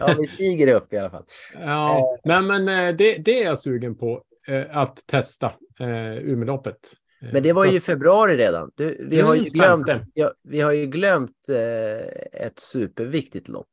Ja, 0.00 0.16
vi 0.20 0.26
stiger 0.26 0.66
upp 0.74 0.92
i 0.92 0.96
alla 0.98 1.10
fall. 1.10 1.24
Ja, 1.54 2.18
nej, 2.24 2.42
men 2.42 2.68
eh, 2.68 2.96
det, 2.96 3.14
det 3.18 3.42
är 3.42 3.44
jag 3.44 3.58
sugen 3.58 3.94
på 3.98 4.22
eh, 4.48 4.76
att 4.76 5.06
testa 5.06 5.46
eh, 5.80 6.16
Umeåloppet. 6.18 6.78
Eh, 7.22 7.28
Men 7.32 7.42
det 7.42 7.52
var 7.52 7.64
så 7.66 7.72
ju 7.72 7.80
februari 7.80 8.36
redan. 8.36 8.70
Du, 8.74 9.06
vi, 9.10 9.20
har 9.20 9.34
ju 9.34 9.40
Mm, 9.40 9.52
glömt, 9.52 9.86
femte. 9.88 10.06
ja, 10.14 10.32
vi 10.42 10.60
har 10.60 10.72
ju 10.72 10.86
glömt 10.86 11.48
eh, 11.48 12.42
ett 12.46 12.58
superviktigt 12.58 13.48
lopp. 13.48 13.68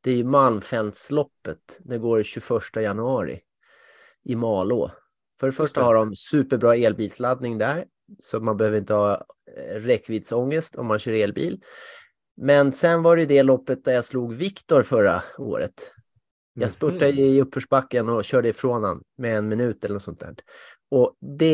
Det 0.00 0.10
är 0.10 0.14
ju 0.16 0.24
Malmfältsloppet. 0.24 1.78
Det 1.78 1.98
går 1.98 2.22
21 2.22 2.62
januari 2.76 3.40
i 4.24 4.36
Malå. 4.36 4.90
För 5.40 5.46
det 5.46 5.52
första 5.52 5.82
har 5.82 5.94
de 5.94 6.16
superbra 6.16 6.76
elbilsladdning 6.76 7.58
där, 7.58 7.84
så 8.18 8.40
man 8.40 8.56
behöver 8.56 8.78
inte 8.78 8.94
ha 8.94 9.14
eh, 9.56 9.74
räckviddsångest 9.74 10.76
om 10.76 10.86
man 10.86 10.98
kör 10.98 11.12
elbil. 11.12 11.60
Men 12.36 12.72
sen 12.72 13.02
var 13.02 13.16
det 13.16 13.26
det 13.26 13.42
loppet 13.42 13.84
där 13.84 13.92
jag 13.92 14.04
slog 14.04 14.34
Viktor 14.34 14.82
förra 14.82 15.22
året. 15.38 15.92
Jag 16.54 16.70
spurtade 16.70 17.12
Mhm. 17.12 17.20
i 17.20 17.40
uppförsbacken 17.40 18.08
och 18.08 18.24
körde 18.24 18.48
ifrån 18.48 18.84
han 18.84 19.02
med 19.18 19.36
en 19.38 19.48
minut 19.48 19.84
eller 19.84 19.92
något 19.94 20.02
sånt 20.02 20.20
där. 20.20 20.34
Och 20.90 21.16
det 21.38 21.46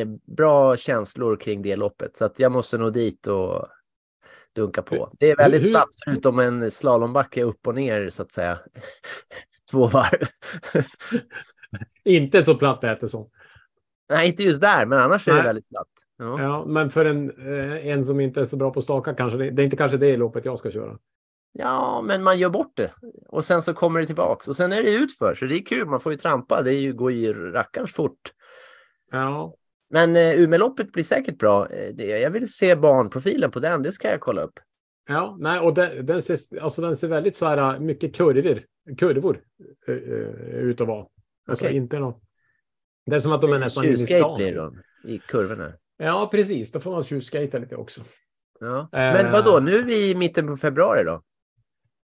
är 0.00 0.06
bra 0.36 0.76
känslor 0.76 1.36
kring 1.36 1.62
det 1.62 1.76
loppet, 1.76 2.16
så 2.16 2.24
att 2.24 2.38
jag 2.38 2.52
måste 2.52 2.78
nog 2.78 2.92
dit 2.92 3.26
och 3.26 3.68
dunka 4.54 4.82
på. 4.82 5.10
Det 5.18 5.30
är 5.30 5.36
väldigt 5.36 5.72
platt 5.72 5.88
förutom 6.04 6.38
en 6.38 6.70
slalombacke 6.70 7.42
upp 7.42 7.66
och 7.66 7.74
ner 7.74 8.10
så 8.10 8.22
att 8.22 8.32
säga. 8.32 8.58
Två 9.70 9.86
varv. 9.86 10.26
Inte 12.04 12.42
så 12.42 12.54
platt 12.54 12.84
Ätesson. 12.84 13.30
Nej, 14.08 14.28
inte 14.28 14.42
just 14.42 14.60
där, 14.60 14.86
men 14.86 14.98
annars 14.98 15.28
är 15.28 15.32
det 15.32 15.38
Nej. 15.38 15.46
väldigt 15.46 15.68
platt. 15.68 15.88
Ja. 16.18 16.42
Ja, 16.42 16.64
men 16.66 16.90
för 16.90 17.04
en, 17.04 17.30
eh, 17.30 17.86
en 17.86 18.04
som 18.04 18.20
inte 18.20 18.40
är 18.40 18.44
så 18.44 18.56
bra 18.56 18.72
på 18.72 18.82
staka 18.82 19.14
kanske 19.14 19.38
det, 19.38 19.50
det 19.50 19.62
är 19.62 19.64
inte 19.64 19.76
kanske 19.76 19.98
det 19.98 20.16
loppet 20.16 20.44
jag 20.44 20.58
ska 20.58 20.70
köra. 20.70 20.98
ja, 21.52 22.02
men 22.04 22.22
man 22.22 22.38
gör 22.38 22.50
bort 22.50 22.72
det 22.76 22.92
och 23.28 23.44
sen 23.44 23.62
så 23.62 23.74
kommer 23.74 24.00
det 24.00 24.06
tillbaks 24.06 24.48
och 24.48 24.56
sen 24.56 24.72
är 24.72 24.82
det 24.82 24.90
utför, 24.90 25.34
så 25.34 25.44
det 25.44 25.54
är 25.54 25.64
kul. 25.64 25.86
Man 25.86 26.00
får 26.00 26.12
ju 26.12 26.18
trampa. 26.18 26.62
Det 26.62 26.74
är 26.74 26.80
ju, 26.80 26.92
går 26.92 27.12
ju 27.12 27.52
rackarns 27.52 27.92
fort. 27.92 28.32
Ja, 29.10 29.54
Men 29.90 30.16
eh, 30.16 30.40
Umeåloppet 30.40 30.92
blir 30.92 31.04
säkert 31.04 31.38
bra. 31.38 31.68
Eh, 31.68 31.94
det, 31.94 32.04
jag 32.04 32.30
vill 32.30 32.52
se 32.52 32.76
barnprofilen 32.76 33.50
på 33.50 33.60
den. 33.60 33.82
Det 33.82 33.92
ska 33.92 34.08
jag 34.08 34.20
kolla 34.20 34.42
upp. 34.42 34.58
Ja, 35.08 35.36
nej, 35.40 35.60
och 35.60 35.74
den, 35.74 36.06
den, 36.06 36.22
ser, 36.22 36.62
alltså 36.62 36.82
den 36.82 36.96
ser 36.96 37.08
väldigt 37.08 37.36
så 37.36 37.46
här 37.46 37.78
mycket 37.78 38.14
kurvor, 38.16 38.60
kurvor 38.98 39.40
uh, 39.88 39.94
ut 40.54 40.80
att 40.80 40.86
vara. 40.86 41.06
Alltså 41.48 41.64
Okej. 41.64 41.76
inte 41.76 41.98
någon... 41.98 42.14
Det 43.06 43.16
är 43.16 43.20
som 43.20 43.32
att 43.32 43.40
de 43.40 43.52
är 43.52 43.58
nästan 43.58 43.84
inne 43.84 43.94
i 43.94 43.98
stan. 43.98 44.36
blir 44.36 44.70
i 45.04 45.18
kurvorna. 45.18 45.72
Ja, 45.96 46.28
precis. 46.32 46.72
Då 46.72 46.80
får 46.80 46.90
man 46.90 47.02
tjuvskata 47.02 47.58
lite 47.58 47.76
också. 47.76 48.02
Ja. 48.60 48.88
Men 48.92 49.32
vad 49.32 49.44
då? 49.44 49.60
nu 49.60 49.76
är 49.78 49.82
vi 49.82 50.10
i 50.10 50.14
mitten 50.14 50.46
på 50.46 50.56
februari 50.56 51.04
då? 51.04 51.22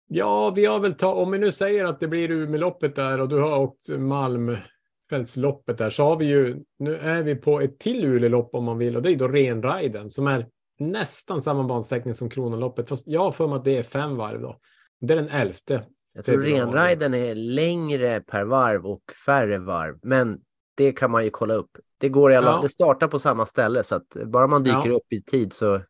Ja, 0.07 0.51
vi 0.51 0.67
har 0.67 0.79
väl 0.79 0.95
ta, 0.95 1.15
om 1.15 1.31
vi 1.31 1.39
nu 1.39 1.53
säger 1.53 1.85
att 1.85 2.01
det 2.01 2.09
blir 2.09 2.31
Umeåloppet 2.31 2.97
där 2.97 3.21
och 3.21 3.29
du 3.29 3.39
har 3.39 3.59
åkt 3.59 3.89
Malmfältsloppet 3.89 5.79
där 5.79 5.91
så 5.91 6.05
har 6.05 6.17
vi 6.17 6.25
ju, 6.25 6.59
nu 6.79 6.97
är 6.97 7.23
vi 7.23 7.35
på 7.35 7.61
ett 7.61 7.79
till 7.79 8.03
Luleålopp 8.03 8.55
om 8.55 8.65
man 8.65 8.79
vill 8.79 8.97
och 8.97 9.03
det 9.03 9.13
är 9.13 9.17
då 9.17 9.29
Renriden 9.29 10.11
som 10.11 10.27
är 10.27 10.47
nästan 10.79 11.43
samma 11.43 11.65
bansträckning 11.65 12.15
som 12.15 12.31
Kronoloppet. 12.31 12.89
Fast 12.89 13.07
jag 13.07 13.21
har 13.21 13.33
för 13.33 13.47
mig 13.47 13.57
att 13.57 13.65
det 13.65 13.79
är 13.79 13.83
fem 13.83 14.17
varv 14.17 14.41
då. 14.41 14.59
Det 15.01 15.15
är 15.15 15.17
den 15.17 15.29
elfte. 15.29 15.85
Jag 16.13 16.25
tror 16.25 16.43
renriden 16.43 17.15
är 17.15 17.35
längre 17.35 18.21
per 18.21 18.45
varv 18.45 18.87
och 18.87 19.03
färre 19.27 19.59
varv, 19.59 19.99
men 20.03 20.41
det 20.75 20.93
kan 20.93 21.11
man 21.11 21.25
ju 21.25 21.31
kolla 21.31 21.55
upp. 21.55 21.71
Det 22.01 22.09
går 22.09 22.33
i 22.33 22.37
alla, 22.37 22.51
Ja. 22.51 22.61
det 22.63 22.69
startar 22.69 23.09
på 23.09 23.19
samma 23.19 23.47
ställe 23.47 23.83
så 23.85 23.95
att 23.95 24.17
bara 24.27 24.47
man 24.47 24.63
dyker 24.65 24.83
Ja. 24.89 24.93
upp 24.97 25.13
i 25.13 25.23
tid 25.23 25.53
så 25.53 25.81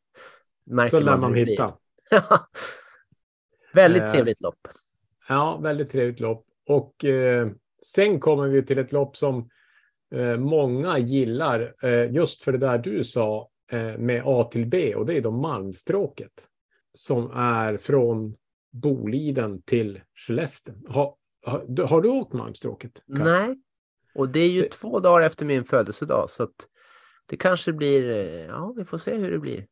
märker 0.66 0.98
Så 0.98 1.04
man 1.04 1.20
man 1.20 1.34
hur 1.34 1.46
hitta. 1.46 1.74
Väldigt 3.74 4.02
Eh, 4.02 4.10
trevligt 4.12 4.40
lopp. 4.40 4.68
Ja, 5.28 5.56
väldigt 5.62 5.90
trevligt 5.90 6.20
lopp. 6.20 6.44
Och 6.66 7.04
eh, 7.04 7.48
sen 7.86 8.20
kommer 8.20 8.48
vi 8.48 8.62
till 8.66 8.78
ett 8.78 8.92
lopp 8.92 9.16
som 9.16 9.48
eh, 10.14 10.36
många 10.36 10.98
gillar 10.98 11.74
eh, 11.82 12.12
just 12.14 12.42
för 12.42 12.52
det 12.52 12.58
där 12.58 12.78
du 12.78 13.04
sa 13.04 13.48
eh, 13.72 13.98
med 13.98 14.22
A 14.26 14.48
till 14.52 14.66
B 14.66 14.94
och 14.94 15.06
det 15.06 15.14
är 15.16 15.20
då 15.20 15.30
Malmstråket 15.30 16.32
som 16.94 17.30
är 17.30 17.76
från 17.76 18.36
Boliden 18.72 19.62
till 19.62 20.00
Skellefteå. 20.14 20.74
Har, 20.88 21.14
har, 21.46 21.64
du- 21.68 21.82
har 21.82 22.00
du 22.00 22.08
åkt 22.08 22.32
Malmstråket? 22.32 22.92
Kaj? 23.16 23.24
Nej, 23.24 23.56
och 24.14 24.28
det 24.28 24.40
är 24.40 24.48
ju 24.50 24.60
Det- 24.60 24.68
två 24.68 25.00
dagar 25.00 25.26
efter 25.26 25.46
min 25.46 25.64
födelsedag 25.64 26.30
så 26.30 26.42
att 26.42 26.54
det 27.26 27.36
kanske 27.36 27.72
blir, 27.72 28.10
eh, 28.10 28.46
ja 28.46 28.74
vi 28.76 28.84
får 28.84 28.98
se 28.98 29.14
hur 29.14 29.30
det 29.30 29.38
blir. 29.38 29.66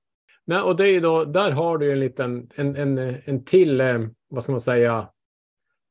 Nej, 0.45 0.61
och 0.61 0.77
det 0.77 0.89
är 0.89 1.01
då, 1.01 1.25
där 1.25 1.51
har 1.51 1.79
du 1.79 1.93
en 1.93 2.01
liten, 2.01 2.51
en, 2.55 2.77
en, 2.77 2.99
en 2.99 3.45
till, 3.45 3.81
eh, 3.81 3.99
vad 4.31 4.43
ska 4.43 4.53
man 4.53 4.61
säga, 4.61 5.09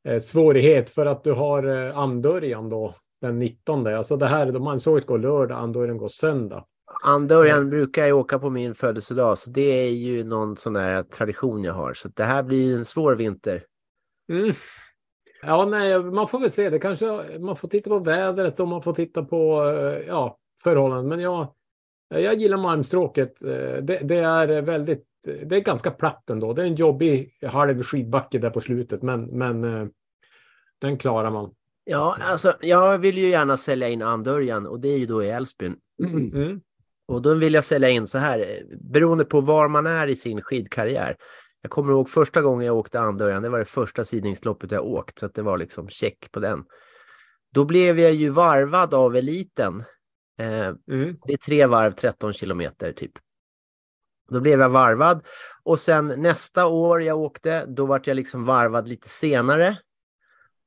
eh, 0.08 0.20
svårighet 0.20 0.90
för 0.90 1.06
att 1.06 1.24
du 1.24 1.32
har 1.32 1.64
andörjan 1.96 2.70
då 2.70 2.96
den 3.22 3.40
19. 3.40 3.88
Alltså 3.88 4.18
det 4.18 4.28
här, 4.28 4.52
då 4.52 4.60
Malmstråket 4.60 5.08
går 5.08 5.18
lördag, 5.20 5.58
andörjan 5.60 5.98
går 5.98 6.08
söndag. 6.08 6.66
Andörjan 7.04 7.70
brukar 7.70 8.06
jag 8.06 8.18
åka 8.18 8.40
på 8.40 8.50
min 8.50 8.76
födelsedag 8.76 9.38
så 9.38 9.50
det 9.50 9.62
är 9.62 9.90
ju 9.90 10.24
någon 10.24 10.56
sån 10.58 10.74
där 10.74 11.04
tradition 11.04 11.64
jag 11.64 11.74
har 11.74 11.94
så 11.94 12.08
det 12.16 12.24
här 12.24 12.44
blir 12.44 12.76
en 12.76 12.86
svår 12.86 13.16
vinter. 13.16 13.64
Mm. 14.32 14.54
Ja, 15.42 15.66
nej, 15.66 16.00
man 16.00 16.28
får 16.28 16.40
väl 16.40 16.52
se. 16.52 16.70
Det 16.70 16.80
kanske, 16.80 17.40
man 17.40 17.56
får 17.56 17.68
titta 17.68 17.90
på 17.90 18.00
vädret 18.00 18.60
och 18.60 18.68
man 18.68 18.82
får 18.82 18.94
titta 18.94 19.24
på 19.24 19.66
eh, 19.66 20.08
ja, 20.08 20.38
förhållanden. 20.64 21.08
Men 21.08 21.20
jag, 21.20 21.48
jag 22.10 22.36
gillar 22.36 22.58
Malmstråket. 22.58 23.44
Eh, 23.44 23.50
Det, 23.82 24.00
det 24.04 24.16
är 24.18 24.62
väldigt, 24.62 25.06
det 25.24 25.56
är 25.56 25.60
ganska 25.60 25.92
platt 25.92 26.30
ändå. 26.30 26.54
Det 26.54 26.62
är 26.62 26.66
en 26.66 26.76
jobbig 26.76 27.38
halv 27.46 27.84
skidbacke 27.84 28.40
där 28.40 28.50
på 28.50 28.62
slutet, 28.62 29.02
men, 29.02 29.26
men 29.26 29.64
eh, 29.64 29.88
den 30.80 30.98
klarar 30.98 31.32
man. 31.32 31.52
Ja, 31.84 32.18
alltså 32.22 32.54
jag 32.62 32.98
vill 32.98 33.18
ju 33.18 33.28
gärna 33.28 33.58
sälja 33.58 33.90
in 33.90 34.02
Andörjan 34.02 34.68
och 34.68 34.80
det 34.80 34.88
är 34.88 34.98
ju 34.98 35.06
då 35.06 35.24
i 35.24 35.30
Älvsbyn. 35.30 35.76
Mm. 36.34 36.62
Och 37.08 37.22
då 37.22 37.34
vill 37.34 37.54
jag 37.54 37.64
sälja 37.64 37.90
in 37.90 38.08
så 38.08 38.18
här, 38.18 38.64
beroende 38.82 39.26
på 39.26 39.42
var 39.42 39.68
man 39.68 39.88
är 39.88 40.08
i 40.08 40.16
sin 40.16 40.42
skidkarriär. 40.42 41.16
Jag 41.68 41.72
kommer 41.72 41.94
ihåg 41.94 42.10
första 42.10 42.42
gången 42.42 42.66
jag 42.68 42.78
åkte 42.78 43.00
Andörjan, 43.00 43.44
det 43.44 43.50
var 43.50 43.60
det 43.60 43.66
första 43.66 44.06
sidningsloppet 44.06 44.72
jag 44.72 44.86
åkt, 44.86 45.20
så 45.20 45.28
det 45.28 45.42
var 45.42 45.58
liksom 45.58 45.90
check 45.90 46.32
på 46.32 46.40
den. 46.40 46.66
Då 47.54 47.66
blev 47.66 48.00
jag 48.00 48.14
ju 48.14 48.30
varvad 48.30 48.94
av 48.94 49.16
eliten. 49.16 49.84
Eh, 50.40 50.68
Mm. 50.88 51.16
det 51.26 51.34
är 51.34 51.38
tre 51.38 51.66
varv, 51.66 51.92
13 51.92 52.34
kilometer 52.34 52.92
typ. 52.94 53.12
Då 54.30 54.40
blev 54.40 54.60
jag 54.60 54.70
varvad 54.70 55.26
och 55.64 55.80
sen 55.80 56.08
nästa 56.08 56.66
år 56.66 57.02
jag 57.04 57.18
åkte, 57.18 57.66
då 57.66 57.86
vart 57.86 58.08
jag 58.08 58.16
liksom 58.16 58.46
varvad 58.46 58.88
lite 58.88 59.10
senare. 59.10 59.78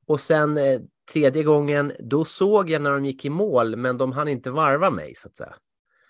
Och 0.07 0.19
sen 0.19 0.57
eh, 0.57 0.81
tredje 1.11 1.43
gången, 1.43 1.93
då 1.99 2.25
såg 2.25 2.69
jag 2.69 2.81
när 2.81 2.91
de 2.91 3.05
gick 3.05 3.25
i 3.25 3.29
mål, 3.29 3.75
men 3.75 3.97
de 3.97 4.11
hann 4.11 4.27
inte 4.27 4.51
varva 4.51 4.89
mig 4.89 5.15
så 5.15 5.27
att 5.27 5.37
säga. 5.37 5.55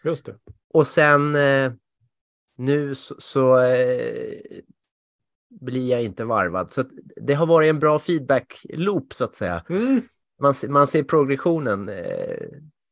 Just 0.03 0.25
det. 0.25 0.35
Och 0.73 0.87
sen 0.87 1.35
eh, 1.35 1.73
nu 2.57 2.95
så, 2.95 3.15
så 3.17 3.57
eh, 3.61 4.39
blir 5.61 5.91
jag 5.91 6.03
inte 6.03 6.25
varvad. 6.25 6.71
Så 6.71 6.83
det 7.21 7.33
har 7.33 7.45
varit 7.45 7.69
en 7.69 7.79
bra 7.79 7.99
feedback-loop 7.99 9.13
så 9.13 9.23
att 9.23 9.35
säga. 9.35 9.63
Mm. 9.69 10.01
Man, 10.41 10.53
man 10.69 10.87
ser 10.87 11.03
progressionen 11.03 11.89
eh, 11.89 12.45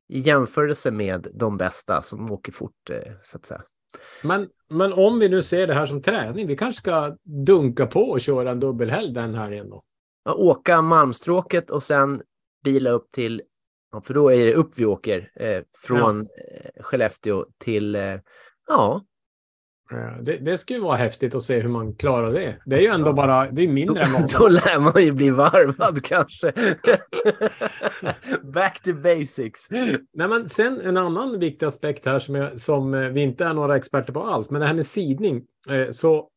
i 0.10 0.20
jämförelse 0.20 0.92
med 0.92 1.28
de 1.34 1.58
bästa 1.58 2.02
som 2.02 2.32
åker 2.32 2.52
fort 2.52 2.90
eh, 2.90 3.14
så 3.24 3.38
att 3.38 3.46
säga. 3.46 3.62
Men, 4.24 4.48
men 4.70 4.94
om 4.94 5.20
vi 5.20 5.30
nu 5.30 5.44
ser 5.44 5.68
det 5.68 5.74
här 5.74 5.86
som 5.86 6.02
träning, 6.02 6.48
vi 6.48 6.58
kanske 6.58 6.82
ska 6.82 7.16
dunka 7.24 7.88
på 7.88 8.02
och 8.02 8.22
köra 8.22 8.52
en 8.52 8.60
dubbelhelg 8.60 9.14
den 9.14 9.36
här 9.36 9.52
igen 9.52 9.70
då. 9.70 9.84
Ja, 10.24 10.34
Åka 10.34 10.82
Malmstråket 10.82 11.70
och 11.70 11.84
sen 11.84 12.22
bila 12.64 12.90
upp 12.90 13.12
till, 13.12 13.42
ja, 13.92 14.02
för 14.02 14.14
då 14.14 14.32
är 14.32 14.46
det 14.46 14.54
upp 14.54 14.72
vi 14.78 14.86
åker, 14.86 15.32
eh, 15.36 15.64
från 15.78 16.22
eh, 16.22 16.84
Skellefteå 16.84 17.46
till, 17.58 17.96
eh, 17.96 18.20
ja, 18.68 19.04
Det, 20.22 20.38
det 20.38 20.58
skulle 20.58 20.80
vara 20.80 20.98
häftigt 20.98 21.36
att 21.36 21.44
se 21.44 21.60
hur 21.60 21.70
man 21.70 21.96
klarar 21.96 22.34
det. 22.34 22.58
Det 22.66 22.76
är 22.76 22.80
ju 22.80 22.88
ändå 22.88 23.14
bara, 23.14 23.52
det 23.52 23.62
är 23.62 23.68
då, 23.68 23.74
mindre 23.74 24.04
än 24.04 24.12
då 24.12 24.40
vad 24.40 24.52
lär 24.52 24.80
man 24.80 25.04
ju 25.04 25.12
bli 25.12 25.30
varvad 25.30 26.04
kanske. 26.04 26.54
Back 28.44 28.84
to 28.84 28.94
basics. 28.94 29.68
Nej, 30.14 30.28
men 30.28 30.50
sen 30.50 30.82
en 30.82 30.98
annan 30.98 31.40
viktig 31.40 31.66
aspekt 31.66 32.06
här 32.06 32.20
som, 32.20 32.36
jag, 32.36 32.62
som 32.62 32.94
eh, 32.94 33.10
vi 33.10 33.22
inte 33.22 33.46
är 33.46 33.54
några 33.54 33.78
experter 33.78 34.14
på 34.14 34.24
alls, 34.24 34.52
men 34.52 34.62
det 34.62 34.68
här 34.68 34.74
med 34.74 34.86
sidning. 34.86 35.42
Eh, 35.70 35.90
så 35.92 36.30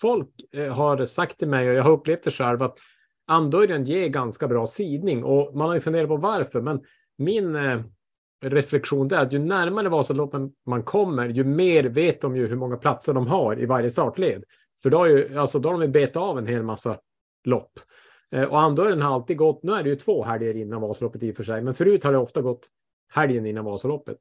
folk 0.00 0.28
eh, 0.52 0.74
har 0.74 1.04
sagt 1.04 1.38
till 1.38 1.48
mig, 1.48 1.68
och 1.68 1.74
jag 1.74 1.84
har 1.84 1.92
upplevt 1.92 2.22
det 2.22 2.30
själv, 2.30 2.62
att 2.62 2.78
andörjan 3.26 3.84
ger 3.84 4.08
ganska 4.08 4.48
bra 4.48 4.66
sidning. 4.66 5.24
Och 5.24 5.56
man 5.56 5.68
har 5.68 5.74
ju 5.74 5.80
funderat 5.80 6.08
på 6.08 6.16
varför, 6.16 6.60
men 6.60 6.80
min 7.18 7.56
eh, 7.56 7.80
reflektion 8.40 9.08
det 9.08 9.16
är 9.16 9.20
att 9.20 9.32
ju 9.32 9.38
närmare 9.38 9.88
Vasaloppen 9.88 10.52
man 10.66 10.82
kommer, 10.82 11.28
ju 11.28 11.44
mer 11.44 11.84
vet 11.84 12.20
de 12.20 12.36
ju 12.36 12.46
hur 12.46 12.56
många 12.56 12.76
platser 12.76 13.14
de 13.14 13.26
har 13.26 13.60
i 13.60 13.66
varje 13.66 13.90
startled. 13.90 14.44
För 14.82 14.90
då 14.90 14.98
har, 14.98 15.06
ju, 15.06 15.38
alltså, 15.38 15.58
då 15.58 15.70
har 15.70 15.80
de 15.80 15.88
betat 15.88 16.16
av 16.16 16.38
en 16.38 16.46
hel 16.46 16.62
massa 16.62 16.98
lopp. 17.44 17.72
Eh, 18.34 18.44
och 18.44 18.60
andörjan 18.60 19.02
har 19.02 19.14
alltid 19.14 19.36
gått, 19.36 19.62
nu 19.62 19.72
är 19.72 19.82
det 19.82 19.88
ju 19.88 19.96
två 19.96 20.24
helger 20.24 20.56
innan 20.56 20.80
Vasaloppet 20.80 21.22
i 21.22 21.32
och 21.32 21.36
för 21.36 21.44
sig, 21.44 21.62
men 21.62 21.74
förut 21.74 22.04
har 22.04 22.12
det 22.12 22.18
ofta 22.18 22.42
gått 22.42 22.66
helgen 23.12 23.46
innan 23.46 23.64
Vasaloppet. 23.64 24.18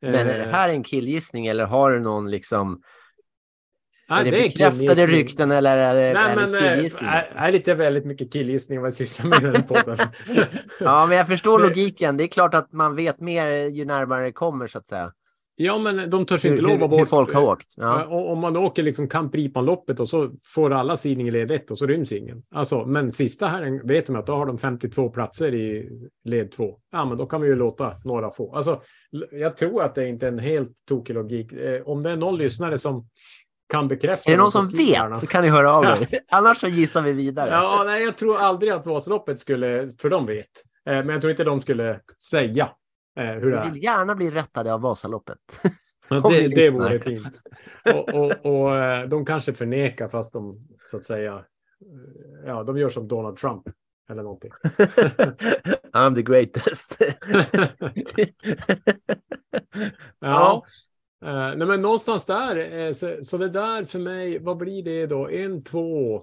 Men 0.00 0.14
är 0.14 0.24
det 0.24 0.44
Eh, 0.44 0.50
här 0.50 0.68
en 0.68 0.82
killgissning 0.82 1.46
eller 1.46 1.66
har 1.66 1.90
du 1.90 2.00
någon 2.00 2.30
liksom, 2.30 2.82
är 4.10 4.24
det, 4.24 4.38
är 4.38 4.42
bekräftade 4.42 5.06
rykten 5.06 5.50
eller 5.50 5.76
är 5.76 5.94
det, 5.94 6.12
Nej, 6.20 6.32
är 6.32 6.36
men 6.36 6.52
det 6.52 6.68
eh, 6.70 6.74
killgissning? 6.74 7.08
är, 7.08 7.32
är 7.34 7.52
lite 7.52 7.74
väldigt 7.74 8.04
mycket 8.04 8.32
killgissning 8.32 8.78
vad 8.80 8.86
jag 8.86 8.94
sysslar 8.94 9.26
med 9.26 9.42
i 9.42 9.44
den 9.44 9.62
podden. 9.62 9.96
Ja, 10.80 11.06
men 11.06 11.16
jag 11.16 11.26
förstår 11.26 11.58
Det- 11.58 11.64
logiken. 11.68 12.16
Det 12.16 12.24
är 12.24 12.28
klart 12.28 12.54
att 12.54 12.72
man 12.72 12.96
vet 12.96 13.20
mer 13.20 13.46
ju 13.68 13.84
närmare 13.84 14.24
det 14.24 14.32
kommer 14.32 14.66
så 14.66 14.78
att 14.78 14.88
säga. 14.88 15.12
ja, 15.56 15.78
men 15.78 16.10
de 16.10 16.26
törs 16.26 16.44
Hur, 16.44 16.50
inte 16.50 16.62
lova 16.62 16.88
bort. 16.88 17.00
hur 17.00 17.04
folk 17.04 17.34
har 17.34 17.42
åkt. 17.42 17.74
Ja. 17.76 18.04
Om 18.06 18.38
man 18.38 18.56
åker 18.56 18.82
liksom 18.82 19.08
Kampripanloppet 19.08 20.00
och 20.00 20.08
så 20.08 20.30
får 20.46 20.72
alla 20.72 20.96
sidning 20.96 21.28
i 21.28 21.30
led 21.30 21.50
1 21.50 21.70
och 21.70 21.78
så 21.78 21.86
ryms 21.86 22.12
ingen. 22.12 22.42
Alltså, 22.54 22.86
men 22.86 23.10
sista 23.10 23.46
här 23.46 23.86
vet 23.88 24.06
de 24.06 24.16
att 24.16 24.26
då 24.26 24.32
har 24.34 24.46
de 24.46 24.58
52 24.58 25.08
platser 25.10 25.54
i 25.54 25.88
led 26.24 26.52
2. 26.52 26.76
Ja, 26.92 27.04
men 27.04 27.18
då 27.18 27.26
kan 27.26 27.40
vi 27.40 27.48
ju 27.48 27.54
låta 27.56 27.94
några 28.04 28.30
få. 28.30 28.54
Alltså, 28.56 28.82
jag 29.32 29.56
tror 29.56 29.82
att 29.82 29.94
det 29.94 30.08
inte 30.08 30.26
är 30.26 30.32
en 30.32 30.38
helt 30.38 30.72
tokig 30.88 31.14
logik. 31.14 31.52
Eh, 31.52 31.82
om 31.82 32.02
det 32.02 32.10
är 32.10 32.16
någon 32.16 32.38
lyssnare 32.38 32.78
som 32.78 33.06
kan 33.70 33.88
bekräfta 33.88 34.30
Är 34.30 34.36
det 34.36 34.42
någon 34.42 34.50
som 34.52 34.68
vet 34.76 35.18
så 35.18 35.26
kan 35.26 35.42
ni 35.44 35.48
höra 35.50 35.72
av 35.72 35.84
Ja. 35.84 35.96
er. 36.10 36.20
Annars 36.30 36.60
så 36.60 36.66
gissar 36.68 37.02
vi 37.02 37.12
vidare. 37.12 37.50
Ja, 37.50 37.82
nej, 37.86 38.04
jag 38.04 38.16
tror 38.16 38.38
aldrig 38.38 38.72
att 38.72 38.86
Vasaloppet 38.86 39.38
skulle, 39.38 39.88
för 39.98 40.10
de 40.10 40.26
vet. 40.26 40.46
Eh, 40.86 40.92
Men 40.96 41.08
jag 41.08 41.20
tror 41.20 41.30
inte 41.30 41.44
de 41.44 41.60
skulle 41.60 42.00
säga 42.30 42.68
eh, 43.18 43.24
hur 43.26 43.50
det 43.50 43.60
Vi 43.62 43.66
är. 43.68 43.70
vill 43.72 43.82
gärna 43.84 44.14
bli 44.14 44.30
rättade 44.30 44.74
av 44.74 44.80
Vasaloppet. 44.80 45.38
Ja, 46.08 46.20
det, 46.30 46.48
det 46.48 46.70
vore 46.70 47.00
fint. 47.00 47.40
Och, 47.94 48.14
och, 48.14 48.46
och 48.46 48.76
eh, 48.78 49.08
de 49.08 49.24
kanske 49.24 49.54
förnekar 49.54 50.08
fast 50.08 50.32
de 50.32 50.68
så 50.80 50.96
att 50.96 51.04
säga, 51.04 51.44
ja, 52.46 52.62
de 52.64 52.78
gör 52.78 52.88
som 52.88 53.08
Donald 53.08 53.36
Trump 53.36 53.62
eller 54.10 54.22
någonting. 54.22 54.50
I'm 55.92 56.14
the 56.14 56.22
greatest. 56.22 56.96
Ja. 60.20 60.64
Eh, 61.24 61.56
nej, 61.56 61.66
men 61.66 61.82
någonstans 61.82 62.26
där, 62.26 62.72
eh, 62.86 62.92
så, 62.92 63.16
så 63.22 63.38
det 63.38 63.48
där 63.48 63.84
för 63.84 63.98
mig, 63.98 64.38
vad 64.38 64.56
blir 64.56 64.82
det 64.82 65.06
då? 65.06 65.28
En, 65.28 65.64
två, 65.64 66.22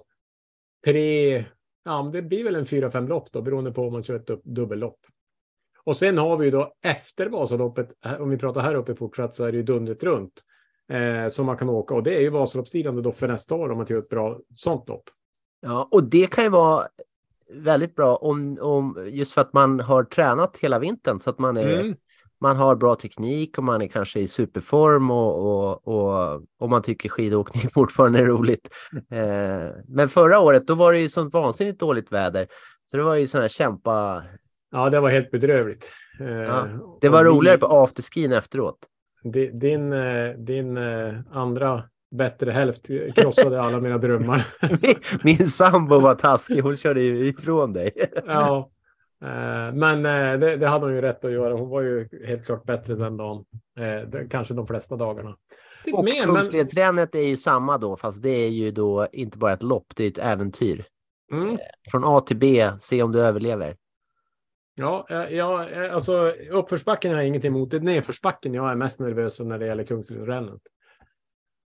tre, 0.84 1.44
ja, 1.84 2.10
det 2.12 2.22
blir 2.22 2.44
väl 2.44 2.56
en 2.56 2.66
fyra, 2.66 2.90
fem 2.90 3.08
lopp 3.08 3.32
då, 3.32 3.42
beroende 3.42 3.72
på 3.72 3.86
om 3.86 3.92
man 3.92 4.02
kör 4.02 4.16
ett 4.16 4.30
upp- 4.30 4.44
dubbellopp. 4.44 4.98
Och 5.84 5.96
sen 5.96 6.18
har 6.18 6.36
vi 6.36 6.44
ju 6.44 6.50
då 6.50 6.72
efter 6.84 7.26
Vasaloppet, 7.26 7.88
eh, 8.04 8.20
om 8.20 8.30
vi 8.30 8.38
pratar 8.38 8.60
här 8.60 8.74
uppe 8.74 8.94
fortsatt, 8.94 9.34
så 9.34 9.44
är 9.44 9.52
det 9.52 9.56
ju 9.56 9.62
dundret 9.64 10.02
runt. 10.04 10.42
eh, 10.92 11.28
som 11.28 11.46
man 11.46 11.56
kan 11.56 11.68
åka. 11.68 11.94
Och 11.94 12.02
det 12.02 12.16
är 12.16 12.20
ju 12.20 12.30
Vasaloppsstilen 12.30 13.02
då 13.02 13.12
för 13.12 13.28
nästa 13.28 13.54
år 13.54 13.70
om 13.70 13.76
man 13.78 13.86
gör 13.88 13.98
ett 13.98 14.08
bra 14.08 14.38
sånt 14.54 14.88
lopp. 14.88 15.02
Ja, 15.60 15.88
och 15.90 16.04
det 16.04 16.30
kan 16.30 16.44
ju 16.44 16.50
vara 16.50 16.86
väldigt 17.52 17.94
bra 17.94 18.16
om, 18.16 18.58
om 18.60 19.06
just 19.10 19.32
för 19.32 19.40
att 19.40 19.52
man 19.52 19.80
har 19.80 20.04
tränat 20.04 20.58
hela 20.58 20.78
vintern 20.78 21.18
så 21.18 21.30
att 21.30 21.38
man 21.38 21.56
är 21.56 21.80
Mm. 21.80 21.96
Man 22.40 22.56
har 22.56 22.76
bra 22.76 22.94
teknik 22.94 23.58
och 23.58 23.64
man 23.64 23.82
är 23.82 23.86
kanske 23.88 24.20
i 24.20 24.28
superform 24.28 25.10
och, 25.10 25.38
och, 25.38 25.88
och, 25.88 26.42
och 26.60 26.70
man 26.70 26.82
tycker 26.82 27.08
skidåkning 27.08 27.70
fortfarande 27.74 28.18
är 28.18 28.26
roligt. 28.26 28.68
Eh, 29.10 29.74
men 29.88 30.08
förra 30.08 30.38
året, 30.40 30.66
då 30.66 30.74
var 30.74 30.92
det 30.92 31.00
ju 31.00 31.08
sånt 31.08 31.34
vansinnigt 31.34 31.80
dåligt 31.80 32.12
väder. 32.12 32.46
Så 32.90 32.96
det 32.96 33.02
var 33.02 33.14
ju 33.14 33.26
sån 33.26 33.40
här 33.40 33.48
kämpa. 33.48 34.22
Ja, 34.72 34.90
det 34.90 35.00
var 35.00 35.10
helt 35.10 35.30
bedrövligt. 35.30 35.92
Eh, 36.20 36.26
Ja, 36.28 36.66
Det 37.00 37.08
var 37.08 37.24
roligare 37.24 37.56
vi- 37.56 37.60
på 37.60 37.66
afterskin 37.66 38.32
efteråt. 38.32 38.78
Di- 39.24 39.50
Din, 39.52 39.90
din 40.46 40.76
eh, 40.76 41.14
andra 41.32 41.82
bättre 42.10 42.50
hälft 42.50 42.86
krossade 43.14 43.60
alla 43.62 43.80
mina 43.80 43.98
drömmar. 43.98 44.46
Min, 44.82 44.94
min 45.22 45.48
sambo 45.48 46.00
var 46.00 46.14
taskig, 46.14 46.60
hon 46.62 46.76
körde 46.76 47.00
ju 47.00 47.26
ifrån 47.26 47.72
dig. 47.72 47.92
ja. 48.26 48.70
Eh, 49.24 49.74
Men 49.74 50.06
eh, 50.06 50.38
det, 50.40 50.56
det 50.56 50.68
hade 50.68 50.84
hon 50.86 50.94
ju 50.94 51.00
rätt 51.00 51.24
att 51.24 51.32
göra. 51.32 51.54
Hon 51.54 51.68
var 51.68 51.82
ju 51.82 52.08
helt 52.26 52.46
klart 52.46 52.64
bättre 52.64 52.94
den 52.94 53.16
dagen. 53.16 53.44
Eh, 53.78 54.28
Kanske 54.30 54.54
de 54.54 54.66
flesta 54.66 54.96
dagarna. 54.96 55.36
Och 55.92 56.04
Mer, 56.04 56.26
men, 56.26 56.34
Kungsledsrännet 56.34 57.14
är 57.14 57.20
ju 57.22 57.36
samma 57.36 57.78
då, 57.78 57.96
fast 57.96 58.22
det 58.22 58.30
är 58.30 58.48
ju 58.48 58.70
då 58.70 59.08
inte 59.12 59.38
bara 59.38 59.52
ett 59.52 59.62
lopp, 59.62 59.86
det 59.96 60.04
är 60.04 60.08
ett 60.08 60.18
äventyr. 60.18 60.84
mm, 61.32 61.58
Från 61.90 62.04
A 62.04 62.20
till 62.20 62.36
B, 62.36 62.70
se 62.80 63.02
om 63.02 63.12
du 63.12 63.20
överlever. 63.20 63.76
ja, 64.74 65.06
ja, 65.30 65.66
alltså 65.92 66.30
uppförsbacken 66.50 67.10
har 67.10 67.18
jag 67.18 67.26
ingenting 67.28 67.48
emot. 67.48 67.70
Det 67.70 67.76
är 67.76 67.80
nedförsbacken 67.80 68.54
jag 68.54 68.70
är 68.70 68.74
mest 68.74 69.00
nervös 69.00 69.36
för 69.36 69.44
när 69.44 69.58
det 69.58 69.66
gäller 69.66 69.84
Kungsledsrännet. 69.84 70.60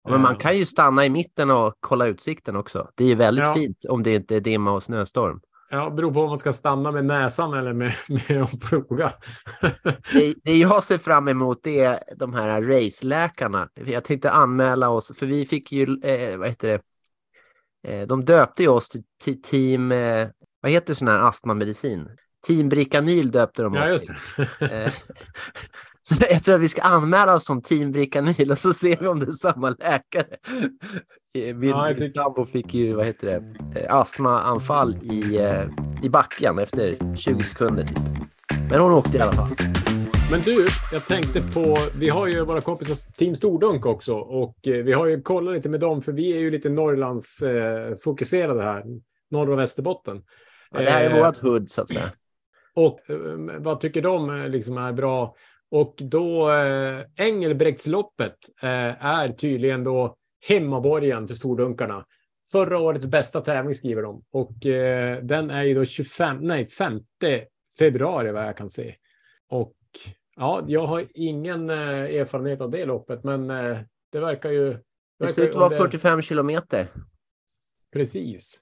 Men 0.08 0.20
man 0.20 0.36
kan 0.36 0.58
ju 0.58 0.64
stanna 0.66 1.04
i 1.06 1.10
mitten 1.10 1.50
och 1.50 1.74
kolla 1.80 2.06
utsikten 2.06 2.56
också. 2.56 2.90
Det 2.94 3.04
är 3.04 3.08
ju 3.08 3.14
väldigt 3.14 3.44
Ja. 3.44 3.54
fint 3.54 3.84
om 3.88 4.02
det 4.02 4.14
inte 4.14 4.36
är 4.36 4.40
dimma 4.40 4.72
och 4.72 4.82
snöstorm. 4.82 5.40
Ja, 5.74 5.90
beror 5.90 6.12
på 6.12 6.22
om 6.22 6.28
man 6.28 6.38
ska 6.38 6.52
stanna 6.52 6.92
med 6.92 7.04
näsan 7.04 7.54
eller 7.54 7.72
med, 7.72 7.94
med 8.28 8.42
att 8.42 8.60
ploga. 8.60 9.12
Det, 10.12 10.34
det 10.44 10.56
jag 10.56 10.82
ser 10.82 10.98
fram 10.98 11.28
emot 11.28 11.60
det 11.62 11.80
är 11.80 12.00
de 12.16 12.34
här 12.34 12.62
raceläkarna. 12.62 13.68
Jag 13.74 14.04
tänkte 14.04 14.30
anmäla 14.30 14.90
oss, 14.90 15.12
för 15.18 15.26
vi 15.26 15.46
fick 15.46 15.72
ju, 15.72 15.82
eh, 15.82 16.36
vad 16.36 16.48
heter 16.48 16.68
det, 16.68 16.80
eh, 17.92 18.06
de 18.06 18.24
döpte 18.24 18.62
ju 18.62 18.68
oss 18.68 18.88
till, 19.22 19.42
team, 19.42 19.92
eh, 19.92 20.28
vad 20.60 20.72
heter 20.72 20.94
sån 20.94 21.08
här 21.08 21.18
astmamedicin? 21.18 22.08
Team 22.46 22.68
Bricanyl 22.68 23.30
döpte 23.30 23.62
de 23.62 23.76
oss 23.76 23.80
ja, 23.84 23.92
just 23.92 24.06
till. 24.06 24.68
Eh, 24.70 24.92
Så 26.02 26.14
jag 26.30 26.42
tror 26.42 26.54
att 26.54 26.60
vi 26.60 26.68
ska 26.68 26.82
anmäla 26.82 27.34
oss 27.34 27.44
som 27.44 27.62
team 27.62 27.92
Bricanyl 27.92 28.50
och 28.50 28.58
så 28.58 28.72
ser 28.72 28.96
vi 28.96 29.06
om 29.06 29.18
det 29.18 29.26
är 29.26 29.32
samma 29.32 29.70
läkare. 29.70 30.36
Eh, 31.34 31.54
Min, 31.56 31.70
Ja, 31.70 31.94
tycker- 31.94 32.20
sambo 32.22 32.44
fick 32.44 32.74
ju, 32.74 32.94
vad 32.94 33.06
heter 33.06 33.26
det, 33.26 33.80
eh, 33.80 33.94
astmaanfall 33.94 34.96
i, 35.12 35.36
eh, 35.38 35.62
i 36.02 36.08
backen 36.08 36.58
efter 36.58 37.16
20 37.16 37.40
sekunder. 37.44 37.84
Typ. 37.84 37.98
Men 38.70 38.80
hon 38.80 38.92
åkte 38.92 39.18
i 39.18 39.20
alla 39.20 39.32
fall. 39.32 39.48
Men 40.30 40.40
du, 40.40 40.66
jag 40.92 41.06
tänkte 41.06 41.40
på, 41.54 41.76
vi 41.98 42.08
har 42.08 42.26
ju 42.28 42.44
våra 42.44 42.60
kompisar 42.60 43.12
Team 43.18 43.36
Stordunk 43.36 43.86
också 43.86 44.14
och 44.14 44.54
vi 44.62 44.92
har 44.92 45.06
ju 45.06 45.22
kollat 45.22 45.54
lite 45.54 45.68
med 45.68 45.80
dem 45.80 46.02
för 46.02 46.12
vi 46.12 46.32
är 46.32 46.38
ju 46.38 46.50
lite 46.50 46.68
Norrlands 46.68 47.42
eh, 47.42 47.94
fokuserade 48.04 48.62
här, 48.62 48.84
norr 49.30 49.50
och 49.50 49.58
Västerbotten. 49.58 50.22
Ja, 50.70 50.78
det 50.80 50.90
här 50.90 51.04
är 51.04 51.10
Eh, 51.10 51.16
vårat 51.16 51.36
hood 51.36 51.70
så 51.70 51.82
att 51.82 51.88
säga. 51.90 52.10
Och 52.74 53.00
vad 53.58 53.80
tycker 53.80 54.02
de 54.02 54.46
liksom 54.50 54.78
är 54.78 54.92
bra? 54.92 55.34
Och 55.70 55.94
då 55.98 56.52
eh, 56.52 57.00
Engelbrektsloppet 57.16 58.36
eh, 58.62 59.04
är 59.06 59.28
tydligen 59.28 59.84
då 59.84 60.16
hemmaborgen 60.48 61.28
för 61.28 61.34
stordunkarna. 61.34 62.06
Förra 62.52 62.78
årets 62.78 63.06
bästa 63.06 63.40
tävling 63.40 63.74
skriver 63.74 64.02
de 64.02 64.24
och 64.30 64.66
eh, 64.66 65.22
den 65.22 65.50
är 65.50 65.62
ju 65.62 65.74
då 65.74 65.84
25, 65.84 66.38
nej 66.40 66.66
5 66.66 67.00
februari 67.78 68.32
vad 68.32 68.46
jag 68.46 68.56
kan 68.56 68.70
se. 68.70 68.94
Och 69.48 69.74
ja, 70.36 70.64
jag 70.66 70.86
har 70.86 71.06
ingen 71.14 71.70
eh, 71.70 71.78
erfarenhet 71.98 72.60
av 72.60 72.70
det 72.70 72.84
loppet, 72.84 73.24
men 73.24 73.50
eh, 73.50 73.78
det 74.12 74.20
verkar 74.20 74.50
ju. 74.50 74.64
Det 74.70 74.78
verkar 75.18 75.32
ser 75.32 75.42
ut 75.42 75.50
att 75.50 75.56
vara 75.56 75.68
det- 75.68 75.76
45 75.76 76.22
kilometer. 76.22 76.88
Precis. 77.92 78.60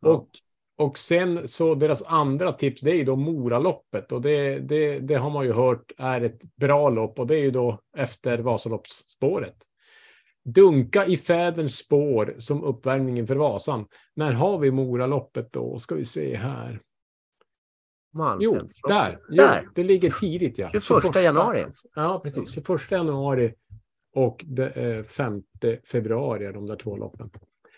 Ja. 0.00 0.08
Och, 0.08 0.28
och 0.76 0.98
sen 0.98 1.48
så 1.48 1.74
deras 1.74 2.02
andra 2.02 2.52
tips, 2.52 2.80
det 2.80 2.90
är 2.90 2.94
ju 2.94 3.04
då 3.04 3.16
Moraloppet 3.16 4.12
och 4.12 4.22
det, 4.22 4.58
det, 4.58 4.98
det 4.98 5.14
har 5.14 5.30
man 5.30 5.44
ju 5.44 5.52
hört 5.52 5.92
är 5.98 6.20
ett 6.20 6.54
bra 6.56 6.90
lopp 6.90 7.18
och 7.18 7.26
det 7.26 7.34
är 7.34 7.42
ju 7.42 7.50
då 7.50 7.80
efter 7.96 8.38
Vasaloppsspåret. 8.38 9.56
Dunka 10.44 11.06
i 11.06 11.16
fäderns 11.16 11.76
spår 11.76 12.34
som 12.38 12.64
uppvärmningen 12.64 13.26
för 13.26 13.36
Vasan. 13.36 13.86
När 14.14 14.32
har 14.32 14.58
vi 14.58 14.70
Moraloppet 14.70 15.52
då? 15.52 15.78
Ska 15.78 15.94
vi 15.94 16.04
se 16.04 16.36
här. 16.36 16.80
Jo, 18.14 18.18
Malmfältsloppet. 18.18 18.96
där. 18.96 19.18
Jo, 19.28 19.36
Där. 19.36 19.68
det 19.74 19.84
ligger 19.84 20.10
tidigt 20.10 20.58
ja. 20.58 20.68
21 20.68 21.14
januari. 21.22 21.66
Ja, 21.94 22.20
precis. 22.24 22.50
21 22.50 22.90
januari 22.90 23.54
och 24.14 24.44
det 24.46 24.70
är 24.70 25.02
5 25.02 25.42
februari 25.84 26.46
är 26.46 26.52
de 26.52 26.66
där 26.66 26.76
två 26.76 26.96
loppen. 26.96 27.30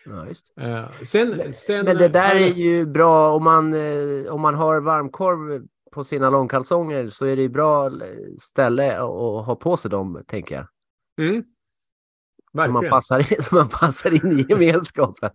Ja. 0.07 0.27
Eh, 0.65 0.85
sen, 1.03 1.53
sen, 1.53 1.85
Men 1.85 1.97
det 1.97 2.09
där 2.09 2.35
är 2.35 2.49
ju 2.49 2.87
bra 2.87 3.35
om 3.35 3.45
man, 3.45 3.73
eh, 3.73 4.33
om 4.33 4.41
man 4.41 4.55
har 4.55 4.81
varmkorv 4.81 5.67
på 5.93 6.05
sina 6.05 6.31
långkalsonger 6.31 7.09
så 7.09 7.27
är 7.27 7.37
det 7.37 7.43
ju 7.43 7.49
bra 7.49 7.91
ställe 8.39 8.97
att 8.97 9.47
ha 9.47 9.57
på 9.61 9.77
sig 9.77 9.91
dem, 9.91 10.25
tänker 10.27 10.55
jag. 10.55 10.67
Mm. 11.29 11.45
Så 12.55 12.59
man, 12.59 12.73
Verkligen. 12.73 12.91
passar 12.91 13.19
in, 13.33 13.43
så 13.43 13.55
man 13.55 13.69
passar 13.69 14.25
in 14.25 14.39
i 14.39 14.47
gemenskapen 14.49 15.31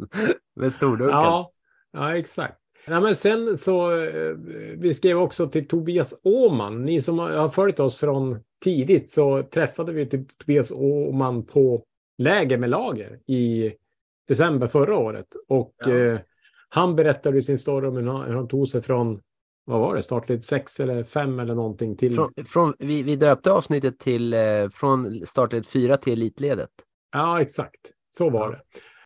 med 0.55 0.73
stordunken. 0.73 1.10
Ja, 1.17 1.51
ja, 1.93 2.17
exakt. 2.17 2.55
Ja, 2.88 2.99
men 2.99 3.15
sen 3.15 3.58
så, 3.58 3.91
eh, 4.01 4.36
vi 4.77 4.93
skrev 4.93 5.17
också 5.17 5.47
till 5.49 5.67
Tobias 5.67 6.13
Åman. 6.23 6.86
Ni 6.86 7.01
som 7.01 7.19
har 7.19 7.49
följt 7.49 7.79
oss 7.79 7.97
från 7.97 8.39
tidigt 8.63 9.12
så 9.12 9.43
träffade 9.43 9.91
vi 9.91 10.05
till 10.05 10.27
Tobias 10.27 10.71
Åman 10.71 11.45
på 11.45 11.84
Läger 12.17 12.58
med 12.58 12.69
lager 12.69 13.19
i 13.27 13.73
december 14.27 14.67
förra 14.67 14.97
året. 14.97 15.27
Och 15.47 15.73
Ja. 15.86 15.91
eh, 15.95 16.19
han 16.69 16.95
berättade 16.95 17.43
sin 17.43 17.58
story 17.58 17.88
om 17.88 17.97
hur 17.97 18.08
han, 18.08 18.25
hur 18.25 18.36
han 18.36 18.47
tog 18.47 18.67
sig 18.67 18.82
från, 18.82 19.21
vad 19.65 19.79
var 19.79 19.95
det, 19.95 20.03
startled 20.03 20.43
6 20.43 20.79
eller 20.79 21.03
5 21.03 21.39
eller 21.39 21.55
någonting 21.55 21.97
till... 21.97 22.15
Från, 22.15 22.34
från, 22.45 22.73
vi, 22.79 23.03
vi 23.03 23.15
döpte 23.15 23.51
avsnittet 23.51 23.99
till 23.99 24.34
eh, 24.34 24.39
från 24.71 25.25
startled 25.25 25.65
4 25.65 25.97
till 25.97 26.13
elitledet. 26.13 26.69
Ja, 27.12 27.41
exakt. 27.41 27.91
Så 28.10 28.30
var 28.30 28.52
det. 28.52 28.62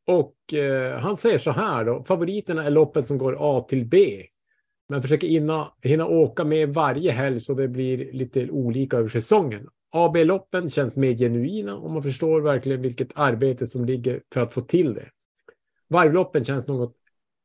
Och 0.05 0.53
eh, 0.53 0.99
han 0.99 1.17
säger 1.17 1.37
så 1.37 1.51
här 1.51 1.85
då. 1.85 2.03
Favoriterna 2.03 2.63
är 2.63 2.69
loppet 2.69 3.05
som 3.05 3.17
går 3.17 3.37
A 3.39 3.65
till 3.69 3.85
B. 3.85 4.25
Men 4.89 5.01
försöker 5.01 5.27
hinna, 5.27 5.73
hinna 5.81 6.07
åka 6.07 6.43
med 6.43 6.73
varje 6.73 7.11
helg 7.11 7.39
så 7.39 7.53
det 7.53 7.67
blir 7.67 8.13
lite 8.13 8.49
olika 8.49 8.97
över 8.97 9.09
säsongen. 9.09 9.69
AB-loppen 9.89 10.69
känns 10.69 10.95
mer 10.95 11.13
genuina 11.13 11.75
och 11.75 11.91
man 11.91 12.03
förstår 12.03 12.41
verkligen 12.41 12.81
vilket 12.81 13.11
arbete 13.15 13.67
som 13.67 13.85
ligger 13.85 14.21
för 14.33 14.41
att 14.41 14.53
få 14.53 14.61
till 14.61 14.93
det. 14.93 15.09
Varvloppen 15.87 16.45
känns 16.45 16.67
något, 16.67 16.95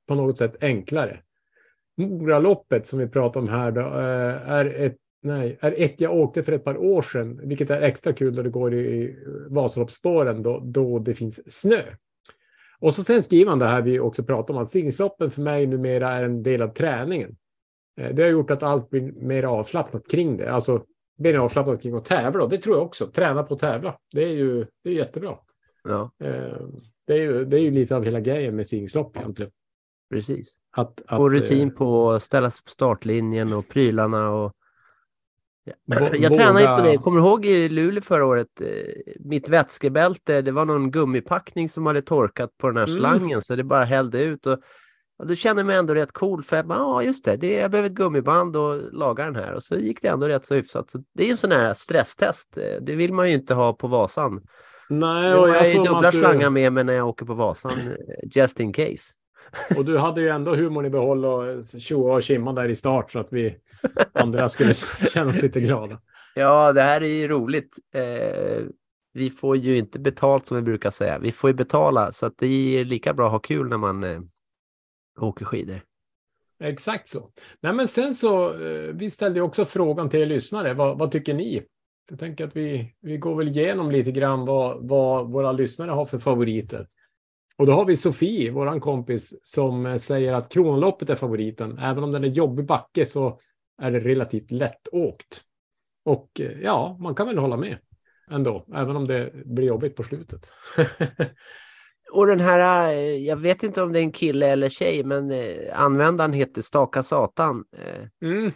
på 0.07 0.15
något 0.15 0.39
sätt 0.39 0.57
enklare. 0.61 1.21
Moraloppet 1.97 2.87
som 2.87 2.99
vi 2.99 3.09
pratar 3.09 3.41
om 3.41 3.49
här 3.49 3.71
då, 3.71 3.81
eh, 3.81 4.51
är 4.51 4.65
ett 4.65 4.97
Nej, 5.23 5.59
är 5.61 5.75
ett 5.79 6.01
jag 6.01 6.17
åkte 6.17 6.43
för 6.43 6.53
ett 6.53 6.65
par 6.65 6.77
år 6.77 7.03
sedan, 7.03 7.41
vilket 7.43 7.71
är 7.71 7.83
extra 7.83 8.13
kul 8.13 8.35
när 8.35 8.43
det 8.43 8.51
går 8.51 8.75
i 8.75 9.17
Vasaloppsspåren 9.49 10.43
då, 10.43 10.61
då 10.65 10.99
det 10.99 11.15
finns 11.15 11.53
snö. 11.61 11.83
Och 12.81 12.95
så 12.95 13.03
sen 13.03 13.23
skriver 13.23 13.51
han 13.51 13.59
det 13.59 13.67
här 13.67 13.83
vi 13.83 14.01
också 14.01 14.23
pratar 14.23 14.55
om, 14.55 14.61
att 14.63 14.71
singelsloppen 14.71 15.31
för 15.31 15.43
mig 15.43 15.67
numera 15.67 16.13
är 16.13 16.25
en 16.25 16.43
del 16.43 16.63
av 16.63 16.69
träningen. 16.69 17.37
Eh, 18.01 18.15
Det 18.15 18.23
har 18.23 18.31
gjort 18.31 18.51
att 18.51 18.63
allt 18.63 18.91
blir 18.91 19.13
mer 19.13 19.43
avslappnat 19.43 20.09
kring 20.09 20.37
det. 20.37 20.53
Alltså 20.53 20.85
mer 21.19 21.35
avslappnat 21.35 21.83
kring 21.83 21.95
att 21.95 22.05
tävla. 22.05 22.47
Det 22.47 22.59
tror 22.59 22.77
jag 22.77 22.85
också. 22.87 23.07
Träna 23.07 23.43
på 23.43 23.55
att 23.55 23.61
tävla. 23.61 23.99
Det 24.15 24.25
är 24.25 24.33
ju 24.33 24.67
det 24.85 24.91
är 24.91 24.95
jättebra. 24.95 25.39
Ja, 25.85 26.11
Eh, 26.25 26.67
Det 27.07 27.13
är, 27.15 27.19
ju, 27.21 27.45
det 27.45 27.57
är 27.57 27.61
ju 27.61 27.71
lite 27.71 27.97
av 27.97 28.05
hela 28.05 28.21
grejen 28.21 28.57
med 28.57 28.67
singellopp 28.67 29.17
egentligen. 29.17 29.53
precis. 30.11 30.59
Att, 30.77 31.03
att, 31.07 31.17
Få 31.17 31.29
rutin 31.29 31.69
eh, 31.69 31.75
på 31.75 32.11
att 32.11 32.23
ställa 32.23 32.51
sig 32.51 32.65
på 32.65 32.71
startlinjen 32.71 33.53
och 33.53 33.69
prylarna 33.69 34.31
och 34.35 34.53
Jag 36.13 36.35
tränade 36.35 36.61
ju 36.61 36.67
på 36.77 36.83
det. 36.83 36.97
Kommer 36.99 37.21
du 37.21 37.27
ihåg 37.27 37.47
i 37.47 37.69
Luleå 37.69 38.03
förra 38.03 38.27
året? 38.27 38.61
eh, 38.61 38.67
Mitt 39.21 39.49
vätskebälte, 39.49 40.43
det 40.43 40.53
var 40.53 40.65
någon 40.65 40.91
gummipackning 40.91 41.69
som 41.69 41.87
hade 41.87 42.03
torkat 42.03 42.51
på 42.59 42.67
den 42.69 42.77
här 42.77 42.87
Mm. 42.87 42.99
slangen 42.99 43.43
så 43.43 43.57
det 43.57 43.65
bara 43.65 43.85
hällde 43.85 44.23
ut. 44.23 44.47
Och, 44.47 44.59
och 45.19 45.27
då 45.27 45.35
kände 45.35 45.61
jag 45.61 45.67
mig 45.67 45.77
ändå 45.77 45.95
rätt 45.95 46.13
cool 46.13 46.43
för 46.43 46.57
jag 46.57 46.67
bara, 46.67 46.79
ja 46.79 47.03
just 47.03 47.25
det, 47.25 47.37
det, 47.37 47.53
jag 47.53 47.71
behöver 47.71 47.89
ett 47.89 47.95
gummiband 47.95 48.57
och 48.57 48.81
laga 48.93 49.25
den 49.25 49.37
här. 49.37 49.53
Och 49.53 49.63
så 49.63 49.75
gick 49.79 50.03
det 50.03 50.09
ändå 50.09 50.29
rätt 50.29 50.47
så 50.47 50.55
hyfsat. 50.55 50.91
Så 50.91 50.99
det 51.15 51.23
är 51.23 51.27
ju 51.27 51.31
en 51.31 51.37
sån 51.37 51.53
här 51.53 51.75
stresstest. 51.75 52.57
eh, 52.59 52.83
Det 52.83 52.95
vill 52.95 53.13
man 53.13 53.29
ju 53.29 53.35
inte 53.35 53.55
ha 53.55 53.73
på 53.73 53.89
Vasan. 53.89 54.41
Nej, 54.91 55.29
Jag 55.31 55.39
och 55.43 55.49
har 55.49 55.55
jag 55.57 55.69
ju 55.69 55.77
får 55.77 55.85
dubbla 55.85 56.11
du- 56.11 56.19
slangar 56.19 56.51
med 56.51 56.73
mig 56.73 56.85
när 56.85 56.93
jag 56.93 57.09
åker 57.09 57.27
på 57.27 57.35
Vasan, 57.35 57.73
eh, 57.73 57.95
just 58.37 58.61
in 58.61 58.73
case. 58.73 59.13
Och 59.77 59.85
du 59.85 59.99
hade 59.99 60.21
ju 60.21 60.29
ändå 60.29 60.55
humorn 60.55 60.87
i 60.87 60.91
behåll 60.91 61.25
och 61.25 61.65
tjoa 61.81 62.15
och 62.15 62.23
kimma 62.23 62.53
där 62.53 62.69
i 62.69 62.77
start 62.77 63.13
så 63.13 63.19
att 63.19 63.29
vi 63.31 63.57
andra 64.13 64.49
skulle 64.49 64.75
känna 65.13 65.31
oss 65.31 65.43
lite 65.43 65.61
glada. 65.61 66.01
Ja, 66.35 66.73
det 66.73 66.83
här 66.83 67.01
är 67.01 67.09
ju 67.09 67.29
roligt. 67.29 67.77
Eh, 67.95 68.65
vi 69.13 69.31
får 69.31 69.57
ju 69.57 69.79
inte 69.79 69.99
betalt 69.99 70.47
som 70.47 70.57
vi 70.57 70.63
brukar 70.63 70.91
säga. 70.91 71.19
Vi 71.19 71.33
får 71.33 71.51
ju 71.51 71.55
betala 71.55 72.13
så 72.13 72.27
att 72.27 72.39
det 72.39 72.47
är 72.79 72.85
lika 72.85 73.15
bra 73.15 73.27
att 73.27 73.33
ha 73.33 73.39
kul 73.39 73.69
när 73.69 73.79
man 73.79 74.05
eh, 74.05 74.21
åker 75.21 75.45
skidor. 75.45 75.81
Exakt 76.65 77.09
så. 77.09 77.31
Nej, 77.61 77.73
men 77.73 77.89
sen 77.89 78.15
så, 78.15 78.61
eh, 78.63 78.95
vi 78.95 79.11
ställde 79.11 79.41
också 79.41 79.65
frågan 79.65 80.11
till 80.11 80.21
er 80.21 80.27
lyssnare. 80.27 80.75
Vad, 80.75 80.99
vad 80.99 81.11
tycker 81.11 81.35
ni? 81.35 81.63
Jag 82.11 82.19
tänker 82.19 82.47
att 82.47 82.57
vi, 82.57 82.95
vi 83.01 83.17
går 83.17 83.37
väl 83.37 83.49
igenom 83.49 83.91
lite 83.91 84.11
grann 84.11 84.47
vad, 84.47 84.89
vad 84.89 85.31
våra 85.31 85.53
lyssnare 85.53 85.91
har 85.91 86.07
för 86.07 86.19
favoriter. 86.19 86.89
Och 87.59 87.67
då 87.67 87.73
har 87.73 87.85
vi 87.85 87.97
Sofie, 87.97 88.51
våran 88.51 88.81
kompis, 88.81 89.41
som 89.43 89.87
eh, 89.87 89.97
säger 89.97 90.33
att 90.33 90.53
Kronloppet 90.53 91.11
är 91.11 91.15
favoriten. 91.15 91.79
Även 91.79 92.05
om 92.05 92.13
den 92.13 92.25
är 92.25 92.29
jobbig 92.29 92.67
backe 92.67 93.07
så 93.07 93.41
är 93.83 93.91
det 93.91 94.01
relativt 94.01 94.51
lättåkt. 94.51 95.43
Och 96.05 96.41
eh, 96.41 96.61
ja, 96.61 96.97
man 97.01 97.15
kan 97.15 97.27
väl 97.27 97.39
hålla 97.39 97.57
med 97.57 97.79
ändå, 98.31 98.67
även 98.75 98.97
om 98.97 99.07
det 99.07 99.33
blir 99.47 99.67
jobbigt 99.67 99.97
på 99.97 100.03
slutet. 100.03 100.53
Och 102.13 102.27
den 102.27 102.41
här, 102.41 102.91
eh, 102.93 103.17
jag 103.17 103.37
vet 103.37 103.63
inte 103.63 103.83
om 103.83 103.93
det 103.93 103.99
är 103.99 104.03
en 104.03 104.13
kille 104.13 104.47
eller 104.47 104.69
tjej, 104.69 105.05
men 105.05 105.31
eh, 105.31 105.81
användaren 105.81 106.33
heter 106.33 106.63
Staka 106.63 107.03
Satan. 107.03 107.65
Mm. 108.23 108.53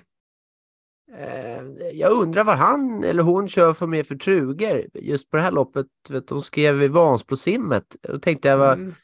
jag 1.93 2.13
undrar 2.13 2.45
vad 2.45 2.57
han 2.57 3.05
eller 3.05 3.23
hon 3.23 3.49
kör 3.49 3.73
för 3.73 3.87
med 3.87 4.07
för 4.07 4.15
truger 4.15 4.87
just 4.95 5.31
på 5.31 5.37
det 5.37 5.43
här 5.43 5.53
loppet. 5.53 5.87
Vet, 6.11 6.29
de 6.29 6.43
skrev 6.43 6.83
i 6.83 6.89
Vansbrosimmet. 6.89 7.97
Då 8.01 8.19
tänkte 8.19 8.49
jag, 8.49 8.59
vad, 8.59 8.79
Mm. 8.79 8.95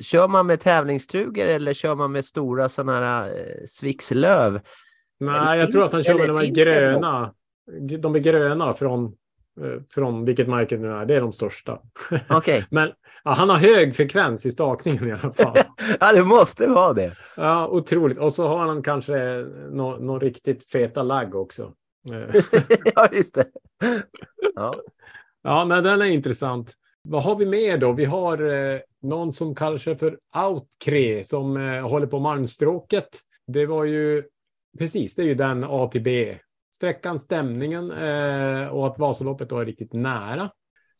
kör 0.00 0.28
man 0.28 0.46
med 0.46 0.60
tävlingstruger 0.60 1.46
eller 1.46 1.72
kör 1.72 1.94
man 1.94 2.12
med 2.12 2.24
stora 2.24 2.68
sådana 2.68 2.92
här 2.92 3.32
Svixlöv? 3.66 4.60
Nej, 5.20 5.58
jag 5.58 5.72
tror 5.72 5.84
att 5.84 5.92
han 5.92 6.04
kör 6.04 6.14
med 6.14 6.28
de 6.28 6.36
här 6.36 6.44
gröna. 6.44 7.34
De 7.98 8.14
är 8.14 8.18
gröna 8.18 8.74
från, 8.74 9.04
eh, 9.60 9.82
från 9.90 10.24
vilket 10.24 10.48
märke 10.48 10.76
det 10.76 10.82
nu 10.82 10.92
är. 10.92 11.06
Det 11.06 11.14
är 11.14 11.20
de 11.20 11.32
största. 11.32 11.78
Okej, 12.28 12.66
Men 12.70 12.92
ja, 13.24 13.32
han 13.32 13.48
har 13.48 13.56
hög 13.56 13.96
frekvens 13.96 14.46
i 14.46 14.50
stakningen 14.50 15.08
i 15.08 15.12
alla 15.12 15.32
fall. 15.32 15.56
ja 16.00 16.12
det 16.12 16.24
måste 16.24 16.66
vara 16.66 16.92
det. 16.92 17.16
Ja, 17.36 17.68
otroligt. 17.68 18.18
Och 18.18 18.32
så 18.32 18.48
har 18.48 18.66
han 18.66 18.82
kanske 18.82 19.46
någon 19.70 20.06
nå 20.06 20.18
riktigt 20.18 20.70
feta 20.70 21.02
lagg 21.02 21.34
också. 21.34 21.72
Eh, 22.10 22.42
ja, 22.94 23.08
just 23.12 23.34
det. 23.34 23.44
Ja. 24.54 24.74
Ja, 25.42 25.64
nej, 25.64 25.82
den 25.82 26.02
är 26.02 26.06
intressant. 26.06 26.74
Vad 27.02 27.22
har 27.22 27.36
vi 27.36 27.46
mer 27.46 27.78
då? 27.78 27.92
Vi 27.92 28.04
har 28.04 28.52
eh, 28.52 28.80
någon 29.02 29.32
som 29.32 29.54
kallar 29.54 29.76
sig 29.76 29.96
för 29.96 30.18
Outkre 30.36 31.24
som 31.24 31.56
eh, 31.56 31.88
håller 31.88 32.06
på 32.06 32.18
Malmstråket. 32.18 33.08
Det 33.46 33.66
var 33.66 33.84
ju 33.84 34.22
precis, 34.78 35.14
det 35.14 35.22
är 35.22 35.26
ju 35.26 35.34
den 35.34 35.64
A 35.64 35.88
till 35.92 36.02
B. 36.02 36.38
Sträckan, 36.74 37.18
stämningen 37.18 37.90
eh, 37.90 38.66
och 38.68 38.86
att 38.86 38.98
Vasaloppet 38.98 39.48
då 39.48 39.58
är 39.58 39.64
riktigt 39.66 39.92
nära. 39.92 40.50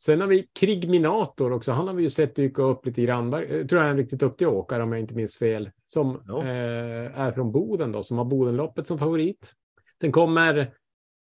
Sen 0.03 0.21
har 0.21 0.29
vi 0.29 0.49
Krigminator 0.61 1.53
också. 1.53 1.73
Han 1.73 1.87
har 1.89 1.95
vi 1.95 2.03
ju 2.03 2.11
sett 2.11 2.35
dyka 2.35 2.63
upp 2.63 2.87
lite 2.87 3.03
grann. 3.03 3.33
Jag 3.33 3.69
tror 3.69 3.81
jag 3.83 3.87
är 3.87 3.91
en 3.91 3.97
riktigt 3.97 4.21
duktig 4.21 4.49
åkare 4.49 4.83
om 4.83 4.93
jag 4.93 5.01
inte 5.01 5.15
minns 5.15 5.37
fel. 5.37 5.71
Som 5.87 6.23
Ja. 6.27 6.41
eh, 6.43 7.19
är 7.21 7.33
från 7.33 7.53
Boden 7.53 7.93
då, 7.93 8.03
som 8.03 8.19
har 8.19 8.25
Bodenloppet 8.25 8.87
som 8.87 8.99
favorit. 8.99 9.53
Sen 10.01 10.13
kommer 10.13 10.75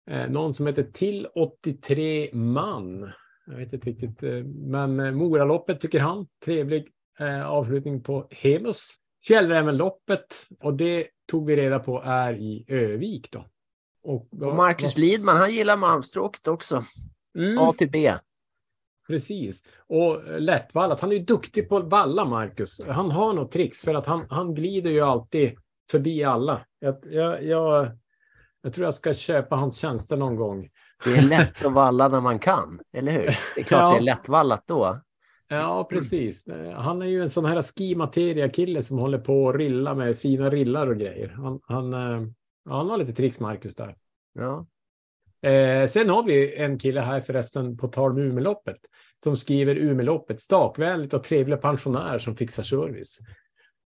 eh, 0.09 0.29
någon 0.29 0.53
som 0.53 0.67
heter 0.67 0.83
Till 0.83 1.27
83 1.35 2.29
man. 2.33 3.11
Jag 3.47 3.57
vet 3.57 3.73
inte 3.73 3.89
riktigt, 3.89 4.23
eh, 4.23 4.43
men 4.45 4.99
eh, 4.99 5.11
Moraloppet 5.11 5.79
tycker 5.79 5.99
han. 5.99 6.27
Trevlig 6.45 6.87
eh, 7.19 7.47
avslutning 7.49 8.03
på 8.03 8.27
Hemus. 8.31 8.87
Fjällrävenloppet 9.27 10.47
och 10.59 10.73
det 10.73 11.07
tog 11.31 11.45
vi 11.47 11.55
reda 11.55 11.79
på 11.79 12.01
är 12.05 12.33
i 12.33 12.65
Övik 12.67 13.31
då. 13.31 13.45
Och, 14.03 14.27
Och 14.41 14.55
Marcus 14.55 14.97
Lidman, 14.97 15.37
han 15.37 15.51
gillar 15.53 15.77
Malmstråket 15.77 16.47
också. 16.47 16.85
Mm, 17.37 17.57
A 17.57 17.73
till 17.77 17.91
B. 17.91 18.13
precis. 19.07 19.63
Och 19.87 20.21
Lättvallat, 20.41 21.01
han 21.01 21.11
är 21.11 21.15
ju 21.15 21.23
duktig 21.23 21.69
på 21.69 21.77
att 21.77 21.85
valla, 21.85 22.25
Marcus. 22.25 22.81
Han 22.87 23.11
har 23.11 23.33
något 23.33 23.51
tricks 23.51 23.81
för 23.81 23.95
att 23.95 24.05
han, 24.05 24.25
han 24.29 24.53
glider 24.53 24.91
ju 24.91 25.01
alltid 25.01 25.57
förbi 25.91 26.23
alla. 26.23 26.65
Jag, 26.79 26.95
jag, 27.03 27.43
jag, 27.43 27.91
jag 28.61 28.73
tror 28.73 28.85
jag 28.85 28.93
ska 28.93 29.13
köpa 29.13 29.55
hans 29.55 29.77
tjänster 29.77 30.17
någon 30.17 30.35
gång. 30.35 30.69
Det 31.03 31.13
är 31.13 31.21
lätt 31.21 31.65
att 31.65 31.73
valla 31.73 32.07
när 32.07 32.21
man 32.21 32.39
kan, 32.39 32.79
eller 32.93 33.11
hur? 33.11 33.39
Det 33.55 33.61
är 33.61 33.63
klart 33.63 33.81
Ja. 33.81 33.89
det 33.89 33.97
är 33.97 34.01
lättvallat 34.01 34.63
då. 34.67 34.99
Ja, 35.51 35.87
precis. 35.89 36.47
Eh, 36.47 36.71
Han 36.71 37.01
är 37.01 37.05
ju 37.05 37.21
en 37.21 37.29
sån 37.29 37.45
här 37.45 37.61
ski-materia-kille 37.61 38.83
som 38.83 38.97
håller 38.97 39.17
på 39.17 39.49
att 39.49 39.55
rilla 39.55 39.95
med 39.95 40.17
fina 40.17 40.49
rillar 40.49 40.87
och 40.87 40.97
grejer. 40.97 41.27
Han, 41.27 41.59
han, 41.63 41.93
eh, 41.93 42.27
ja, 42.65 42.77
han 42.77 42.89
har 42.89 42.97
lite 42.97 43.13
tricks, 43.13 43.39
Marcus, 43.39 43.75
där. 43.75 43.95
Ja. 44.33 44.67
Eh, 45.49 45.87
sen 45.87 46.09
har 46.09 46.23
vi 46.23 46.55
en 46.55 46.79
kille 46.79 47.01
här 47.01 47.21
förresten, 47.21 47.77
på 47.77 47.87
tal 47.87 48.11
om 48.11 48.17
Umeåloppet, 48.17 48.77
som 49.23 49.37
skriver 49.37 49.75
Umeåloppet, 49.75 50.41
stakvänligt 50.41 51.13
och 51.13 51.23
trevlig 51.23 51.61
pensionär 51.61 52.19
som 52.19 52.35
fixar 52.35 52.63
service. 52.63 53.19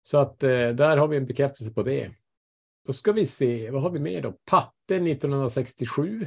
Så 0.02 0.18
att 0.18 0.42
eh, 0.42 0.68
där 0.68 0.96
har 0.96 1.08
vi 1.08 1.16
en 1.16 1.26
bekräftelse 1.26 1.72
på 1.72 1.82
det. 1.82 2.10
Då 2.86 2.92
ska 2.92 3.12
vi 3.12 3.26
se, 3.26 3.70
vad 3.70 3.82
har 3.82 3.90
vi 3.90 4.00
mer 4.00 4.22
då? 4.22 4.34
Patte 4.44 4.96
1967. 4.96 6.26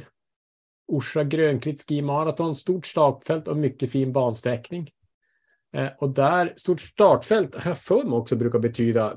Orsa 0.88 1.24
Grönklitt 1.24 1.88
Ski 1.88 2.02
Marathon, 2.02 2.54
stort 2.54 2.86
stakfält 2.86 3.48
och 3.48 3.56
mycket 3.56 3.90
fin 3.90 4.12
bansträckning. 4.12 4.90
Eh, 5.72 5.88
och 5.98 6.10
där, 6.10 6.52
stort 6.56 6.80
startfält, 6.80 7.54
har 7.54 7.70
jag 7.70 7.78
för 7.78 8.02
mig 8.02 8.12
också 8.12 8.36
brukar 8.36 8.58
betyda 8.58 9.16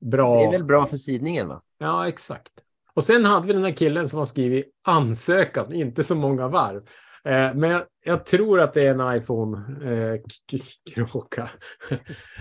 bra. 0.00 0.34
Det 0.34 0.44
är 0.44 0.50
väl 0.52 0.64
bra 0.64 0.86
för 0.86 0.96
sidningen 0.96 1.48
va? 1.48 1.62
Ja, 1.78 2.08
exakt. 2.08 2.48
Och 2.94 3.04
sen 3.04 3.24
hade 3.24 3.46
vi 3.46 3.52
den 3.52 3.64
här 3.64 3.70
killen 3.70 4.08
som 4.08 4.18
har 4.18 4.26
skrivit 4.26 4.66
ansökan, 4.86 5.72
inte 5.72 6.04
så 6.04 6.14
många 6.14 6.48
varv. 6.48 6.76
Eh, 7.24 7.54
men 7.54 7.70
jag, 7.70 7.82
jag 8.04 8.26
tror 8.26 8.60
att 8.60 8.74
det 8.74 8.86
är 8.86 8.90
en 9.00 9.16
iPhone-kråka. 9.22 11.50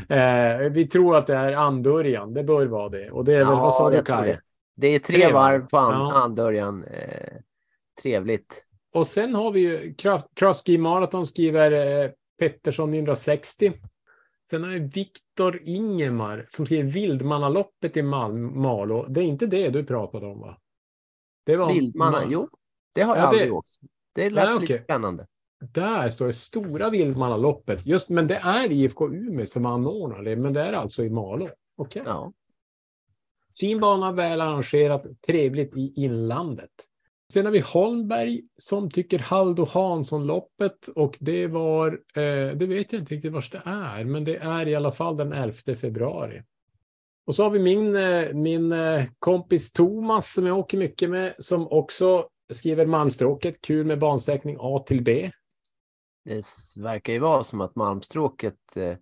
Eh, 0.10 0.58
vi 0.72 0.88
tror 0.88 1.18
att 1.18 1.28
det 1.28 1.36
är 1.36 1.54
andörjan, 1.54 2.34
det 2.34 2.44
bör 2.44 2.66
vara 2.66 2.90
det. 2.90 3.12
Och 3.12 3.26
det 3.26 3.34
är 3.34 3.38
väl, 3.38 3.48
vad 3.48 3.74
sa 3.74 3.90
du 3.90 4.02
Kaj? 4.02 4.28
det. 4.30 4.40
Det 4.76 4.88
är 4.88 5.00
tre, 5.00 5.18
Tre 5.18 5.34
varv 5.34 5.68
på 5.70 5.78
an- 5.78 5.92
Ja. 5.94 6.14
andörjan. 6.14 6.84
Eh, 6.84 7.34
trevligt. 8.02 8.66
Och 8.94 9.08
sen 9.08 9.36
har 9.36 9.52
vi 9.52 9.60
ju 9.60 9.94
Kraft, 9.94 10.28
Kraft 10.36 10.66
Ski 10.68 10.78
Marathon 10.78 11.28
skriver 11.28 11.72
eh, 12.04 12.10
Pettersson 12.38 12.92
960. 12.92 13.74
Sen 14.50 14.64
har 14.64 14.70
vi 14.70 14.80
Viktor 14.80 15.62
Ingemar 15.66 16.46
som 16.50 16.66
skriver 16.66 16.84
Vildmannaloppet 16.92 17.98
i 17.98 18.02
Mal- 18.02 18.38
Malå. 18.38 19.06
Det 19.10 19.22
är 19.22 19.26
inte 19.26 19.46
det 19.48 19.70
du 19.70 19.84
pratade 19.86 20.26
om 20.28 20.40
va? 20.40 20.58
Det 21.46 21.56
var 21.56 21.74
Vildmanna, 21.74 22.18
Ma- 22.18 22.28
jo. 22.30 22.50
Det 22.94 23.02
har 23.02 23.16
jag 23.16 23.24
Ja, 23.26 23.30
det- 23.32 23.36
aldrig 23.38 23.54
åkt. 23.54 23.70
Det 24.16 24.30
lät 24.30 24.44
Nej, 24.46 24.54
lite 24.60 24.64
okej. 24.74 24.84
spännande. 24.84 25.28
Där 25.60 26.10
står 26.10 26.28
det 26.28 26.34
stora 26.34 26.90
Vildmannaloppet. 26.90 27.86
Just, 27.86 28.10
men 28.10 28.28
det 28.28 28.36
är 28.36 28.72
IFK 28.72 29.08
Umeå 29.14 29.46
som 29.46 29.66
anordnar 29.66 30.24
det, 30.24 30.36
men 30.36 30.54
det 30.54 30.62
är 30.62 30.74
alltså 30.74 31.04
i 31.04 31.10
Malå. 31.10 31.50
Okej. 31.78 32.02
Ja. 32.06 32.34
Fin 33.60 33.80
bana, 33.80 34.12
väl 34.12 34.42
arrangerat, 34.42 35.04
trevligt 35.28 35.78
i 35.78 35.94
inlandet. 35.96 36.70
Sen 37.34 37.46
har 37.46 37.52
vi 37.52 37.60
Holmberg 37.60 38.42
som 38.58 38.92
tycker 38.92 39.20
Haldo 39.20 39.66
Hansson-loppet 39.66 40.88
och 40.88 41.18
det 41.20 41.48
var, 41.48 41.92
eh, 42.16 42.56
det 42.56 42.66
vet 42.66 42.94
jag 42.94 43.02
inte 43.02 43.14
riktigt 43.14 43.34
vars 43.34 43.50
det 43.50 43.62
är, 43.66 44.04
men 44.04 44.24
det 44.24 44.36
är 44.36 44.68
i 44.68 44.76
alla 44.76 44.92
fall 44.92 45.18
den 45.18 45.34
11 45.34 45.76
februari. 45.82 46.44
Och 47.26 47.36
så 47.36 47.44
har 47.44 47.50
vi 47.50 47.60
min, 47.60 47.96
eh, 47.96 48.34
min 48.34 48.72
eh, 48.72 49.06
kompis 49.20 49.72
Thomas 49.72 50.34
som 50.34 50.46
jag 50.46 50.58
åker 50.58 50.78
mycket 50.78 51.10
med 51.10 51.36
som 51.40 51.68
också 51.68 52.30
skriver 52.54 52.86
Malmstråket, 52.86 53.62
kul 53.62 53.86
med 53.86 54.00
bansträckning 54.00 54.58
A 54.60 54.84
till 54.88 55.04
B. 55.04 55.32
Det 56.26 56.44
verkar 56.82 57.14
ju 57.14 57.20
vara 57.20 57.44
som 57.44 57.62
att 57.62 57.76
Malmstråket 57.76 58.76
eh, 58.76 58.96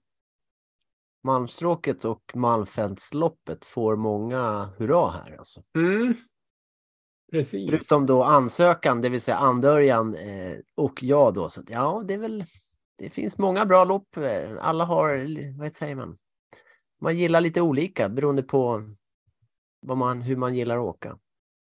Malmstråket 1.23 2.05
och 2.05 2.31
Malmfältsloppet 2.35 3.65
får 3.65 3.95
många 3.95 4.69
hurra 4.77 5.09
här. 5.09 5.37
Alltså. 5.37 5.63
Mm. 5.77 6.13
Precis. 7.35 7.69
Förutom 7.69 8.05
då 8.05 8.23
ansökan, 8.23 9.01
det 9.01 9.09
vill 9.09 9.21
säga 9.21 9.37
andörjan 9.37 10.15
eh, 10.15 10.57
och 10.75 11.03
jag 11.03 11.33
då. 11.33 11.49
Så 11.49 11.61
ja, 11.67 12.03
det 12.07 12.13
är 12.13 12.17
väl, 12.17 12.43
det 12.97 13.09
finns 13.09 13.37
många 13.37 13.65
bra 13.65 13.83
lopp. 13.83 14.17
Eh, 14.17 14.49
Alla 14.59 14.83
har, 14.85 15.57
vad 15.59 15.71
säger 15.71 15.95
man? 15.95 16.17
Man 17.01 17.17
gillar 17.17 17.41
lite 17.41 17.61
olika 17.61 18.09
beroende 18.09 18.43
på 18.43 18.81
vad 19.81 19.97
man, 19.97 20.21
hur 20.21 20.35
man 20.35 20.55
gillar 20.55 20.77
att 20.77 20.83
åka. 20.85 21.17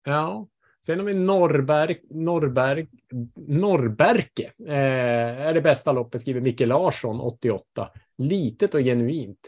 Ja. 0.06 0.48
Sen 0.86 1.00
har 1.00 1.06
vi 1.06 1.14
Norrberg, 1.14 2.00
Norrberg, 2.10 2.88
Norrberke. 3.36 4.52
Eh, 4.68 5.48
är 5.48 5.54
det 5.54 5.62
bästa 5.62 5.92
loppet, 5.92 6.22
skriver 6.22 6.42
Micke 6.42 6.60
Larsson, 6.62 7.20
88. 7.20 7.90
Litet 8.18 8.74
och 8.74 8.82
genuint. 8.82 9.40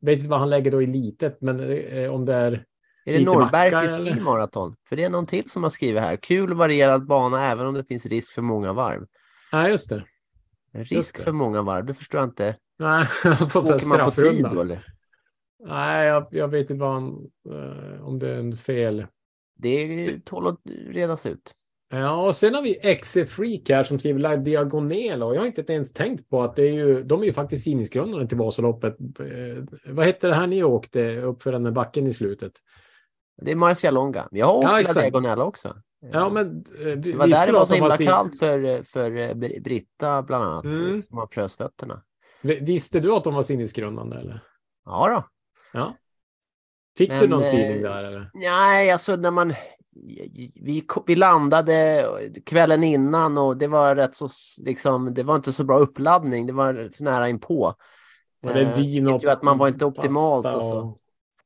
Vet 0.00 0.18
inte 0.18 0.30
vad 0.30 0.40
han 0.40 0.50
lägger 0.50 0.70
då 0.70 0.82
i 0.82 0.86
litet, 0.86 1.40
men 1.40 1.60
eh, 1.60 2.10
om 2.10 2.24
det 2.24 2.34
är... 2.34 2.64
Är 3.10 3.18
det 3.18 3.24
Norrberg 3.24 3.84
i 3.84 3.88
skimaraton? 3.88 4.74
För 4.88 4.96
det 4.96 5.04
är 5.04 5.10
någon 5.10 5.26
till 5.26 5.50
som 5.50 5.62
har 5.62 5.70
skrivit 5.70 6.00
här. 6.00 6.16
Kul 6.16 6.54
varierad 6.54 7.06
bana 7.06 7.44
även 7.44 7.66
om 7.66 7.74
det 7.74 7.84
finns 7.84 8.06
risk 8.06 8.32
för 8.32 8.42
många 8.42 8.72
varv. 8.72 9.06
Nej, 9.52 9.70
just 9.70 9.90
det. 9.90 10.04
Risk 10.72 11.16
det. 11.16 11.22
för 11.22 11.32
många 11.32 11.62
varv, 11.62 11.86
det 11.86 11.94
förstår 11.94 12.20
jag 12.20 12.28
inte. 12.28 12.56
Nej, 12.78 13.06
han 13.22 13.50
får 13.50 13.74
Åker 13.74 13.86
man 13.86 14.04
på 14.04 14.10
tid 14.10 14.46
då 14.54 14.60
eller? 14.60 14.84
Nej, 15.66 16.06
jag, 16.06 16.26
jag 16.30 16.48
vet 16.48 16.70
inte 16.70 16.84
han, 16.84 17.30
eh, 17.50 18.06
om 18.06 18.18
det 18.18 18.30
är 18.30 18.38
en 18.38 18.56
fel. 18.56 19.06
Det 19.56 20.24
tål 20.24 20.46
att 20.46 20.60
redas 20.88 21.26
ut. 21.26 21.54
Ja, 21.92 22.26
och 22.26 22.36
sen 22.36 22.54
har 22.54 22.62
vi 22.62 22.96
XC 23.00 23.16
Freak 23.26 23.68
här 23.68 23.84
som 23.84 23.98
skriver 23.98 24.20
La 24.20 24.36
Diagonela 24.36 25.26
och 25.26 25.34
jag 25.34 25.40
har 25.40 25.46
inte 25.46 25.72
ens 25.72 25.92
tänkt 25.92 26.28
på 26.28 26.42
att 26.42 26.56
det 26.56 26.62
är 26.62 26.72
ju, 26.72 27.02
de 27.02 27.22
är 27.22 27.26
ju 27.26 27.32
faktiskt 27.32 27.64
tidningsgrundare 27.64 28.26
till 28.26 28.38
Vasaloppet. 28.38 29.00
Eh, 29.00 29.64
vad 29.86 30.06
hette 30.06 30.26
det 30.26 30.34
här 30.34 30.46
ni 30.46 30.62
åkte 30.62 31.20
upp 31.20 31.42
för 31.42 31.52
den 31.52 31.62
där 31.62 31.70
backen 31.70 32.06
i 32.06 32.14
slutet? 32.14 32.52
Det 33.42 33.50
är 33.50 33.56
Marcialonga. 33.56 34.28
Jag 34.30 34.46
har 34.46 34.54
åkt 34.54 34.64
Ja, 34.70 34.80
exakt. 34.80 35.00
diagonella 35.00 35.44
också. 35.44 35.76
Ja, 36.12 36.30
men 36.30 36.64
eh, 36.78 36.84
vi- 36.84 36.94
Det 37.12 37.16
var 37.16 37.26
där 37.28 37.40
det 37.40 37.46
du 37.46 37.52
var 37.52 37.64
så 37.64 37.74
himla 37.74 37.90
sin- 37.90 38.06
kallt 38.06 38.38
för, 38.38 38.82
för 38.82 39.10
eh, 39.10 39.28
Br- 39.34 39.62
Britta 39.62 40.22
bland 40.22 40.44
annat, 40.44 40.64
Mm. 40.64 40.94
eh, 40.94 41.00
som 41.00 41.18
har 41.18 41.26
frös 41.26 41.56
fötterna. 41.56 42.02
Vi- 42.42 42.60
Visste 42.60 43.00
du 43.00 43.12
att 43.12 43.24
de 43.24 43.34
var 43.34 43.42
sinnesgrundande 43.42 44.16
eller? 44.16 44.40
Ja 44.84 45.08
då. 45.08 45.24
Ja. 45.78 45.96
Fick 46.98 47.10
du 47.10 47.16
Men, 47.16 47.30
någon 47.30 47.40
eh, 47.40 47.46
syning 47.46 47.82
där 47.82 48.04
eller? 48.04 48.30
Nej, 48.34 48.90
alltså 48.90 49.16
när 49.16 49.30
man... 49.30 49.54
Vi, 49.92 50.84
vi 51.06 51.16
landade 51.16 52.04
kvällen 52.46 52.84
innan 52.84 53.38
och 53.38 53.56
det 53.56 53.66
var 53.68 53.96
rätt 53.96 54.14
så 54.16 54.28
liksom, 54.62 55.14
det 55.14 55.22
var 55.22 55.36
inte 55.36 55.52
så 55.52 55.64
bra 55.64 55.78
uppladdning. 55.78 56.46
Det 56.46 56.52
var 56.52 56.90
för 56.96 57.04
nära 57.04 57.28
inpå. 57.28 57.74
Det 58.42 58.60
Eh, 58.60 58.76
vin 58.76 59.08
och 59.08 59.24
att 59.24 59.42
man 59.42 59.58
var 59.58 59.68
inte 59.68 59.84
optimalt 59.84 60.54
och 60.54 60.62
så. 60.62 60.98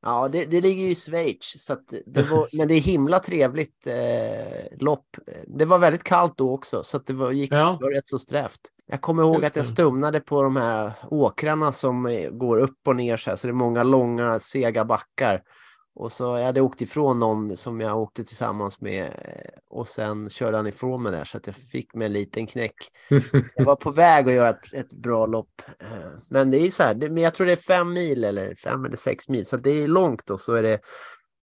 Ja, 0.05 0.29
det, 0.29 0.45
det 0.45 0.61
ligger 0.61 0.83
ju 0.83 0.91
i 0.91 0.95
Schweiz, 0.95 1.65
så 1.65 1.77
det 2.07 2.23
var, 2.23 2.49
men 2.57 2.69
det 2.69 2.75
är 2.75 2.81
himla 2.81 3.19
trevligt 3.19 3.87
eh, 3.87 4.79
lopp. 4.79 5.17
Det 5.47 5.65
var 5.65 5.79
väldigt 5.79 6.05
kallt 6.05 6.39
då 6.39 6.53
också, 6.53 6.83
så 6.83 6.99
det 6.99 7.13
var, 7.13 7.33
gick 7.33 7.53
Ja. 7.53 7.79
var 7.81 7.91
rätt 7.91 8.09
så 8.09 8.19
strävt. 8.19 8.61
Jag 8.87 9.01
kommer 9.01 9.23
ihåg 9.23 9.37
Just 9.37 9.47
att 9.47 9.57
jag 9.57 9.67
stumnade 9.67 10.21
på 10.21 10.43
de 10.43 10.57
här 10.57 10.93
åkrarna 11.11 11.73
som 11.73 12.07
eh, 12.07 12.31
går 12.31 12.57
upp 12.59 12.89
och 12.89 12.97
ner 12.97 13.17
så 13.17 13.31
här, 13.31 13.37
så 13.37 13.47
det 13.47 13.51
är 13.51 13.55
många 13.55 13.83
långa 13.83 14.39
sega 14.39 14.85
backar. 14.85 15.43
Och 15.97 16.13
så 16.13 16.25
jag 16.25 16.45
hade 16.45 16.61
åkt 16.61 16.83
ifrån 16.83 17.19
någon 17.19 17.57
som 17.57 17.81
jag 17.81 17.99
åkte 17.99 18.25
tillsammans 18.25 18.81
med 18.81 19.05
eh, 19.05 19.51
och 19.71 19.89
sen 19.89 20.29
körde 20.31 20.57
han 20.57 20.67
ifrån 20.67 21.03
mig 21.03 21.13
där 21.13 21.25
så 21.25 21.37
att 21.37 21.47
jag 21.47 21.57
fick 21.57 21.95
mig 21.95 22.07
en 22.07 22.13
liten 22.13 22.47
knäck. 22.47 22.75
Jag 23.55 23.65
var 23.65 23.77
på 23.77 23.91
väg 23.91 24.29
att 24.29 24.35
göra 24.35 24.49
ett, 24.49 24.75
ett 24.75 24.95
bra 24.95 25.27
lopp. 25.27 25.63
eh, 25.81 26.11
Men 26.31 26.51
det 26.51 26.59
är 26.59 26.71
så 26.71 26.83
här, 26.83 26.95
det, 26.95 27.11
men 27.11 27.23
jag 27.23 27.35
tror 27.35 27.47
det 27.47 27.53
är 27.53 27.57
fem 27.57 27.93
mil 27.93 28.25
eller 28.25 28.55
fem 28.55 28.85
eller 28.85 28.97
sex 28.97 29.29
mil, 29.29 29.47
så 29.47 29.57
det 29.57 29.71
är 29.83 29.89
långt 29.89 30.31
och 30.31 30.41
så 30.41 30.53
är 30.55 30.63
det 30.63 30.79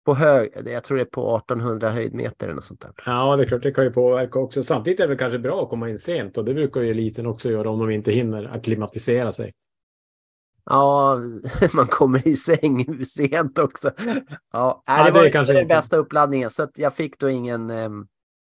på 0.05 0.15
hög, 0.15 0.53
jag 0.67 0.85
tror 0.85 0.97
det 0.97 1.03
är 1.03 1.05
på 1.05 1.37
1800 1.37 1.91
höjdmeter 1.91 2.47
eller 2.47 2.55
något 2.55 2.65
sånt 2.65 2.81
där. 2.81 2.93
Ja, 3.07 3.37
det 3.37 3.43
är 3.43 3.47
klart, 3.47 3.63
det 3.63 3.73
kan 3.73 3.85
ju 3.85 3.91
påverka 3.91 4.39
också. 4.39 4.65
Samtidigt 4.65 5.01
är 5.01 5.05
det 5.05 5.09
väl 5.09 5.19
kanske 5.19 5.39
bra 5.39 5.63
att 5.63 5.69
komma 5.71 5.91
in 5.91 5.99
sent 5.99 6.39
och 6.39 6.45
det 6.45 6.55
brukar 6.55 6.81
ju 6.81 6.91
eliten 6.91 7.27
också 7.27 7.51
göra 7.51 7.71
om 7.71 7.79
de 7.79 7.91
inte 7.91 8.13
hinner 8.13 8.51
akklimatisera 8.55 9.33
sig. 9.33 9.53
Ja, 10.67 11.19
man 11.75 11.87
kommer 11.87 12.29
i 12.29 12.37
säng 12.37 13.05
sent 13.05 13.59
också. 13.59 13.91
Ja, 14.53 14.83
nej, 14.89 14.99
Ja, 14.99 15.05
det 15.05 15.11
det 15.11 15.19
var 15.19 15.27
är 15.27 15.31
kanske 15.31 15.53
den 15.55 15.69
bästa 15.69 15.97
uppladdningen 15.97 16.51
så 16.51 16.69
jag 16.75 16.95
fick 16.95 17.19
då 17.19 17.31
ingen, 17.31 17.71
ehm, 17.71 18.07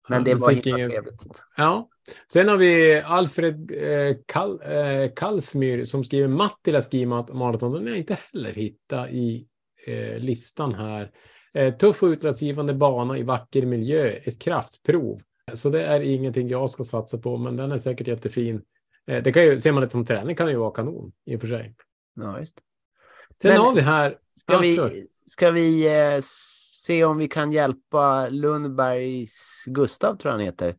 men 0.10 0.24
det 0.24 0.36
var 0.36 0.51
himla 0.51 0.78
ingen- 0.78 0.89
trevligt. 0.89 1.24
Ja, 1.58 1.89
sen 2.34 2.47
har 2.47 2.58
vi 2.58 3.01
Alfred 3.05 3.72
eh, 3.72 4.16
Kall, 4.26 4.62
eh, 4.64 5.12
Kallsmyr 5.16 5.86
som 5.86 6.03
skriver 6.03 6.28
Mattila 6.28 6.82
Ski 6.82 7.05
Marathon. 7.05 7.72
Den 7.74 7.82
har 7.82 7.89
jag 7.89 7.97
inte 7.97 8.18
heller 8.34 8.51
hittat 8.53 9.10
i 9.10 9.47
eh, 9.88 10.20
listan 10.20 10.74
här. 10.76 11.12
Eh, 11.53 11.74
tuff 11.74 12.03
och 12.03 12.08
utslagsgivande 12.08 12.74
bana 12.74 13.18
i 13.18 13.24
vacker 13.24 13.66
miljö, 13.66 14.08
ett 14.10 14.41
kraftprov. 14.41 15.22
Så 15.53 15.70
det 15.70 15.86
är 15.86 15.99
ingenting 15.99 16.47
jag 16.49 16.70
ska 16.70 16.84
satsa 16.84 17.18
på, 17.18 17.38
men 17.38 17.55
den 17.55 17.72
är 17.72 17.78
säkert 17.78 18.08
jättefin. 18.08 18.62
Det 19.05 19.32
kan 19.34 19.43
ju, 19.43 19.60
ser 19.60 19.72
man 19.72 19.84
det 19.84 19.89
som 19.89 20.05
träning 20.05 20.36
kan 20.36 20.45
det 20.45 20.51
ju 20.51 20.58
vara 20.60 20.72
kanon 20.72 21.12
i 21.26 21.36
och 21.36 21.41
för 21.41 21.47
sig. 21.47 21.76
Ja, 22.18 22.39
just. 22.39 22.59
Sen 23.41 23.51
Men 23.51 23.61
har 23.61 23.76
vi 23.76 23.82
här... 23.82 24.09
Ska 24.34 24.53
Ja, 24.53 24.59
vi, 24.59 25.07
ska 25.26 25.51
vi 25.51 25.97
eh, 25.97 26.20
se 26.86 27.05
om 27.05 27.18
vi 27.18 27.28
kan 27.28 27.51
hjälpa 27.51 28.30
Lundbergs 28.30 29.63
Gustav, 29.65 30.15
tror 30.15 30.30
jag 30.30 30.38
han 30.38 30.45
heter. 30.45 30.76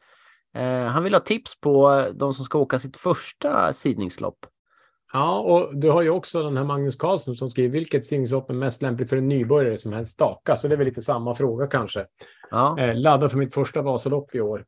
Eh, 0.55 0.87
han 0.87 1.05
vill 1.05 1.15
ha 1.15 1.21
tips 1.21 1.61
på 1.61 2.05
de 2.15 2.35
som 2.35 2.45
ska 2.45 2.59
åka 2.59 2.79
sitt 2.79 2.97
första 2.97 3.73
sidningslopp. 3.73 4.47
Ja, 5.13 5.39
och 5.39 5.79
du 5.79 5.91
har 5.91 6.03
ju 6.03 6.11
också 6.11 6.43
den 6.43 6.57
här 6.57 6.65
Magnus 6.65 6.97
Karlsson 6.97 7.37
som 7.37 7.51
skriver 7.51 7.69
vilket 7.69 8.07
simningslopp 8.07 8.51
är 8.51 8.55
mest 8.55 8.83
lämpligt 8.83 9.09
för 9.09 9.17
en 9.17 9.29
nybörjare 9.29 9.79
som 9.79 9.93
helst 9.93 10.13
staka. 10.13 10.57
Så 10.57 10.69
det 10.69 10.75
är 10.75 10.77
väl 10.77 10.87
lite 10.87 11.03
samma 11.03 11.35
fråga 11.35 11.67
kanske. 11.67 12.07
Ja, 12.51 12.79
Eh, 12.79 12.97
ladda 12.97 13.29
för 13.29 13.39
mitt 13.39 13.55
första 13.55 13.83
Vasalopp 13.83 14.35
i 14.35 14.41
år. 14.41 14.65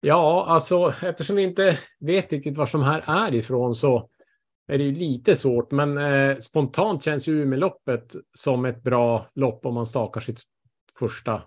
Ja, 0.00 0.46
alltså 0.48 0.94
eftersom 1.02 1.36
vi 1.36 1.42
inte 1.42 1.78
vet 2.00 2.32
riktigt 2.32 2.58
var 2.58 2.66
som 2.66 2.82
här 2.82 3.04
är 3.06 3.34
ifrån 3.34 3.74
så 3.74 4.08
är 4.66 4.78
det 4.78 4.84
ju 4.84 4.94
lite 4.94 5.36
svårt. 5.36 5.70
Men 5.70 5.98
eh, 5.98 6.36
spontant 6.36 7.04
känns 7.04 7.26
ju 7.28 7.42
Umeåloppet 7.42 8.16
som 8.34 8.64
ett 8.64 8.82
bra 8.82 9.26
lopp 9.34 9.66
om 9.66 9.74
man 9.74 9.86
stakar 9.86 10.20
sitt 10.20 10.40
första 10.98 11.42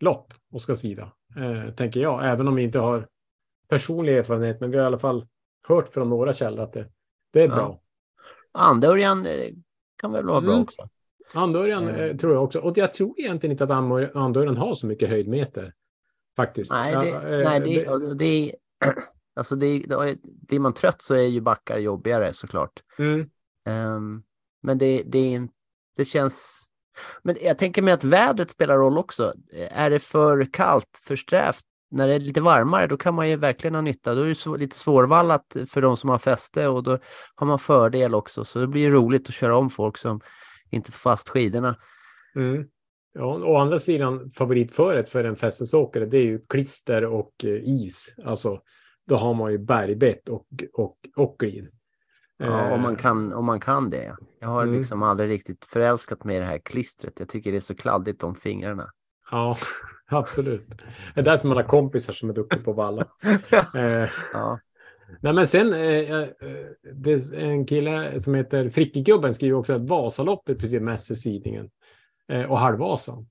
lopp 0.00 0.34
och 0.52 0.62
ska 0.62 0.76
sida. 0.76 1.12
Eh, 1.36 1.74
tänker 1.74 2.00
jag, 2.00 2.24
även 2.30 2.48
om 2.48 2.54
vi 2.54 2.62
inte 2.62 2.78
har 2.78 3.08
personlig 3.68 4.18
erfarenhet. 4.18 4.60
Men 4.60 4.70
vi 4.70 4.76
har 4.76 4.84
i 4.84 4.86
alla 4.86 4.98
fall 4.98 5.26
hört 5.68 5.88
från 5.88 6.08
några 6.08 6.32
källor 6.32 6.60
att 6.64 6.72
det, 6.72 6.88
det 7.32 7.40
är 7.42 7.48
Ja. 7.48 7.54
bra. 7.54 7.80
Andörjan 8.52 9.26
eh, 9.26 9.32
kan 9.96 10.12
väl 10.12 10.26
vara 10.26 10.40
bra 10.40 10.50
Mm. 10.52 10.62
också. 10.62 10.88
Andörjan 11.34 11.88
Mm. 11.88 12.00
eh, 12.10 12.16
tror 12.16 12.32
jag 12.34 12.44
också. 12.44 12.58
Och 12.58 12.78
jag 12.78 12.92
tror 12.92 13.20
egentligen 13.20 13.50
inte 13.52 13.64
att 13.64 13.70
Andör- 13.70 14.10
Andörjan 14.14 14.56
har 14.56 14.74
så 14.74 14.86
mycket 14.86 15.08
höjdmeter. 15.08 15.72
Faktiskt. 16.36 16.72
Nej, 16.72 16.94
det, 16.96 17.08
Ja, 17.08 17.22
eh, 17.22 17.50
nej, 17.50 17.60
det, 17.60 18.14
det, 18.18 18.24
är- 18.50 18.56
alltså 19.36 19.56
det, 19.56 19.78
det, 19.78 20.16
blir 20.22 20.58
man 20.58 20.74
trött 20.74 21.02
så 21.02 21.14
är 21.14 21.26
ju 21.26 21.40
backar 21.40 21.78
jobbigare 21.78 22.32
såklart. 22.32 22.82
Mm. 22.98 23.30
Ehm, 23.66 24.22
men 24.62 24.78
det, 24.78 25.02
det, 25.06 25.48
det 25.96 26.04
känns... 26.04 26.66
Men 27.22 27.36
jag 27.42 27.58
tänker 27.58 27.82
mig 27.82 27.94
att 27.94 28.04
vädret 28.04 28.50
spelar 28.50 28.76
roll 28.76 28.98
också. 28.98 29.34
Är 29.70 29.90
det 29.90 29.98
för 29.98 30.52
kallt, 30.52 31.00
för 31.04 31.16
strävt, 31.16 31.64
när 31.90 32.08
det 32.08 32.14
är 32.14 32.18
lite 32.18 32.40
varmare, 32.40 32.86
då 32.86 32.96
kan 32.96 33.14
man 33.14 33.28
ju 33.28 33.36
verkligen 33.36 33.74
ha 33.74 33.82
nytta. 33.82 34.14
Då 34.14 34.22
är 34.22 34.26
det 34.26 34.34
så, 34.34 34.56
lite 34.56 34.76
svårvallat 34.76 35.56
för 35.68 35.82
de 35.82 35.96
som 35.96 36.10
har 36.10 36.18
fäste 36.18 36.68
och 36.68 36.82
då 36.82 36.98
har 37.34 37.46
man 37.46 37.58
fördel 37.58 38.14
också. 38.14 38.44
Så 38.44 38.58
det 38.58 38.66
blir 38.66 38.90
roligt 38.90 39.28
att 39.28 39.34
köra 39.34 39.56
om 39.56 39.70
folk 39.70 39.98
som 39.98 40.20
inte 40.70 40.92
får 40.92 40.98
fast 40.98 41.28
skidorna. 41.28 41.76
Mm. 42.36 42.64
Ja, 43.12 43.24
å 43.24 43.56
andra 43.56 43.78
sidan 43.78 44.30
favoritföret 44.30 45.10
för 45.10 45.24
en 45.24 45.36
fästesåkare 45.36 46.06
det 46.06 46.18
är 46.18 46.22
ju 46.22 46.38
klister 46.48 47.04
och 47.04 47.44
eh, 47.44 47.60
is. 47.64 48.14
Alltså, 48.24 48.60
då 49.08 49.16
har 49.16 49.34
man 49.34 49.52
ju 49.52 49.58
bergbett 49.58 50.28
och, 50.28 50.46
och, 50.72 50.96
och 51.16 51.36
glid. 51.38 51.68
Ja, 52.36 52.74
om, 52.74 52.80
man 52.80 52.92
Eh, 52.92 52.98
kan, 52.98 53.32
om 53.32 53.44
man 53.44 53.60
kan 53.60 53.90
det. 53.90 54.04
ja. 54.04 54.16
Jag 54.40 54.48
har 54.48 54.62
Mm. 54.62 54.74
liksom 54.76 55.02
aldrig 55.02 55.30
riktigt 55.30 55.64
förälskat 55.64 56.24
mig 56.24 56.36
i 56.36 56.38
det 56.40 56.44
här 56.46 56.58
klistret. 56.58 57.18
Jag 57.18 57.28
tycker 57.28 57.50
det 57.50 57.58
är 57.58 57.60
så 57.60 57.74
kladdigt 57.74 58.24
om 58.24 58.34
fingrarna. 58.34 58.90
Ja, 59.30 59.56
absolut. 60.10 60.68
Det 61.14 61.20
är 61.20 61.24
därför 61.24 61.48
man 61.48 61.56
har 61.56 61.64
kompisar 61.64 62.12
som 62.12 62.30
är 62.30 62.34
duktiga 62.34 62.62
på 62.62 62.70
att 62.70 62.76
valla. 62.76 63.06
Eh, 63.74 64.08
Ja, 64.32 64.58
Nej, 65.20 65.32
men 65.32 65.46
sen, 65.46 65.72
eh, 65.72 66.12
eh, 66.12 66.28
det 66.94 67.32
en 67.34 67.66
kille 67.66 68.20
som 68.20 68.34
heter 68.34 68.70
Frickegubben 68.70 69.34
skriver 69.34 69.56
också 69.58 69.72
att 69.72 69.88
Vasaloppet 69.88 70.56
betyder 70.56 70.80
mest 70.80 71.06
för 71.06 71.14
sidningen 71.14 71.70
eh, 72.28 72.50
och 72.50 72.58
halvvasan. 72.58 73.26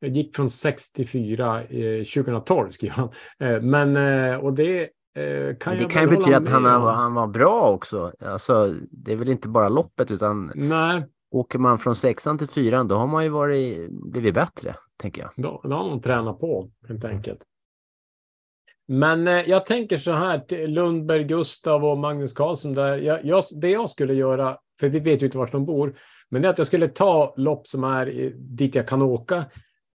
Det 0.00 0.08
gick 0.08 0.36
från 0.36 0.50
64 0.50 1.62
eh, 1.62 2.04
2012 2.04 2.70
skriver 2.70 2.94
han. 2.94 3.10
Men, 3.70 3.96
och 4.40 4.52
det 4.52 4.90
det 5.14 5.76
jag 5.76 5.90
kan 5.90 6.02
ju 6.02 6.16
betyda 6.16 6.36
att 6.36 6.48
han, 6.48 6.64
har, 6.64 6.92
han 6.92 7.14
var 7.14 7.26
bra 7.26 7.70
också. 7.70 8.12
Alltså, 8.20 8.74
det 8.90 9.12
är 9.12 9.16
väl 9.16 9.28
inte 9.28 9.48
bara 9.48 9.68
loppet 9.68 10.10
utan 10.10 10.52
Nej, 10.54 11.04
åker 11.30 11.58
man 11.58 11.78
från 11.78 11.96
sexan 11.96 12.38
till 12.38 12.48
fyran 12.48 12.88
då 12.88 12.94
har 12.94 13.06
man 13.06 13.24
ju 13.24 13.30
varit, 13.30 13.90
blivit 13.90 14.34
bättre, 14.34 14.74
tänker 14.96 15.22
jag. 15.22 15.30
då, 15.36 15.60
då 15.64 15.76
har 15.76 15.90
man 15.90 16.00
tränat 16.00 16.40
på 16.40 16.70
helt 16.88 17.04
enkelt. 17.04 17.42
Men 18.88 19.28
eh, 19.28 19.48
jag 19.48 19.66
tänker 19.66 19.98
så 19.98 20.12
här 20.12 20.38
till 20.38 20.70
Lundberg, 20.70 21.24
Gustav 21.24 21.84
och 21.84 21.98
Magnus 21.98 22.32
Karlsson 22.32 22.74
där. 22.74 22.96
Jag, 22.98 23.24
jag, 23.24 23.42
det 23.60 23.70
jag 23.70 23.90
skulle 23.90 24.14
göra, 24.14 24.58
för 24.80 24.88
vi 24.88 24.98
vet 24.98 25.22
ju 25.22 25.26
inte 25.26 25.38
var 25.38 25.48
de 25.52 25.66
bor, 25.66 25.98
men 26.28 26.42
det 26.42 26.48
är 26.48 26.52
att 26.52 26.58
jag 26.58 26.66
skulle 26.66 26.88
ta 26.88 27.34
lopp 27.36 27.66
som 27.66 27.84
är 27.84 28.32
dit 28.36 28.74
jag 28.74 28.88
kan 28.88 29.02
åka, 29.02 29.44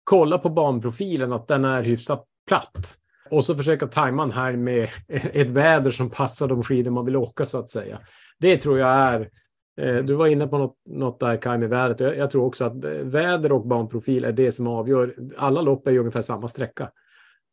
kolla 0.05 0.39
på 0.39 0.51
banprofilen 0.51 1.33
att 1.33 1.49
den 1.49 1.65
är 1.65 1.83
hyfsat 1.83 2.25
platt 2.49 2.99
och 3.31 3.45
så 3.45 3.55
försöka 3.55 3.87
tajma 3.87 4.23
den 4.23 4.35
här 4.35 4.53
med 4.53 4.89
ett 5.09 5.51
väder 5.51 5.91
som 5.91 6.11
passar 6.11 6.49
de 6.49 6.63
skidor 6.63 6.91
man 6.91 7.05
vill 7.05 7.17
åka 7.17 7.47
så 7.47 7.59
att 7.59 7.71
säga. 7.71 7.99
Det 8.39 8.57
tror 8.57 8.79
jag 8.79 8.89
är 8.91 9.31
Eh, 9.81 9.97
Du 9.97 10.15
var 10.15 10.27
inne 10.27 10.47
på 10.47 10.59
något, 10.59 10.77
något 10.89 11.21
där 11.21 11.37
Kaj 11.37 11.59
med 11.59 11.69
vädret. 11.69 12.01
Jag, 12.01 12.17
jag 12.17 12.31
tror 12.31 12.45
också 12.45 12.65
att 12.65 12.85
eh, 12.85 12.91
väder 12.91 13.53
och 13.53 13.67
banprofil 13.67 14.25
är 14.25 14.33
det 14.33 14.53
som 14.53 14.67
avgör. 14.67 15.15
Alla 15.37 15.61
lopp 15.61 15.87
är 15.87 15.91
ju 15.91 15.99
ungefär 15.99 16.23
samma 16.23 16.49
sträcka. 16.49 16.91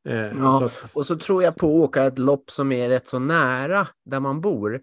Eh, 0.09 0.15
Ja, 0.15 0.51
så 0.59 0.65
att, 0.65 0.91
Och 0.95 1.05
så 1.05 1.15
tror 1.15 1.43
jag 1.43 1.55
på 1.55 1.67
att 1.67 1.89
åka 1.89 2.03
ett 2.03 2.19
lopp 2.19 2.51
som 2.51 2.71
är 2.71 2.89
rätt 2.89 3.07
så 3.07 3.19
nära 3.19 3.87
där 4.05 4.19
man 4.19 4.41
bor. 4.41 4.81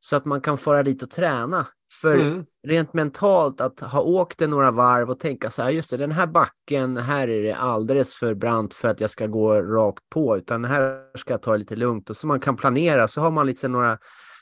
Så 0.00 0.16
att 0.16 0.24
man 0.24 0.40
kan 0.40 0.58
fara 0.58 0.82
dit 0.82 1.02
och 1.02 1.10
träna. 1.10 1.66
För 1.92 2.18
mm, 2.18 2.44
rent 2.66 2.94
mentalt 2.94 3.60
att 3.60 3.80
ha 3.80 4.00
åkt 4.00 4.38
det 4.38 4.46
några 4.46 4.70
varv 4.70 5.10
och 5.10 5.20
tänka 5.20 5.50
så 5.50 5.62
här, 5.62 5.70
just 5.70 5.90
det, 5.90 5.96
den 5.96 6.12
här 6.12 6.26
backen, 6.26 6.96
här 6.96 7.28
är 7.28 7.42
det 7.42 7.52
alldeles 7.52 8.14
för 8.14 8.34
brant 8.34 8.74
för 8.74 8.88
att 8.88 9.00
jag 9.00 9.10
ska 9.10 9.26
gå 9.26 9.62
rakt 9.62 10.08
på, 10.10 10.36
utan 10.36 10.64
här 10.64 11.18
ska 11.18 11.32
jag 11.32 11.42
ta 11.42 11.52
det 11.52 11.58
lite 11.58 11.76
lugnt 11.76 12.10
och 12.10 12.16
så 12.16 12.26
man 12.26 12.40
kan 12.40 12.56
planera, 12.56 13.08
så 13.08 13.20
har 13.20 13.30
man 13.30 13.46
lite 13.46 13.60
så 13.60 13.68
några 13.68 13.98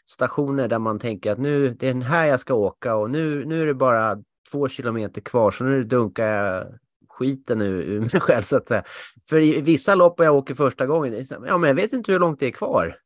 stationer 0.06 0.68
där 0.68 0.78
man 0.78 0.98
tänker 0.98 1.32
att 1.32 1.38
nu, 1.38 1.74
det 1.74 1.88
är 1.88 1.92
den 1.92 2.02
här 2.02 2.26
jag 2.26 2.40
ska 2.40 2.54
åka 2.54 2.96
och 2.96 3.10
nu, 3.10 3.44
nu 3.44 3.62
är 3.62 3.66
det 3.66 3.74
bara 3.74 4.16
två 4.52 4.68
kilometer 4.68 5.20
kvar, 5.20 5.50
så 5.50 5.64
nu 5.64 5.84
dunkar 5.84 6.26
jag 6.26 6.66
skiten 7.08 7.62
ur, 7.62 7.82
ur 7.82 8.00
mig 8.00 8.10
själv 8.20 8.42
så 8.42 8.56
att 8.56 8.68
säga. 8.68 8.82
För 9.28 9.40
i 9.40 9.60
vissa 9.60 9.94
lopp 9.94 10.20
jag 10.20 10.36
åker 10.36 10.54
första 10.54 10.86
gången, 10.86 11.24
ja 11.30 11.58
men 11.58 11.68
jag 11.68 11.74
vet 11.74 11.92
inte 11.92 12.12
hur 12.12 12.18
långt 12.18 12.40
det 12.40 12.46
är 12.46 12.50
kvar. 12.50 12.96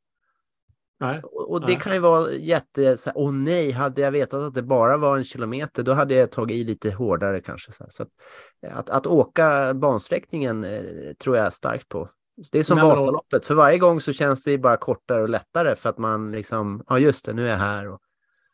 Nej. 1.02 1.20
Och 1.22 1.60
det 1.60 1.66
Nej. 1.66 1.78
kan 1.80 1.92
ju 1.94 1.98
vara 1.98 2.32
jätte, 2.32 2.96
så 2.96 3.10
här, 3.10 3.18
åh 3.18 3.32
nej, 3.32 3.70
hade 3.70 4.00
jag 4.00 4.10
vetat 4.12 4.40
att 4.40 4.54
det 4.54 4.62
bara 4.62 4.96
var 4.96 5.16
en 5.16 5.24
kilometer, 5.24 5.82
då 5.82 5.92
hade 5.92 6.14
jag 6.14 6.30
tagit 6.30 6.56
i 6.56 6.64
lite 6.64 6.90
hårdare 6.90 7.40
kanske. 7.40 7.72
Så, 7.72 7.84
att, 8.02 8.08
att, 8.72 8.90
att 8.90 9.06
åka 9.06 9.74
bansträckningen 9.74 10.64
eh, 10.64 10.82
tror 11.22 11.36
jag 11.36 11.46
är 11.46 11.50
starkt 11.50 11.88
på. 11.88 12.08
Det 12.52 12.58
är 12.58 12.62
som 12.62 12.78
Nej, 12.78 12.86
Vasaloppet, 12.86 13.46
för 13.46 13.54
varje 13.54 13.78
gång 13.78 14.00
så 14.00 14.12
känns 14.12 14.44
det 14.44 14.50
ju 14.50 14.58
bara 14.58 14.76
kortare 14.76 15.22
och 15.22 15.28
lättare 15.28 15.76
för 15.76 15.88
att 15.88 15.98
man 15.98 16.32
liksom, 16.32 16.84
ja 16.88 16.98
just 16.98 17.24
det, 17.24 17.32
nu 17.32 17.46
är 17.46 17.50
jag 17.50 17.56
här. 17.56 17.88
Och, 17.88 18.00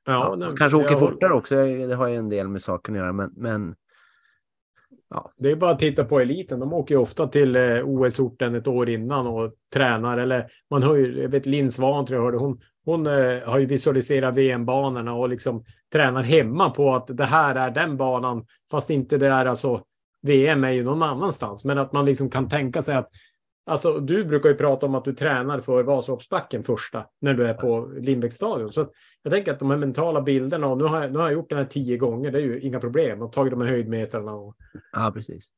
ja, 0.06 0.34
nej, 0.38 0.48
man 0.48 0.56
kanske 0.56 0.78
jag 0.78 0.84
åker 0.84 0.94
håller- 0.94 1.12
fortare 1.12 1.32
också, 1.32 1.54
det 1.54 1.94
har 1.94 2.08
ju 2.08 2.16
en 2.16 2.28
del 2.28 2.48
med 2.48 2.62
saken 2.62 2.94
att 2.94 2.98
göra, 2.98 3.12
men, 3.12 3.32
men 3.36 3.74
det 5.38 5.50
är 5.50 5.56
bara 5.56 5.70
att 5.70 5.78
titta 5.78 6.04
på 6.04 6.20
eliten. 6.20 6.60
De 6.60 6.72
åker 6.72 6.94
ju 6.94 7.00
ofta 7.00 7.28
till 7.28 7.56
eh, 7.56 7.62
OS-orten 7.84 8.54
ett 8.54 8.66
år 8.66 8.88
innan 8.88 9.26
och 9.26 9.52
tränar. 9.72 10.18
Eller 10.18 10.46
man 10.70 10.82
hör 10.82 10.96
ju, 10.96 11.22
jag 11.22 11.28
vet 11.28 11.46
Linn 11.46 11.70
Svan 11.70 12.06
tror 12.06 12.18
jag 12.18 12.24
hörde, 12.24 12.38
hon, 12.38 12.60
hon 12.84 13.06
eh, 13.06 13.42
har 13.44 13.58
ju 13.58 13.66
visualiserat 13.66 14.34
VM-banorna 14.34 15.14
och 15.14 15.28
liksom 15.28 15.64
tränar 15.92 16.22
hemma 16.22 16.70
på 16.70 16.94
att 16.94 17.06
det 17.06 17.24
här 17.24 17.54
är 17.54 17.70
den 17.70 17.96
banan. 17.96 18.46
Fast 18.70 18.90
inte 18.90 19.18
det 19.18 19.26
är 19.26 19.46
alltså, 19.46 19.82
VM 20.22 20.64
är 20.64 20.70
ju 20.70 20.84
någon 20.84 21.02
annanstans. 21.02 21.64
Men 21.64 21.78
att 21.78 21.92
man 21.92 22.04
liksom 22.04 22.30
kan 22.30 22.48
tänka 22.48 22.82
sig 22.82 22.96
att 22.96 23.08
Alltså, 23.68 24.00
du 24.00 24.24
brukar 24.24 24.48
ju 24.48 24.54
prata 24.54 24.86
om 24.86 24.94
att 24.94 25.04
du 25.04 25.12
tränar 25.12 25.60
för 25.60 25.82
Vasaloppsbacken 25.82 26.64
första 26.64 27.06
när 27.20 27.34
du 27.34 27.46
är 27.46 27.54
på 27.54 27.92
Lindbäcksstadion. 28.00 28.72
Så 28.72 28.88
jag 29.22 29.32
tänker 29.32 29.52
att 29.52 29.58
de 29.58 29.70
här 29.70 29.78
mentala 29.78 30.22
bilderna, 30.22 30.66
och 30.66 30.78
nu 30.78 30.84
har, 30.84 31.02
jag, 31.02 31.12
nu 31.12 31.18
har 31.18 31.24
jag 31.24 31.32
gjort 31.32 31.48
det 31.48 31.56
här 31.56 31.64
tio 31.64 31.96
gånger, 31.96 32.30
det 32.30 32.38
är 32.38 32.42
ju 32.42 32.60
inga 32.60 32.80
problem. 32.80 33.22
Och 33.22 33.32
tagit 33.32 33.50
de 33.50 33.60
här 33.60 33.68
höjdmetrarna 33.68 34.32
och 34.32 34.56
ja 34.92 35.10
precis. 35.14 35.48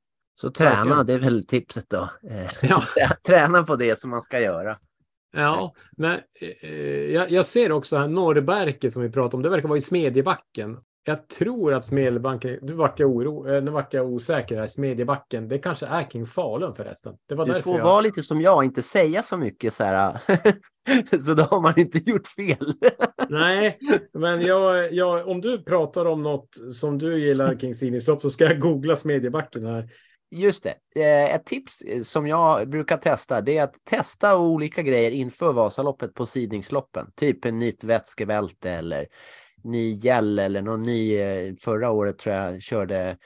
Så 0.41 0.51
träna, 0.51 1.05
det 1.05 1.13
är 1.13 1.19
väl 1.19 1.47
tipset 1.47 1.91
då. 1.91 2.09
Eh, 2.31 2.51
Ja. 2.63 2.83
Träna 3.27 3.63
på 3.63 3.77
det 3.77 3.99
som 3.99 4.11
man 4.11 4.23
ska 4.23 4.41
göra. 4.41 4.79
Ja, 5.33 5.75
nej, 5.97 6.21
eh, 6.63 6.71
jag, 7.13 7.31
jag 7.31 7.47
ser 7.47 7.73
också 7.73 7.97
här 7.97 8.09
Norrberget 8.09 8.93
som 8.93 9.03
vi 9.03 9.11
pratade 9.11 9.37
om. 9.37 9.43
Det 9.43 9.49
verkar 9.49 9.69
vara 9.69 9.79
i 9.79 9.83
Smedjebacken. 9.83 10.79
Jag 11.05 11.29
tror 11.29 11.73
att 11.73 11.85
Smedjebacken, 11.85 12.59
nu 12.63 12.73
vart 12.73 13.01
jag, 13.01 13.11
oro, 13.11 13.49
eh, 13.49 13.63
nu 13.63 13.71
vart 13.71 13.95
jag 13.95 14.07
osäker 14.07 14.57
här, 14.57 14.67
Smedjebacken, 14.67 15.49
det 15.49 15.59
kanske 15.59 15.87
är 15.87 16.11
kring 16.11 16.27
Falun 16.27 16.75
förresten. 16.75 17.15
Det 17.29 17.35
var 17.35 17.47
Du 17.47 17.63
får 17.63 17.77
jag... 17.77 17.85
vara 17.85 18.01
lite 18.01 18.23
som 18.23 18.41
jag, 18.41 18.65
inte 18.65 18.83
säga 18.83 19.23
så 19.23 19.37
mycket 19.37 19.73
så 19.73 19.85
här. 19.85 20.19
så 21.23 21.35
då 21.35 21.43
har 21.43 21.61
man 21.61 21.81
inte 21.81 21.99
gjort 22.11 22.27
fel. 22.27 22.73
Nej, 23.29 23.79
men 24.13 24.41
jag, 24.41 24.93
jag, 24.93 25.29
om 25.29 25.41
du 25.41 25.63
pratar 25.63 26.07
om 26.07 26.23
något 26.23 26.49
som 26.75 26.99
du 26.99 27.19
gillar 27.19 27.55
kring 27.55 27.75
stigningslopp 27.75 28.23
så 28.23 28.31
ska 28.31 28.45
jag 28.45 28.61
googla 28.61 28.97
Smedjebacken 28.97 29.67
här. 29.67 29.89
Just 30.31 30.65
det. 30.65 31.03
Eh, 31.03 31.35
Ett 31.35 31.47
tips 31.47 31.83
eh, 31.83 32.03
som 32.03 32.27
jag 32.27 32.69
brukar 32.69 32.97
testa 32.97 33.41
det 33.41 33.59
är 33.59 33.63
att 33.63 33.85
testa 33.85 34.39
olika 34.39 34.83
grejer 34.83 35.11
inför 35.11 35.53
Vasaloppet 35.53 36.15
på 36.15 36.27
sidningsloppen. 36.27 37.07
Typ 37.17 37.45
en 37.45 37.59
nytt 37.59 37.85
vätskebälte 37.85 38.71
eller 38.71 39.07
ny 39.65 39.95
gel 39.95 40.39
eller 40.39 40.63
någon 40.63 40.83
ny. 40.83 41.17
eh, 41.17 41.55
Förra 41.61 41.91
året 41.91 42.19
tror 42.19 42.35
jag 42.35 42.63
körde 42.63 43.19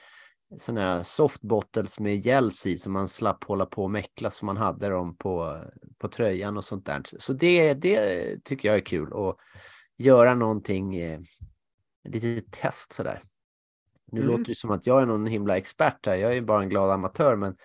sådana 0.57 0.81
här 0.81 1.03
soft 1.03 1.41
bottles 1.41 1.99
med 1.99 2.15
gels 2.25 2.65
i 2.65 2.77
som 2.77 2.93
man 2.93 3.07
slapp 3.07 3.43
hålla 3.43 3.65
på 3.65 3.83
och 3.83 3.91
mäckla 3.91 4.31
som 4.31 4.45
man 4.45 4.57
hade 4.57 4.89
dem 4.89 5.17
på, 5.17 5.63
på 5.97 6.07
tröjan 6.07 6.57
och 6.57 6.63
sånt 6.63 6.85
där. 6.85 7.01
Så 7.17 7.33
det, 7.33 7.73
det 7.73 8.43
tycker 8.43 8.69
jag 8.69 8.77
är 8.77 8.81
kul 8.85 9.13
och 9.13 9.37
göra 9.97 10.35
någonting, 10.35 10.95
eh, 10.97 11.19
lite 12.09 12.41
test 12.51 12.93
sådär. 12.93 13.21
Nu 14.11 14.21
Mm. 14.21 14.31
låter 14.31 14.45
det 14.45 14.55
som 14.55 14.71
att 14.71 14.87
jag 14.87 15.01
är 15.01 15.05
någon 15.05 15.25
himla 15.27 15.57
expert 15.57 16.05
här. 16.05 16.15
Jag 16.15 16.31
är 16.31 16.35
ju 16.35 16.41
bara 16.41 16.63
en 16.63 16.69
glad 16.69 16.91
amatör, 16.91 17.35
men 17.35 17.55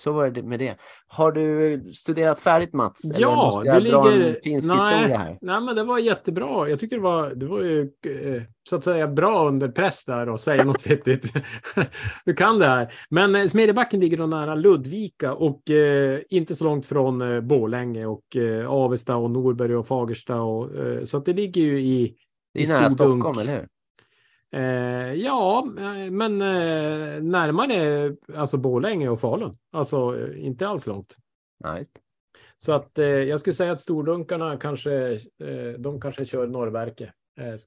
så 0.00 0.12
var 0.12 0.30
det 0.30 0.42
med 0.42 0.58
det. 0.58 0.76
Har 1.08 1.32
du 1.32 1.80
studerat 1.92 2.38
färdigt 2.40 2.72
Mats? 2.72 3.04
Eller 3.04 3.20
Ja, 3.20 3.34
måste 3.36 3.66
jag 3.66 3.84
det 3.84 3.90
dra 3.90 4.12
en 4.12 4.18
ligger... 4.18 4.36
finsk 4.42 4.68
nej, 4.68 4.76
historia 4.76 5.18
här? 5.18 5.38
nej, 5.40 5.60
men 5.60 5.76
det 5.76 5.84
var 5.84 5.98
jättebra. 5.98 6.68
Jag 6.68 6.78
tycker 6.78 6.96
det 6.96 7.02
var, 7.02 7.34
det 7.34 7.46
var 7.46 7.60
ju 7.60 7.80
eh, 7.82 8.42
så 8.68 8.76
att 8.76 8.84
säga 8.84 9.08
bra 9.08 9.48
under 9.48 9.68
press 9.68 10.04
där 10.04 10.28
och 10.28 10.40
säga 10.40 10.64
något 10.64 10.86
vettigt. 10.90 11.32
du 12.24 12.34
kan 12.34 12.58
det 12.58 12.66
här. 12.66 12.92
Men 13.10 13.34
eh, 13.34 13.46
Smedjebacken 13.46 14.00
ligger 14.00 14.16
då 14.16 14.26
nära 14.26 14.54
Ludvika 14.54 15.34
och 15.34 15.70
eh, 15.70 16.20
inte 16.30 16.54
så 16.56 16.64
långt 16.64 16.86
från 16.86 17.22
eh, 17.34 17.40
Borlänge 17.40 18.06
och 18.06 18.36
eh, 18.36 18.70
Avesta 18.70 19.16
och 19.16 19.30
Norberg 19.30 19.76
och 19.76 19.86
Fagersta. 19.86 20.40
Och, 20.40 20.76
eh, 20.76 21.04
så 21.04 21.16
att 21.16 21.24
det 21.24 21.32
ligger 21.32 21.62
ju 21.62 21.80
i 21.80 22.14
Det 22.54 22.60
är 22.62 22.64
i 22.64 22.68
nära. 22.68 22.90
Stockholm, 22.90 23.38
eller 23.38 23.52
hur? 23.56 23.66
Eh, 24.52 25.12
ja, 25.14 25.66
eh, 25.78 26.10
men 26.10 26.42
eh, 26.42 27.22
närmare 27.22 28.16
alltså 28.36 28.56
Borlänge 28.56 29.08
och 29.08 29.20
Falun. 29.20 29.54
Alltså 29.72 30.18
eh, 30.20 30.46
inte 30.46 30.68
alls 30.68 30.86
långt. 30.86 31.16
Ja, 31.64 31.72
det. 31.72 31.84
Så 32.56 32.72
att 32.72 32.98
eh, 32.98 33.06
jag 33.06 33.40
skulle 33.40 33.54
säga 33.54 33.72
att 33.72 33.80
stordunkarna 33.80 34.56
kanske, 34.56 35.12
eh, 35.12 35.78
de 35.78 36.00
kanske 36.00 36.24
kör 36.24 36.46
Norrverke 36.46 37.12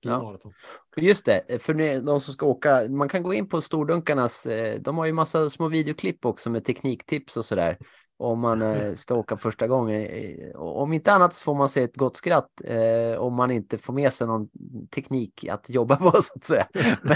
skimaraton. 0.03 0.53
Just 0.97 1.25
det, 1.25 1.61
för 1.61 2.01
de 2.01 2.21
som 2.21 2.34
ska 2.34 2.45
åka, 2.45 2.88
man 2.89 3.09
kan 3.09 3.23
gå 3.23 3.34
in 3.34 3.49
på 3.49 3.61
Stordunkarnas, 3.61 4.47
de 4.79 4.97
har 4.97 5.05
ju 5.05 5.13
massa 5.13 5.49
små 5.49 5.67
videoklipp 5.67 6.25
också 6.25 6.49
med 6.49 6.65
tekniktips 6.65 7.38
och 7.38 7.45
sådär. 7.45 7.77
Om 8.22 8.39
man 8.39 8.61
eh, 8.61 8.93
ska 8.93 9.15
åka 9.15 9.38
första 9.38 9.67
gången. 9.67 10.01
Eh, 10.05 10.55
Om 10.61 10.93
inte 10.93 11.11
annat 11.13 11.34
så 11.34 11.43
får 11.43 11.53
man 11.55 11.69
se 11.69 11.84
ett 11.84 11.95
gott 11.97 12.17
skratt 12.17 12.49
eh, 12.63 13.19
om 13.19 13.36
man 13.36 13.51
inte 13.51 13.78
får 13.78 13.93
med 13.93 14.13
sig 14.13 14.28
någon 14.28 14.47
teknik 14.95 15.45
att 15.49 15.69
jobba 15.69 15.95
på 16.11 16.11
så 16.11 16.34
att 16.36 16.43
säga. 16.43 16.67
Men, 17.03 17.15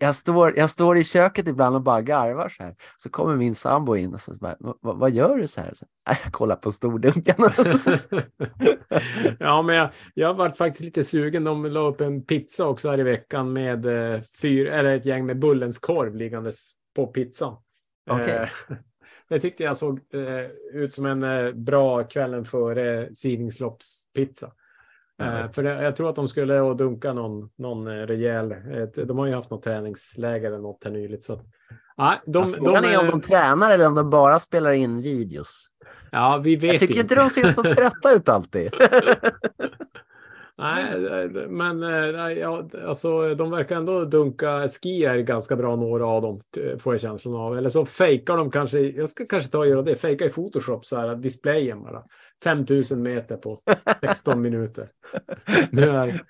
jag, 0.00 0.14
står, 0.16 0.58
jag 0.58 0.70
står 0.70 0.98
i 0.98 1.04
köket 1.04 1.48
ibland 1.48 1.76
och 1.76 1.82
bara 1.82 2.02
garvar 2.02 2.48
så 2.48 2.62
här. 2.62 2.74
Så 2.96 3.10
kommer 3.10 3.36
min 3.36 3.54
sambo 3.54 3.96
in 3.96 4.14
och 4.14 4.20
så 4.20 4.32
bara, 4.40 4.56
"Va- 4.60 4.76
vad 4.80 5.10
gör 5.10 5.36
du 5.38 5.46
så 5.46 5.60
här? 5.60 5.70
Så, 5.74 5.86
"Nej, 6.06 6.18
jag 6.24 6.32
kollar 6.32 6.56
på 6.56 6.72
Stordunkarna. 6.72 7.52
ja, 9.38 9.62
men 9.62 9.76
jag, 9.76 9.90
jag 10.14 10.34
varit 10.34 10.56
faktiskt 10.56 10.84
lite 10.84 11.04
sugen. 11.04 11.44
De 11.44 11.64
la 11.66 11.80
upp 11.80 12.00
en 12.00 12.24
pizza 12.24 12.66
också 12.66 12.90
här 12.90 13.00
i 13.00 13.02
veckan 13.02 13.52
med 13.52 13.86
eh, 14.14 14.20
fyr, 14.42 14.66
eller 14.66 14.96
ett 14.96 15.06
gäng 15.06 15.26
med 15.26 15.38
Bullens 15.38 15.78
korv 15.78 16.14
liggandes 16.14 16.72
på 16.96 17.06
pizzan. 17.06 17.56
Eh, 18.42 18.48
det 19.28 19.40
tyckte 19.40 19.62
jag 19.62 19.76
såg 19.76 20.00
eh, 20.14 20.50
ut 20.72 20.92
som 20.92 21.06
en 21.06 21.22
eh, 21.22 21.52
bra 21.52 22.04
kvällen 22.04 22.44
före 22.44 23.14
sidningsloppspizza. 23.14 24.52
Ja, 25.16 25.40
visst. 25.40 25.54
för 25.54 25.64
jag 25.64 25.96
tror 25.96 26.10
att 26.10 26.16
de 26.16 26.28
skulle 26.28 26.74
dunka 26.74 27.12
någon, 27.12 27.50
någon 27.56 27.88
rejäl. 27.88 28.54
De 28.94 29.18
har 29.18 29.26
ju 29.26 29.34
haft 29.34 29.50
något 29.50 29.62
träningsläger 29.62 30.46
eller 30.46 30.58
något 30.58 30.84
här 30.84 30.90
nyligt. 30.90 31.22
Så 31.22 31.40
nej, 31.96 32.18
de, 32.26 32.48
Ja, 32.48 32.54
Frågan 32.56 32.82
de, 32.82 32.88
är 32.88 33.00
om 33.00 33.06
de 33.06 33.20
tränar 33.20 33.70
eller 33.70 33.86
om 33.86 33.94
de 33.94 34.10
bara 34.10 34.38
spelar 34.38 34.72
in 34.72 35.02
videos. 35.02 35.66
ja, 36.12 36.40
vi 36.44 36.56
vet 36.56 36.72
Jag 36.72 36.80
tycker 36.80 37.00
inte 37.00 37.14
de 37.14 37.30
ser 37.30 37.44
så 37.44 37.62
trötta 37.62 38.12
ut 38.16 38.28
alltid. 38.28 38.72
Nej, 40.60 41.28
men 41.48 41.82
eh, 41.82 42.12
nej, 42.12 42.38
ja, 42.38 42.68
alltså, 42.86 43.34
de 43.34 43.50
verkar 43.50 43.76
ändå 43.76 44.04
dunka 44.04 44.68
skier 44.68 45.18
ganska 45.18 45.56
bra, 45.56 45.76
några 45.76 46.06
av 46.06 46.22
dem, 46.22 46.40
får 46.78 46.94
jag 46.94 47.00
känslan 47.00 47.34
av. 47.34 47.58
Eller 47.58 47.68
så 47.68 47.86
fejkar 47.86 48.36
de 48.36 48.50
kanske, 48.50 48.78
jag 48.78 49.08
ska 49.08 49.26
kanske 49.26 49.50
ta 49.50 49.58
och 49.58 49.66
göra 49.66 49.82
det, 49.82 49.96
fejka 49.96 50.24
i 50.24 50.30
Photoshop 50.30 50.84
så 50.84 50.96
här, 50.96 51.16
displayen 51.16 51.82
bara. 51.82 52.04
5000 52.44 53.02
meter 53.02 53.36
på 53.36 53.58
16 54.00 54.40
minuter. 54.42 54.88
Nu 55.70 55.82
är, 55.82 56.22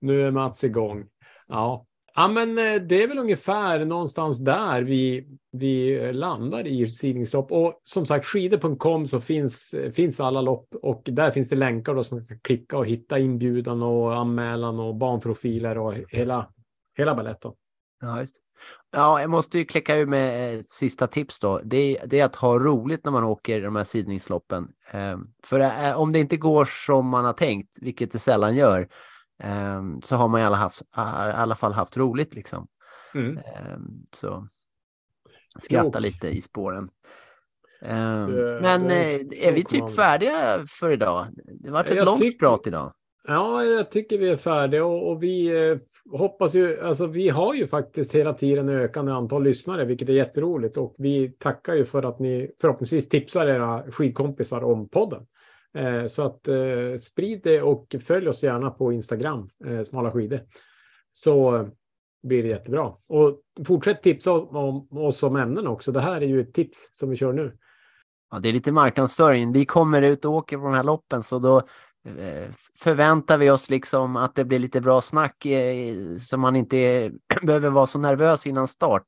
nu 0.00 0.26
är 0.26 0.30
Mats 0.30 0.64
igång. 0.64 1.04
Ja. 1.48 1.86
Ja, 2.18 2.28
men 2.28 2.58
eh, 2.58 2.82
det 2.82 3.02
är 3.02 3.08
väl 3.08 3.18
ungefär 3.18 3.84
någonstans 3.84 4.40
där 4.40 4.82
vi, 4.82 5.26
vi 5.52 5.98
eh, 6.04 6.12
landar 6.12 6.66
i 6.66 6.90
seedingslopp. 6.90 7.52
Och 7.52 7.80
som 7.84 8.06
sagt, 8.06 8.26
skidor.com 8.26 9.06
så 9.06 9.20
finns, 9.20 9.74
eh, 9.74 9.90
finns 9.90 10.20
alla 10.20 10.40
lopp 10.40 10.74
och 10.82 11.02
där 11.04 11.30
finns 11.30 11.48
det 11.48 11.56
länkar 11.56 11.94
då 11.94 12.04
som 12.04 12.18
man 12.18 12.26
kan 12.26 12.40
klicka 12.40 12.78
och 12.78 12.86
hitta 12.86 13.18
inbjudan 13.18 13.82
och 13.82 14.16
anmälan 14.16 14.80
och 14.80 14.96
banprofiler 14.96 15.78
och 15.78 15.94
hela, 16.08 16.48
hela 16.98 17.14
baletten. 17.14 17.52
Ja, 18.00 18.20
just. 18.20 18.36
ja, 18.92 19.20
jag 19.20 19.30
måste 19.30 19.58
ju 19.58 19.64
klicka 19.64 19.96
ur 19.96 20.06
med 20.06 20.58
ett 20.60 20.70
sista 20.70 21.06
tips 21.06 21.40
då. 21.40 21.60
Det 21.64 21.98
är, 21.98 22.06
det 22.06 22.20
är 22.20 22.24
att 22.24 22.36
ha 22.36 22.58
roligt 22.58 23.04
när 23.04 23.12
man 23.12 23.24
åker 23.24 23.62
de 23.62 23.76
här 23.76 23.84
sidningsloppen. 23.84 24.68
Ehm, 24.90 25.24
för 25.44 25.94
om 25.94 26.12
det 26.12 26.18
inte 26.18 26.36
går 26.36 26.64
som 26.86 27.08
man 27.08 27.24
har 27.24 27.32
tänkt, 27.32 27.78
vilket 27.80 28.12
det 28.12 28.18
sällan 28.18 28.56
gör, 28.56 28.88
eh, 29.42 29.82
så 30.02 30.16
har 30.16 30.28
man 30.28 30.40
i 30.40 30.44
alla, 30.44 30.56
haft, 30.56 30.80
i 30.82 30.84
alla 31.34 31.54
fall 31.54 31.72
haft 31.72 31.96
roligt 31.96 32.34
liksom. 32.34 32.66
Mm. 33.14 33.36
Eh, 33.36 33.78
så 34.12 34.46
skratta 35.58 35.98
lite 35.98 36.28
i 36.28 36.40
spåren. 36.40 36.88
Eh, 37.82 38.26
Det- 38.26 38.58
men 38.62 38.88
det 38.88 39.14
eh, 39.14 39.20
är 39.20 39.48
är 39.48 39.52
vi 39.52 39.64
typ 39.64 39.90
färdiga 39.90 40.58
för 40.68 40.90
idag? 40.90 41.26
Det 41.60 41.70
var 41.70 41.80
ett 41.84 41.90
Jag 41.90 42.04
långt 42.06 42.18
tycker- 42.20 42.38
prat 42.38 42.66
idag. 42.66 42.92
Ja, 43.28 43.62
jag 43.64 43.90
tycker 43.90 44.18
vi 44.18 44.28
är 44.28 44.36
färdiga 44.36 44.84
och, 44.84 45.10
och 45.10 45.22
vi 45.22 45.68
eh, 45.70 45.78
hoppas 46.18 46.54
ju, 46.54 46.80
alltså 46.80 47.06
vi 47.06 47.28
har 47.28 47.54
ju 47.54 47.66
faktiskt 47.66 48.14
hela 48.14 48.34
tiden 48.34 48.68
ökande 48.68 49.12
antal 49.12 49.42
lyssnare, 49.44 49.84
vilket 49.84 50.08
är 50.08 50.12
jätteroligt 50.12 50.76
och 50.76 50.94
vi 50.98 51.32
tackar 51.38 51.74
ju 51.74 51.84
för 51.84 52.02
att 52.02 52.18
ni 52.18 52.50
förhoppningsvis 52.60 53.08
tipsar 53.08 53.46
era 53.46 53.82
skidkompisar 53.92 54.64
om 54.64 54.88
podden. 54.88 55.26
Eh, 55.76 56.06
så 56.06 56.26
att 56.26 56.48
eh, 56.48 56.98
sprid 57.00 57.40
det 57.44 57.62
och 57.62 57.94
följ 58.06 58.28
oss 58.28 58.42
gärna 58.42 58.70
på 58.70 58.92
Instagram, 58.92 59.48
eh, 59.66 59.82
smala 59.82 60.10
skidor. 60.10 60.40
Så 61.12 61.68
blir 62.22 62.42
det 62.42 62.48
jättebra. 62.48 62.92
Och 63.08 63.40
fortsätt 63.66 64.02
tipsa 64.02 64.32
om, 64.32 64.88
oss 64.90 65.22
om 65.22 65.36
ämnen 65.36 65.66
också. 65.66 65.92
Det 65.92 66.00
här 66.00 66.20
är 66.20 66.26
ju 66.26 66.40
ett 66.40 66.54
tips 66.54 66.90
som 66.92 67.10
vi 67.10 67.16
kör 67.16 67.32
nu. 67.32 67.56
Ja, 68.30 68.38
det 68.38 68.48
är 68.48 68.52
lite 68.52 68.72
marknadsföring. 68.72 69.52
Vi 69.52 69.64
kommer 69.64 70.02
ut 70.02 70.24
och 70.24 70.32
åker 70.32 70.56
på 70.56 70.64
de 70.64 70.74
här 70.74 70.82
loppen 70.82 71.22
så 71.22 71.38
då 71.38 71.62
förväntar 72.78 73.38
vi 73.38 73.50
oss 73.50 73.70
liksom 73.70 74.16
att 74.16 74.34
det 74.34 74.44
blir 74.44 74.58
lite 74.58 74.80
bra 74.80 75.00
snack 75.00 75.46
så 76.18 76.38
man 76.38 76.56
inte 76.56 77.10
behöver 77.42 77.70
vara 77.70 77.86
så 77.86 77.98
nervös 77.98 78.46
innan 78.46 78.68
start. 78.68 79.06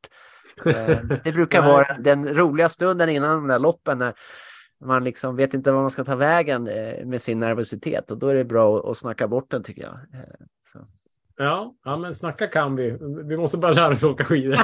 Det 1.24 1.32
brukar 1.34 1.62
vara 1.72 1.98
den 1.98 2.34
roliga 2.34 2.68
stunden 2.68 3.08
innan 3.08 3.36
de 3.36 3.46
där 3.46 3.58
loppen 3.58 3.98
när 3.98 4.14
man 4.84 5.04
liksom 5.04 5.36
vet 5.36 5.54
inte 5.54 5.72
var 5.72 5.80
man 5.80 5.90
ska 5.90 6.04
ta 6.04 6.16
vägen 6.16 6.68
eh, 6.68 7.06
med 7.06 7.22
sin 7.22 7.40
nervositet 7.40 8.10
och 8.10 8.18
då 8.18 8.28
är 8.28 8.34
det 8.34 8.44
bra 8.44 8.90
att, 8.90 8.96
snacka 8.96 9.28
bort 9.28 9.50
den 9.50 9.62
tycker 9.62 9.82
jag. 9.82 9.92
Eh, 9.92 10.28
Så. 10.62 10.78
Ja, 11.36 11.74
ja, 11.84 11.96
men 11.96 12.14
snacka 12.14 12.46
kan 12.46 12.76
vi. 12.76 12.98
Vi 13.24 13.36
måste 13.36 13.58
bara 13.58 13.72
lära 13.72 13.88
oss 13.88 14.04
åka 14.04 14.24
skidor. 14.24 14.54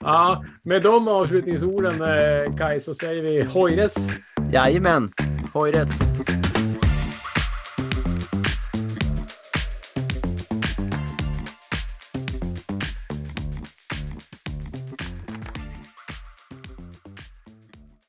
ja, 0.00 0.44
med 0.62 0.82
de 0.82 1.08
avslutningsorden, 1.08 2.02
eh, 2.02 2.56
Kaj, 2.56 2.80
så 2.80 2.94
säger 2.94 3.22
vi 3.22 3.42
hojres. 3.42 3.96
Jajamän, 4.52 5.08
Hoires. 5.54 5.98